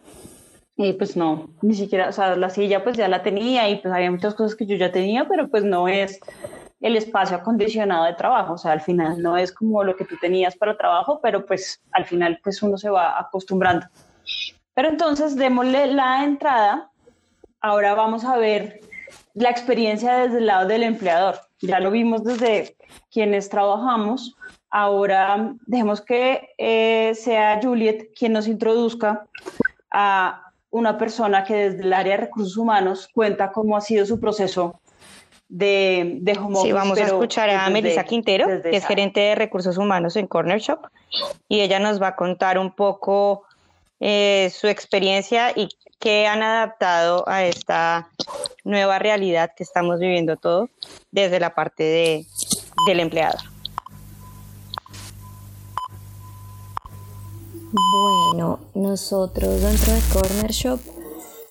Y 0.79 0.93
pues 0.93 1.17
no, 1.17 1.49
ni 1.63 1.73
siquiera, 1.73 2.09
o 2.09 2.11
sea, 2.11 2.35
la 2.35 2.51
silla 2.51 2.83
pues 2.83 2.95
ya 2.95 3.07
la 3.07 3.23
tenía 3.23 3.67
y 3.67 3.77
pues 3.77 3.91
había 3.91 4.11
muchas 4.11 4.35
cosas 4.35 4.55
que 4.55 4.67
yo 4.67 4.75
ya 4.75 4.91
tenía, 4.91 5.27
pero 5.27 5.47
pues 5.47 5.63
no 5.63 5.87
es 5.87 6.19
el 6.79 6.95
espacio 6.95 7.37
acondicionado 7.37 8.05
de 8.05 8.13
trabajo. 8.13 8.53
O 8.53 8.57
sea, 8.57 8.71
al 8.71 8.81
final 8.81 9.21
no 9.21 9.37
es 9.37 9.51
como 9.51 9.83
lo 9.83 9.95
que 9.95 10.05
tú 10.05 10.15
tenías 10.19 10.55
para 10.55 10.77
trabajo, 10.77 11.19
pero 11.21 11.45
pues 11.45 11.81
al 11.91 12.05
final 12.05 12.39
pues 12.43 12.61
uno 12.61 12.77
se 12.77 12.89
va 12.89 13.19
acostumbrando. 13.19 13.87
Pero 14.73 14.89
entonces 14.89 15.35
démosle 15.35 15.87
la 15.87 16.23
entrada. 16.23 16.91
Ahora 17.61 17.95
vamos 17.95 18.23
a 18.23 18.37
ver 18.37 18.81
la 19.33 19.49
experiencia 19.49 20.17
desde 20.17 20.37
el 20.37 20.45
lado 20.45 20.67
del 20.67 20.83
empleador. 20.83 21.39
Ya 21.61 21.79
lo 21.79 21.89
vimos 21.89 22.23
desde 22.23 22.75
quienes 23.11 23.49
trabajamos. 23.49 24.35
Ahora 24.69 25.53
dejemos 25.65 26.01
que 26.01 26.49
eh, 26.57 27.13
sea 27.15 27.59
Juliet 27.61 28.11
quien 28.17 28.33
nos 28.33 28.47
introduzca 28.47 29.25
a 29.91 30.51
una 30.69 30.97
persona 30.97 31.43
que 31.43 31.69
desde 31.69 31.83
el 31.83 31.93
área 31.93 32.17
de 32.17 32.25
recursos 32.25 32.57
humanos 32.57 33.09
cuenta 33.13 33.51
cómo 33.51 33.77
ha 33.77 33.81
sido 33.81 34.05
su 34.05 34.19
proceso 34.19 34.79
de, 35.49 36.17
de 36.21 36.37
home 36.37 36.57
Sí, 36.61 36.71
vamos 36.71 36.99
a 36.99 37.05
escuchar 37.05 37.49
a 37.49 37.69
Melissa 37.69 38.03
Quintero, 38.03 38.61
que 38.61 38.75
es 38.75 38.85
gerente 38.85 39.19
de 39.19 39.35
recursos 39.35 39.77
humanos 39.77 40.15
en 40.15 40.27
Corner 40.27 40.59
Shop, 40.59 40.79
y 41.47 41.61
ella 41.61 41.79
nos 41.79 42.01
va 42.01 42.09
a 42.09 42.15
contar 42.15 42.57
un 42.57 42.71
poco 42.71 43.43
eh, 43.99 44.51
su 44.53 44.67
experiencia 44.67 45.51
y 45.55 45.69
qué 45.99 46.27
han 46.27 46.43
adaptado 46.43 47.27
a 47.27 47.45
esta 47.45 48.09
nueva 48.63 48.99
realidad 48.99 49.51
que 49.55 49.63
estamos 49.63 49.99
viviendo 49.99 50.37
todos 50.37 50.69
desde 51.11 51.39
la 51.39 51.55
parte 51.55 51.83
de, 51.83 52.25
del 52.85 52.99
empleado. 52.99 53.39
Bueno, 57.71 58.59
nosotros 58.75 59.61
dentro 59.61 59.93
de 59.93 60.01
Corner 60.13 60.51
Shop 60.51 60.79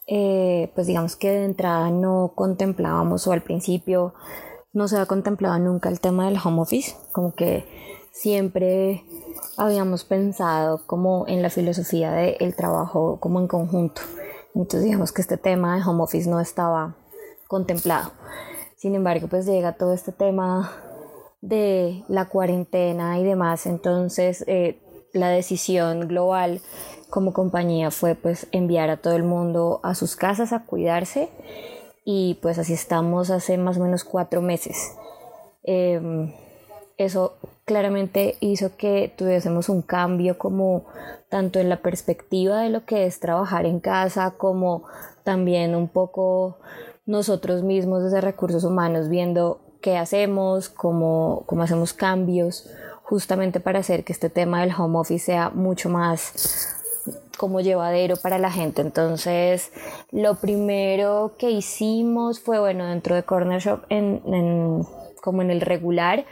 eh, 0.07 0.71
pues 0.75 0.87
digamos 0.87 1.17
que 1.17 1.31
de 1.31 1.45
entrada 1.45 1.91
no 1.91 2.33
contemplábamos 2.35 3.27
o 3.27 3.33
al 3.33 3.43
principio 3.43 4.15
no 4.73 4.89
se 4.89 4.97
había 4.97 5.07
contemplado 5.07 5.59
nunca 5.59 5.89
el 5.89 6.01
tema 6.01 6.27
del 6.27 6.39
home 6.43 6.61
office, 6.61 6.95
como 7.13 7.35
que 7.35 7.65
siempre 8.13 9.05
habíamos 9.57 10.05
pensado 10.05 10.87
como 10.87 11.27
en 11.27 11.43
la 11.43 11.51
filosofía 11.51 12.13
del 12.13 12.55
trabajo 12.55 13.19
como 13.21 13.41
en 13.41 13.49
conjunto. 13.49 14.03
Entonces 14.55 14.85
digamos 14.85 15.13
que 15.13 15.23
este 15.23 15.37
tema 15.37 15.77
de 15.77 15.83
home 15.83 16.03
office 16.03 16.29
no 16.29 16.41
estaba 16.41 16.95
contemplado. 17.49 18.13
Sin 18.77 18.95
embargo, 18.95 19.29
pues 19.29 19.47
llega 19.47 19.73
todo 19.73 19.93
este 19.93 20.13
tema 20.13 20.73
de 21.41 22.05
la 22.09 22.29
cuarentena 22.29 23.19
y 23.19 23.25
demás, 23.25 23.67
entonces 23.67 24.45
eh, 24.47 24.81
la 25.13 25.29
decisión 25.29 26.09
global 26.09 26.61
como 27.11 27.33
compañía 27.33 27.91
fue 27.91 28.15
pues 28.15 28.47
enviar 28.53 28.91
a 28.91 28.97
todo 28.97 29.15
el 29.15 29.23
mundo 29.23 29.81
a 29.83 29.95
sus 29.95 30.17
casas 30.17 30.53
a 30.53 30.65
cuidarse 30.65 31.29
y 32.05 32.39
pues 32.43 32.59
así 32.59 32.73
estamos 32.73 33.31
hace 33.31 33.59
más 33.59 33.79
o 33.79 33.81
menos 33.81 34.05
cuatro 34.05 34.41
meses. 34.43 34.95
Em, 35.63 36.33
eso 36.97 37.37
claramente 37.65 38.37
hizo 38.41 38.77
que 38.77 39.13
tuviésemos 39.17 39.69
un 39.69 39.83
cambio 39.83 40.39
como 40.39 40.85
tanto 41.29 41.59
en 41.59 41.69
la 41.69 41.83
perspectiva 41.83 42.61
de 42.61 42.71
lo 42.71 42.85
que 42.85 43.07
es 43.07 43.21
trabajar 43.21 43.67
en 43.67 43.81
casa 43.81 44.35
como 44.39 44.85
también 45.25 45.75
un 45.75 45.89
poco 45.89 46.59
nosotros 47.05 47.63
mismos 47.63 48.05
desde 48.05 48.21
recursos 48.21 48.65
humanos 48.65 49.09
viendo 49.09 49.61
qué 49.81 49.97
hacemos, 49.97 50.69
cómo, 50.69 51.43
cómo 51.47 51.63
hacemos 51.63 51.93
cambios, 51.93 52.71
justamente 53.03 53.61
para 53.61 53.81
hacer 53.81 54.05
que 54.05 54.13
este 54.13 54.31
tema 54.31 54.61
del 54.61 54.75
home 54.77 54.99
office 54.99 55.27
sea 55.27 55.51
mucho 55.51 55.89
más 55.89 56.76
como 57.37 57.61
llevadero 57.61 58.17
para 58.17 58.39
la 58.39 58.51
gente. 58.51 58.83
Entonces, 58.83 59.73
lo 60.11 60.37
primero 60.37 61.35
que 61.39 61.51
hicimos 61.51 62.41
fue, 62.41 62.59
bueno, 62.59 62.87
dentro 62.87 63.15
de 63.15 63.23
Corner 63.23 63.61
Shop, 63.61 63.83
en, 63.89 64.85
como 65.23 65.43
en 65.43 65.51
el 65.51 65.61
regular, 65.61 66.25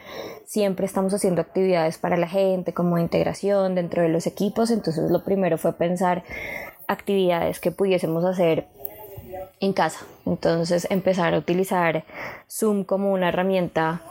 siempre 0.47 0.87
estamos 0.87 1.15
haciendo 1.15 1.41
actividades 1.41 1.99
para 1.99 2.17
la 2.17 2.29
gente, 2.29 2.73
como 2.73 2.99
integración 2.99 3.75
dentro 3.75 4.03
de 4.03 4.09
los 4.09 4.27
equipos. 4.27 4.71
Entonces, 4.71 5.11
lo 5.11 5.25
primero 5.25 5.59
fue 5.59 5.73
pensar 5.73 6.25
actividades 6.87 7.61
que 7.61 7.71
pudiésemos 7.71 8.25
hacer 8.25 8.67
en 9.61 9.73
casa. 9.73 10.01
Entonces, 10.27 10.87
empezar 10.91 11.35
a 11.35 11.39
utilizar 11.39 12.05
Zoom 12.51 12.85
como 12.85 13.13
una 13.13 13.29
herramienta 13.29 14.03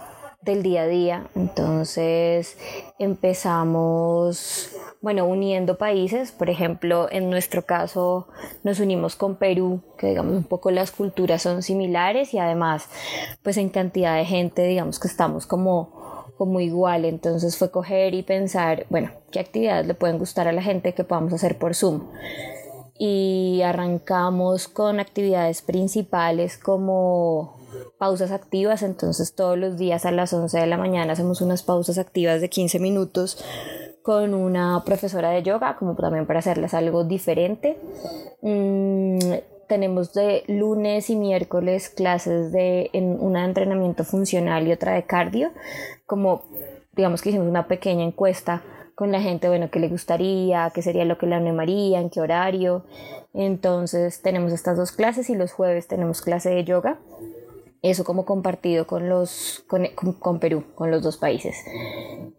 del 0.43 0.63
día 0.63 0.83
a 0.83 0.87
día. 0.87 1.27
Entonces 1.35 2.57
empezamos, 2.99 4.71
bueno, 5.01 5.25
uniendo 5.25 5.77
países. 5.77 6.31
Por 6.31 6.49
ejemplo, 6.49 7.07
en 7.11 7.29
nuestro 7.29 7.65
caso 7.65 8.27
nos 8.63 8.79
unimos 8.79 9.15
con 9.15 9.35
Perú, 9.35 9.81
que 9.97 10.07
digamos 10.07 10.33
un 10.33 10.43
poco 10.43 10.71
las 10.71 10.91
culturas 10.91 11.41
son 11.41 11.63
similares 11.63 12.33
y 12.33 12.39
además, 12.39 12.87
pues 13.41 13.57
en 13.57 13.69
cantidad 13.69 14.15
de 14.15 14.25
gente, 14.25 14.63
digamos 14.63 14.99
que 14.99 15.07
estamos 15.07 15.47
como, 15.47 16.33
como 16.37 16.59
igual. 16.59 17.05
Entonces 17.05 17.57
fue 17.57 17.71
coger 17.71 18.13
y 18.13 18.23
pensar, 18.23 18.85
bueno, 18.89 19.11
qué 19.31 19.39
actividades 19.39 19.87
le 19.87 19.93
pueden 19.93 20.17
gustar 20.17 20.47
a 20.47 20.51
la 20.51 20.61
gente 20.61 20.93
que 20.93 21.03
podamos 21.03 21.33
hacer 21.33 21.57
por 21.57 21.75
Zoom. 21.75 22.09
Y 22.97 23.61
arrancamos 23.65 24.67
con 24.67 24.99
actividades 24.99 25.63
principales 25.63 26.57
como 26.57 27.62
pausas 27.97 28.31
activas, 28.31 28.83
entonces 28.83 29.35
todos 29.35 29.57
los 29.57 29.77
días 29.77 30.05
a 30.05 30.11
las 30.11 30.33
11 30.33 30.59
de 30.59 30.67
la 30.67 30.77
mañana 30.77 31.13
hacemos 31.13 31.41
unas 31.41 31.63
pausas 31.63 31.97
activas 31.97 32.41
de 32.41 32.49
15 32.49 32.79
minutos 32.79 33.43
con 34.01 34.33
una 34.33 34.83
profesora 34.85 35.29
de 35.29 35.43
yoga, 35.43 35.77
como 35.77 35.95
también 35.95 36.27
para 36.27 36.39
hacerles 36.39 36.73
algo 36.73 37.05
diferente. 37.05 37.79
Mm, 38.41 39.19
tenemos 39.67 40.13
de 40.13 40.43
lunes 40.47 41.09
y 41.09 41.15
miércoles 41.15 41.89
clases 41.89 42.51
de 42.51 42.89
en 42.93 43.17
una 43.19 43.39
de 43.39 43.45
entrenamiento 43.47 44.03
funcional 44.03 44.67
y 44.67 44.73
otra 44.73 44.93
de 44.93 45.03
cardio, 45.03 45.51
como 46.05 46.43
digamos 46.91 47.21
que 47.21 47.29
hicimos 47.29 47.47
una 47.47 47.67
pequeña 47.67 48.03
encuesta 48.03 48.61
con 48.95 49.11
la 49.11 49.21
gente, 49.21 49.47
bueno, 49.47 49.71
qué 49.71 49.79
le 49.79 49.87
gustaría, 49.87 50.71
qué 50.75 50.81
sería 50.81 51.05
lo 51.05 51.17
que 51.17 51.25
le 51.25 51.35
animaría, 51.35 51.99
en 51.99 52.09
qué 52.09 52.21
horario. 52.21 52.85
Entonces 53.33 54.21
tenemos 54.21 54.51
estas 54.51 54.77
dos 54.77 54.91
clases 54.91 55.29
y 55.29 55.35
los 55.35 55.51
jueves 55.51 55.87
tenemos 55.87 56.21
clase 56.21 56.49
de 56.49 56.63
yoga 56.63 56.99
eso 57.83 58.05
como 58.05 58.25
compartido 58.25 58.87
con, 58.87 59.09
los, 59.09 59.63
con, 59.67 59.85
con, 60.19 60.39
Perú, 60.39 60.63
con 60.73 60.89
los 60.89 61.03
dos 61.03 61.17
países. 61.17 61.57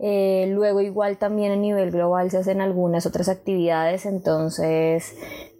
Eh, 0.00 0.46
luego 0.48 0.80
igual 0.80 1.18
también 1.18 1.52
a 1.52 1.56
nivel 1.56 1.90
global 1.90 2.30
se 2.30 2.38
hacen 2.38 2.62
algunas 2.62 3.04
otras 3.04 3.28
actividades, 3.28 4.06
entonces 4.06 5.14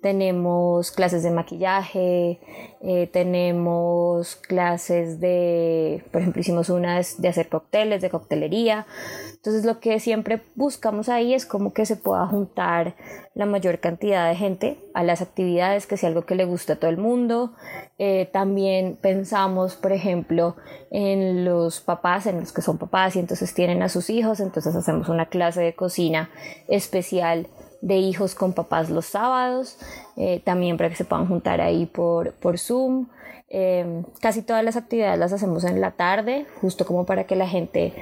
tenemos 0.04 0.90
clases 0.90 1.22
de 1.22 1.30
maquillaje, 1.30 2.38
eh, 2.82 3.08
tenemos 3.10 4.36
clases 4.36 5.18
de, 5.18 6.04
por 6.12 6.20
ejemplo, 6.20 6.42
hicimos 6.42 6.68
una 6.68 7.00
de 7.16 7.28
hacer 7.28 7.48
cócteles, 7.48 8.02
de 8.02 8.10
coctelería. 8.10 8.86
Entonces 9.32 9.64
lo 9.64 9.80
que 9.80 9.98
siempre 10.00 10.42
buscamos 10.56 11.08
ahí 11.08 11.32
es 11.32 11.46
como 11.46 11.72
que 11.72 11.86
se 11.86 11.96
pueda 11.96 12.26
juntar 12.26 12.96
la 13.32 13.46
mayor 13.46 13.80
cantidad 13.80 14.28
de 14.28 14.36
gente 14.36 14.76
a 14.92 15.02
las 15.04 15.22
actividades, 15.22 15.86
que 15.86 15.96
sea 15.96 16.10
algo 16.10 16.26
que 16.26 16.34
le 16.34 16.44
guste 16.44 16.74
a 16.74 16.76
todo 16.76 16.90
el 16.90 16.98
mundo. 16.98 17.54
Eh, 17.96 18.28
también 18.30 18.98
pensamos, 19.00 19.74
por 19.74 19.92
ejemplo, 19.92 20.54
en 20.90 21.46
los 21.46 21.80
papás, 21.80 22.26
en 22.26 22.40
los 22.40 22.52
que 22.52 22.60
son 22.60 22.76
papás 22.76 23.16
y 23.16 23.20
entonces 23.20 23.54
tienen 23.54 23.82
a 23.82 23.88
sus 23.88 24.10
hijos, 24.10 24.40
entonces 24.40 24.76
hacemos 24.76 25.08
una 25.08 25.30
clase 25.30 25.62
de 25.62 25.74
cocina 25.74 26.28
especial 26.68 27.48
de 27.84 27.96
hijos 27.96 28.34
con 28.34 28.54
papás 28.54 28.88
los 28.88 29.04
sábados, 29.04 29.76
eh, 30.16 30.40
también 30.42 30.78
para 30.78 30.88
que 30.88 30.96
se 30.96 31.04
puedan 31.04 31.28
juntar 31.28 31.60
ahí 31.60 31.84
por, 31.84 32.32
por 32.32 32.58
Zoom. 32.58 33.08
Em, 33.50 34.04
casi 34.20 34.40
todas 34.40 34.64
las 34.64 34.76
actividades 34.76 35.18
las 35.18 35.34
hacemos 35.34 35.64
en 35.64 35.82
la 35.82 35.90
tarde, 35.90 36.46
justo 36.62 36.86
como 36.86 37.04
para 37.04 37.24
que 37.24 37.36
la 37.36 37.46
gente 37.46 37.92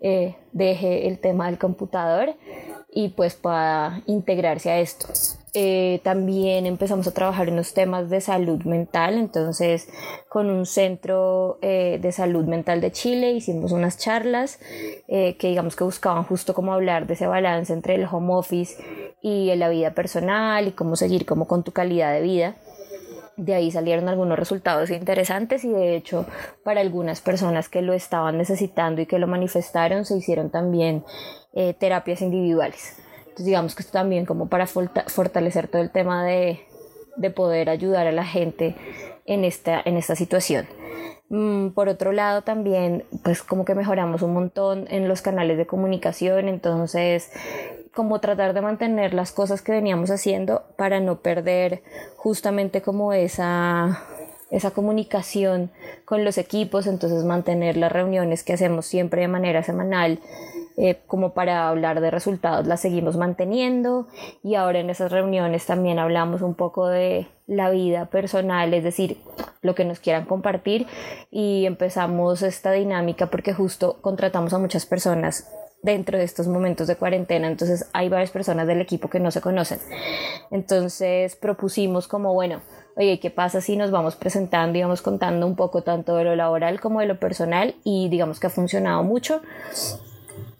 eh, 0.00 0.36
deje 0.52 1.06
el 1.06 1.18
tema 1.18 1.46
del 1.46 1.58
computador 1.58 2.34
y 2.90 3.10
pues 3.10 3.34
pueda 3.34 4.00
integrarse 4.06 4.70
a 4.70 4.80
esto. 4.80 5.08
Eh, 5.58 6.02
también 6.04 6.66
empezamos 6.66 7.06
a 7.06 7.14
trabajar 7.14 7.48
en 7.48 7.56
los 7.56 7.72
temas 7.72 8.10
de 8.10 8.20
salud 8.20 8.62
mental, 8.64 9.14
entonces 9.14 9.88
con 10.28 10.50
un 10.50 10.66
centro 10.66 11.58
eh, 11.62 11.98
de 11.98 12.12
salud 12.12 12.44
mental 12.44 12.82
de 12.82 12.92
Chile 12.92 13.30
hicimos 13.30 13.72
unas 13.72 13.96
charlas 13.96 14.60
eh, 15.08 15.38
que 15.38 15.48
digamos 15.48 15.74
que 15.74 15.84
buscaban 15.84 16.24
justo 16.24 16.52
como 16.52 16.74
hablar 16.74 17.06
de 17.06 17.14
ese 17.14 17.26
balance 17.26 17.72
entre 17.72 17.94
el 17.94 18.04
home 18.04 18.34
office 18.34 18.76
y 19.22 19.56
la 19.56 19.70
vida 19.70 19.94
personal 19.94 20.68
y 20.68 20.72
cómo 20.72 20.94
seguir 20.94 21.24
como 21.24 21.46
con 21.46 21.64
tu 21.64 21.72
calidad 21.72 22.12
de 22.12 22.20
vida. 22.20 22.56
De 23.38 23.54
ahí 23.54 23.70
salieron 23.70 24.10
algunos 24.10 24.38
resultados 24.38 24.90
interesantes 24.90 25.64
y 25.64 25.70
de 25.70 25.96
hecho 25.96 26.26
para 26.64 26.82
algunas 26.82 27.22
personas 27.22 27.70
que 27.70 27.80
lo 27.80 27.94
estaban 27.94 28.36
necesitando 28.36 29.00
y 29.00 29.06
que 29.06 29.18
lo 29.18 29.26
manifestaron 29.26 30.04
se 30.04 30.18
hicieron 30.18 30.50
también 30.50 31.02
terapias 31.78 32.20
individuales 32.20 33.05
digamos 33.44 33.74
que 33.74 33.82
esto 33.82 33.92
también 33.92 34.26
como 34.26 34.48
para 34.48 34.66
fortalecer 34.66 35.68
todo 35.68 35.82
el 35.82 35.90
tema 35.90 36.24
de, 36.24 36.60
poder 37.34 37.70
ayudar 37.70 38.06
a 38.06 38.12
la 38.12 38.24
gente 38.24 38.76
en 39.24 39.44
esta, 39.44 39.82
en 39.84 39.96
esta 39.96 40.14
situación. 40.14 40.66
Mm, 41.28 41.70
por 41.70 41.88
otro 41.88 42.12
lado, 42.12 42.42
también, 42.42 43.04
pues 43.24 43.42
como 43.42 43.64
que 43.64 43.74
mejoramos 43.74 44.22
un 44.22 44.32
montón 44.32 44.86
en 44.90 45.08
los 45.08 45.22
canales 45.22 45.58
de 45.58 45.66
comunicación, 45.66 46.48
entonces, 46.48 47.32
como 47.94 48.20
tratar 48.20 48.52
de 48.54 48.60
mantener 48.60 49.12
las 49.14 49.32
cosas 49.32 49.62
que 49.62 49.72
veníamos 49.72 50.10
haciendo 50.10 50.62
para 50.76 51.00
no 51.00 51.20
perder 51.20 51.82
justamente 52.16 52.80
como 52.80 53.12
esa, 53.12 54.04
esa 54.50 54.70
comunicación 54.70 55.70
con 56.04 56.24
los 56.24 56.38
equipos, 56.38 56.86
entonces 56.86 57.24
mantener 57.24 57.76
las 57.76 57.90
reuniones 57.90 58.44
que 58.44 58.52
hacemos 58.52 58.86
siempre 58.86 59.22
de 59.22 59.28
manera 59.28 59.62
semanal 59.62 60.20
eh, 60.78 60.98
como 61.06 61.32
para 61.32 61.68
hablar 61.68 62.00
de 62.00 62.10
resultados 62.10 62.66
las 62.66 62.80
seguimos 62.80 63.16
manteniendo 63.16 64.08
y 64.42 64.56
ahora 64.56 64.80
en 64.80 64.90
esas 64.90 65.10
reuniones 65.10 65.64
también 65.64 65.98
hablamos 65.98 66.42
un 66.42 66.54
poco 66.54 66.88
de 66.88 67.28
la 67.46 67.70
vida 67.70 68.06
personal, 68.06 68.74
es 68.74 68.84
decir, 68.84 69.18
lo 69.62 69.74
que 69.74 69.86
nos 69.86 70.00
quieran 70.00 70.26
compartir 70.26 70.86
y 71.30 71.64
empezamos 71.64 72.42
esta 72.42 72.72
dinámica 72.72 73.26
porque 73.26 73.54
justo 73.54 73.98
contratamos 74.02 74.52
a 74.52 74.58
muchas 74.58 74.84
personas 74.84 75.50
dentro 75.82 76.18
de 76.18 76.24
estos 76.24 76.46
momentos 76.48 76.88
de 76.88 76.96
cuarentena, 76.96 77.46
entonces 77.46 77.88
hay 77.92 78.08
varias 78.08 78.30
personas 78.30 78.66
del 78.66 78.80
equipo 78.80 79.08
que 79.08 79.20
no 79.20 79.30
se 79.30 79.40
conocen. 79.40 79.78
Entonces 80.50 81.36
propusimos 81.36 82.08
como, 82.08 82.34
bueno, 82.34 82.60
oye, 82.96 83.20
¿qué 83.20 83.30
pasa 83.30 83.60
si 83.60 83.76
nos 83.76 83.90
vamos 83.90 84.16
presentando 84.16 84.76
y 84.76 84.82
vamos 84.82 85.00
contando 85.00 85.46
un 85.46 85.56
poco 85.56 85.82
tanto 85.82 86.16
de 86.16 86.24
lo 86.24 86.36
laboral 86.36 86.80
como 86.80 87.00
de 87.00 87.06
lo 87.06 87.18
personal? 87.18 87.76
Y 87.84 88.08
digamos 88.08 88.40
que 88.40 88.48
ha 88.48 88.50
funcionado 88.50 89.04
mucho 89.04 89.40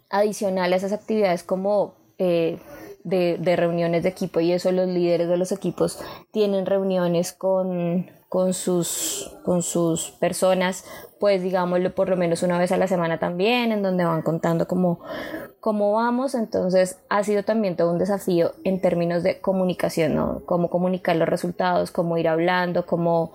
adicional 0.09 0.73
a 0.73 0.75
esas 0.75 0.93
actividades 0.93 1.43
como 1.43 1.95
eh, 2.17 2.59
de, 3.03 3.55
reuniones 3.55 4.03
de 4.03 4.09
equipo 4.09 4.39
y 4.39 4.51
eso 4.51 4.71
los 4.71 4.87
líderes 4.87 5.29
de 5.29 5.37
los 5.37 5.51
equipos 5.51 5.99
tienen 6.31 6.65
reuniones 6.65 7.31
con, 7.31 8.07
con, 8.27 8.53
sus, 8.53 9.37
con 9.45 9.63
sus 9.63 10.11
personas, 10.11 10.83
pues 11.19 11.41
digámoslo 11.41 11.95
por 11.95 12.09
lo 12.09 12.17
menos 12.17 12.43
una 12.43 12.59
vez 12.59 12.71
a 12.73 12.77
la 12.77 12.87
semana 12.87 13.17
también, 13.17 13.71
en 13.71 13.81
donde 13.81 14.03
van 14.03 14.23
contando 14.23 14.67
cómo, 14.67 14.99
cómo 15.61 15.93
vamos. 15.93 16.35
Entonces 16.35 16.99
ha 17.07 17.23
sido 17.23 17.43
también 17.43 17.77
todo 17.77 17.91
un 17.91 17.97
desafío 17.97 18.51
en 18.65 18.81
términos 18.81 19.23
de 19.23 19.39
comunicación, 19.39 20.15
¿no? 20.15 20.41
Cómo 20.45 20.69
comunicar 20.69 21.15
los 21.15 21.29
resultados, 21.29 21.91
cómo 21.91 22.17
ir 22.17 22.27
hablando, 22.27 22.85
cómo, 22.85 23.31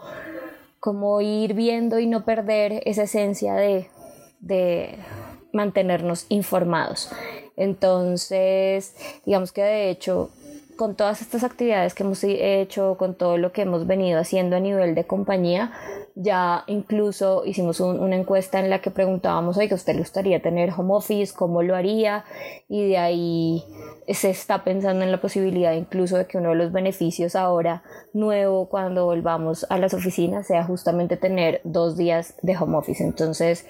cómo 0.80 1.22
ir 1.22 1.54
viendo 1.54 1.98
y 1.98 2.06
no 2.06 2.26
perder 2.26 2.82
esa 2.84 3.04
esencia 3.04 3.54
de, 3.54 3.88
de 4.40 4.98
mantenernos 5.52 6.26
informados. 6.28 7.10
Entonces, 7.56 8.94
digamos 9.24 9.52
que 9.52 9.62
de 9.62 9.90
hecho, 9.90 10.30
con 10.76 10.96
todas 10.96 11.20
estas 11.20 11.44
actividades 11.44 11.94
que 11.94 12.02
hemos 12.02 12.24
hecho, 12.24 12.96
con 12.98 13.14
todo 13.14 13.36
lo 13.36 13.52
que 13.52 13.62
hemos 13.62 13.86
venido 13.86 14.18
haciendo 14.18 14.56
a 14.56 14.60
nivel 14.60 14.94
de 14.94 15.04
compañía, 15.04 15.72
ya 16.14 16.64
incluso 16.66 17.44
hicimos 17.46 17.80
una 17.80 18.16
encuesta 18.16 18.58
en 18.58 18.68
la 18.68 18.80
que 18.80 18.90
preguntábamos, 18.90 19.56
oiga, 19.56 19.76
¿usted 19.76 19.94
le 19.94 20.00
gustaría 20.00 20.42
tener 20.42 20.70
home 20.76 20.94
office? 20.94 21.32
¿Cómo 21.34 21.62
lo 21.62 21.76
haría? 21.76 22.24
Y 22.68 22.88
de 22.88 22.98
ahí 22.98 23.64
se 24.08 24.30
está 24.30 24.64
pensando 24.64 25.04
en 25.04 25.12
la 25.12 25.20
posibilidad 25.20 25.72
incluso 25.72 26.18
de 26.18 26.26
que 26.26 26.38
uno 26.38 26.50
de 26.50 26.56
los 26.56 26.72
beneficios 26.72 27.36
ahora 27.36 27.82
nuevo 28.12 28.68
cuando 28.68 29.04
volvamos 29.04 29.64
a 29.70 29.78
las 29.78 29.94
oficinas 29.94 30.46
sea 30.46 30.64
justamente 30.64 31.16
tener 31.16 31.60
dos 31.64 31.96
días 31.96 32.34
de 32.42 32.56
home 32.56 32.76
office. 32.76 33.02
Entonces, 33.02 33.66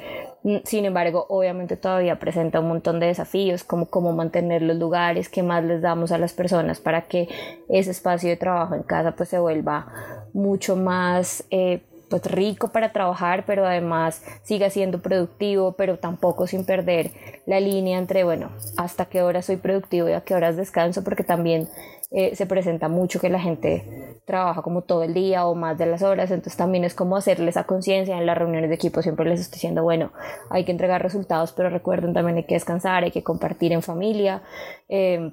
sin 0.64 0.84
embargo, 0.84 1.26
obviamente 1.28 1.76
todavía 1.76 2.18
presenta 2.18 2.60
un 2.60 2.68
montón 2.68 2.98
de 2.98 3.06
desafíos 3.06 3.62
como 3.62 3.86
cómo 3.86 4.12
mantener 4.12 4.62
los 4.62 4.76
lugares, 4.76 5.28
qué 5.28 5.42
más 5.42 5.62
les 5.64 5.82
damos 5.82 6.10
a 6.10 6.18
las 6.18 6.32
personas 6.32 6.80
para 6.80 7.02
que 7.02 7.28
ese 7.68 7.92
espacio 7.92 8.28
de 8.28 8.36
trabajo 8.36 8.74
en 8.74 8.82
casa 8.82 9.12
pues 9.14 9.28
se 9.28 9.38
vuelva 9.38 9.86
mucho 10.32 10.76
más... 10.76 11.44
Eh, 11.50 11.82
pues 12.12 12.30
rico 12.30 12.72
para 12.72 12.92
trabajar, 12.92 13.44
pero 13.46 13.64
además 13.64 14.22
siga 14.42 14.68
siendo 14.68 15.00
productivo, 15.00 15.72
pero 15.72 15.98
tampoco 15.98 16.46
sin 16.46 16.66
perder 16.66 17.10
la 17.46 17.58
línea 17.58 17.98
entre, 17.98 18.22
bueno, 18.22 18.50
hasta 18.76 19.06
qué 19.06 19.22
hora 19.22 19.40
soy 19.40 19.56
productivo 19.56 20.10
y 20.10 20.12
a 20.12 20.20
qué 20.20 20.34
horas 20.34 20.58
descanso, 20.58 21.02
porque 21.02 21.24
también 21.24 21.68
eh, 22.10 22.36
se 22.36 22.44
presenta 22.44 22.88
mucho 22.88 23.18
que 23.18 23.30
la 23.30 23.40
gente 23.40 24.20
trabaja 24.26 24.60
como 24.60 24.82
todo 24.82 25.04
el 25.04 25.14
día 25.14 25.46
o 25.46 25.54
más 25.54 25.78
de 25.78 25.86
las 25.86 26.02
horas, 26.02 26.30
entonces 26.30 26.58
también 26.58 26.84
es 26.84 26.92
como 26.92 27.16
hacerle 27.16 27.48
esa 27.48 27.64
conciencia 27.64 28.18
en 28.18 28.26
las 28.26 28.36
reuniones 28.36 28.68
de 28.68 28.76
equipo, 28.76 29.00
siempre 29.00 29.24
les 29.24 29.40
estoy 29.40 29.54
diciendo, 29.54 29.82
bueno, 29.82 30.12
hay 30.50 30.66
que 30.66 30.72
entregar 30.72 31.02
resultados, 31.02 31.52
pero 31.52 31.70
recuerden 31.70 32.12
también 32.12 32.36
hay 32.36 32.44
que 32.44 32.56
descansar, 32.56 33.04
hay 33.04 33.10
que 33.10 33.22
compartir 33.22 33.72
en 33.72 33.80
familia. 33.80 34.42
Eh, 34.90 35.32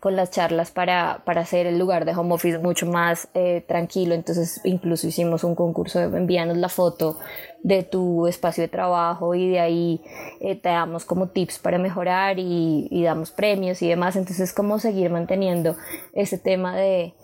con 0.00 0.16
las 0.16 0.30
charlas 0.30 0.70
para, 0.70 1.22
para, 1.24 1.40
hacer 1.40 1.66
el 1.66 1.78
lugar 1.78 2.04
de 2.04 2.14
home 2.14 2.34
office 2.34 2.58
mucho 2.58 2.86
más 2.86 3.28
eh, 3.34 3.64
tranquilo. 3.66 4.14
Entonces 4.14 4.60
incluso 4.64 5.06
hicimos 5.06 5.44
un 5.44 5.54
concurso 5.54 5.98
de 5.98 6.16
envíanos 6.16 6.56
la 6.56 6.68
foto 6.68 7.18
de 7.62 7.82
tu 7.82 8.26
espacio 8.26 8.62
de 8.62 8.68
trabajo 8.68 9.34
y 9.34 9.50
de 9.50 9.60
ahí 9.60 10.00
eh, 10.40 10.54
te 10.54 10.68
damos 10.68 11.04
como 11.04 11.28
tips 11.28 11.58
para 11.58 11.78
mejorar 11.78 12.38
y, 12.38 13.02
damos 13.02 13.30
premios 13.30 13.82
y 13.82 13.88
demás. 13.88 14.16
Entonces 14.16 14.52
como 14.52 14.78
seguir 14.78 15.10
manteniendo 15.10 15.76
ese 16.12 16.38
tema 16.38 16.76
de 16.76 17.14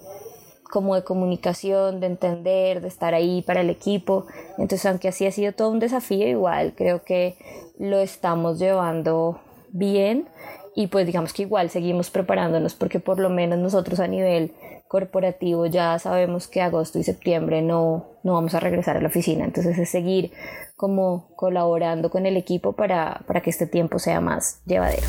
como 0.71 0.97
de 0.97 1.05
comunicación, 1.05 2.01
de 2.01 2.07
entender, 2.09 2.81
de 2.81 2.89
estar 2.89 3.15
ahí 3.15 3.43
para 3.43 3.61
el 3.61 3.71
equipo. 3.71 4.27
Entonces 4.59 4.85
aunque 4.87 5.09
así 5.09 5.27
ha 5.27 5.31
sido 5.31 5.53
todo 5.53 5.71
un 5.71 5.79
desafío, 5.79 6.27
igual 6.27 6.75
creo 6.77 7.05
que 7.05 7.37
lo 7.79 8.01
estamos 8.01 8.59
llevando 8.59 9.41
bien 9.71 10.29
y 10.75 10.89
pues 10.89 11.07
digamos 11.07 11.33
que 11.33 11.43
igual 11.43 11.71
seguimos 11.71 12.11
preparándonos 12.11 12.75
porque 12.75 13.01
por 13.01 13.19
lo 13.19 13.31
menos 13.31 13.59
nosotros 13.59 14.01
a 14.01 14.09
nivel 14.09 14.53
corporativo 14.89 15.67
ya 15.67 15.99
sabemos 15.99 16.47
que 16.47 16.63
agosto 16.63 16.99
y 16.99 17.05
septiembre 17.05 17.63
no, 17.63 18.07
no 18.23 18.35
vamos 18.35 18.55
a 18.55 18.61
regresar 18.61 18.97
a 18.97 19.01
la 19.01 19.09
oficina, 19.09 19.45
entonces 19.45 19.79
es 19.79 19.91
seguir 19.91 20.33
como 20.77 21.29
colaborando 21.37 22.11
con 22.11 22.27
el 22.27 22.37
equipo 22.37 22.73
para, 22.73 23.23
para 23.27 23.41
que 23.41 23.51
este 23.51 23.67
tiempo 23.67 23.99
sea 23.99 24.21
más 24.21 24.63
llevadero. 24.67 25.07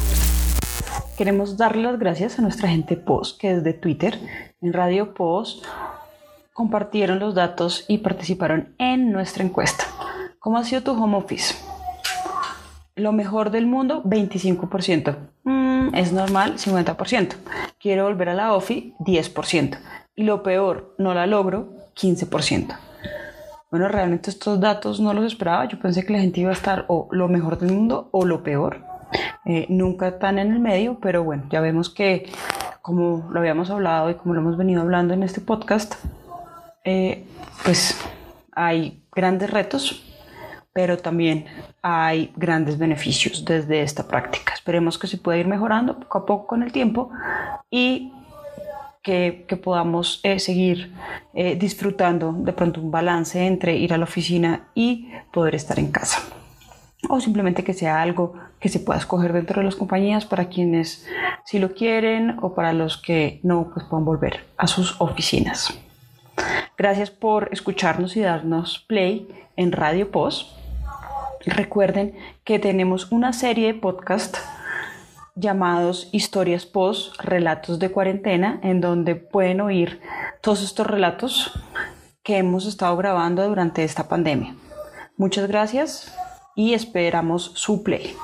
Queremos 1.17 1.57
darle 1.57 1.83
las 1.83 1.97
gracias 1.97 2.37
a 2.37 2.41
nuestra 2.41 2.67
gente 2.67 2.97
POS 2.97 3.37
que 3.39 3.55
desde 3.55 3.73
Twitter, 3.73 4.19
en 4.61 4.73
Radio 4.73 5.13
POS, 5.13 5.63
compartieron 6.53 7.19
los 7.19 7.35
datos 7.35 7.85
y 7.87 7.99
participaron 7.99 8.75
en 8.77 9.11
nuestra 9.11 9.43
encuesta. 9.43 9.85
¿Cómo 10.39 10.57
ha 10.57 10.63
sido 10.63 10.83
tu 10.83 10.91
home 10.91 11.17
office? 11.17 11.55
Lo 12.95 13.11
mejor 13.11 13.51
del 13.51 13.67
mundo, 13.67 14.01
25%. 14.03 15.15
Mm, 15.43 15.93
es 15.93 16.13
normal, 16.13 16.57
50%. 16.57 17.35
Quiero 17.79 18.05
volver 18.05 18.29
a 18.29 18.33
la 18.33 18.53
OFI, 18.53 18.95
10%. 18.99 19.77
Y 20.15 20.23
lo 20.23 20.43
peor, 20.43 20.95
no 20.97 21.13
la 21.13 21.27
logro, 21.27 21.73
15%. 21.95 22.77
Bueno, 23.69 23.89
realmente 23.89 24.29
estos 24.29 24.59
datos 24.61 24.99
no 25.01 25.13
los 25.13 25.25
esperaba. 25.25 25.67
Yo 25.67 25.79
pensé 25.79 26.05
que 26.05 26.13
la 26.13 26.19
gente 26.19 26.39
iba 26.39 26.51
a 26.51 26.53
estar 26.53 26.85
o 26.87 27.09
lo 27.11 27.27
mejor 27.27 27.59
del 27.59 27.73
mundo 27.73 28.07
o 28.11 28.25
lo 28.25 28.43
peor. 28.43 28.85
Eh, 29.45 29.65
nunca 29.69 30.07
están 30.07 30.39
en 30.39 30.53
el 30.53 30.59
medio, 30.59 30.99
pero 31.01 31.23
bueno, 31.23 31.43
ya 31.49 31.59
vemos 31.59 31.89
que 31.89 32.29
como 32.81 33.27
lo 33.31 33.39
habíamos 33.39 33.69
hablado 33.71 34.09
y 34.09 34.13
como 34.13 34.33
lo 34.35 34.41
hemos 34.41 34.57
venido 34.57 34.81
hablando 34.81 35.13
en 35.13 35.23
este 35.23 35.41
podcast, 35.41 35.95
eh, 36.83 37.25
pues 37.63 37.99
hay 38.51 39.03
grandes 39.11 39.49
retos, 39.49 40.03
pero 40.75 40.97
también 40.97 41.45
hay 41.81 42.33
grandes 42.35 42.77
beneficios 42.77 43.45
desde 43.45 43.81
esta 43.81 44.09
práctica. 44.09 44.53
Esperemos 44.53 44.99
que 44.99 45.07
se 45.07 45.17
pueda 45.17 45.37
ir 45.37 45.47
mejorando 45.47 45.97
poco 45.97 46.17
a 46.17 46.25
poco 46.25 46.47
con 46.47 46.63
el 46.63 46.73
tiempo 46.73 47.11
y 47.71 48.11
que, 49.01 49.45
que 49.47 49.55
podamos 49.55 50.19
eh, 50.23 50.37
seguir 50.37 50.91
eh, 51.33 51.55
disfrutando 51.55 52.33
de 52.33 52.51
pronto 52.51 52.81
un 52.81 52.91
balance 52.91 53.47
entre 53.47 53.77
ir 53.77 53.93
a 53.93 53.97
la 53.97 54.03
oficina 54.03 54.67
y 54.75 55.07
poder 55.31 55.55
estar 55.55 55.79
en 55.79 55.93
casa. 55.93 56.19
O 57.07 57.21
simplemente 57.21 57.63
que 57.63 57.73
sea 57.73 58.01
algo 58.01 58.33
que 58.59 58.67
se 58.67 58.81
pueda 58.81 58.99
escoger 58.99 59.31
dentro 59.31 59.61
de 59.61 59.65
las 59.67 59.77
compañías 59.77 60.25
para 60.25 60.49
quienes 60.49 61.07
sí 61.45 61.57
lo 61.57 61.73
quieren 61.73 62.35
o 62.41 62.53
para 62.53 62.73
los 62.73 62.97
que 62.97 63.39
no, 63.43 63.71
pues 63.73 63.85
puedan 63.85 64.03
volver 64.03 64.43
a 64.57 64.67
sus 64.67 64.99
oficinas. 64.99 65.73
Gracias 66.77 67.11
por 67.11 67.47
escucharnos 67.53 68.17
y 68.17 68.19
darnos 68.19 68.79
play 68.89 69.29
en 69.55 69.71
Radio 69.71 70.11
Post. 70.11 70.64
Recuerden 71.45 72.15
que 72.43 72.57
tenemos 72.57 73.11
una 73.11 73.31
serie 73.31 73.67
de 73.67 73.79
podcast 73.79 74.37
llamados 75.35 76.09
Historias 76.11 76.65
Post, 76.65 77.21
Relatos 77.21 77.77
de 77.77 77.91
Cuarentena, 77.91 78.59
en 78.63 78.81
donde 78.81 79.15
pueden 79.15 79.61
oír 79.61 80.01
todos 80.41 80.63
estos 80.63 80.87
relatos 80.87 81.51
que 82.23 82.37
hemos 82.37 82.65
estado 82.65 82.97
grabando 82.97 83.47
durante 83.47 83.83
esta 83.83 84.07
pandemia. 84.07 84.55
Muchas 85.17 85.47
gracias 85.47 86.15
y 86.55 86.73
esperamos 86.73 87.51
su 87.55 87.83
play. 87.83 88.15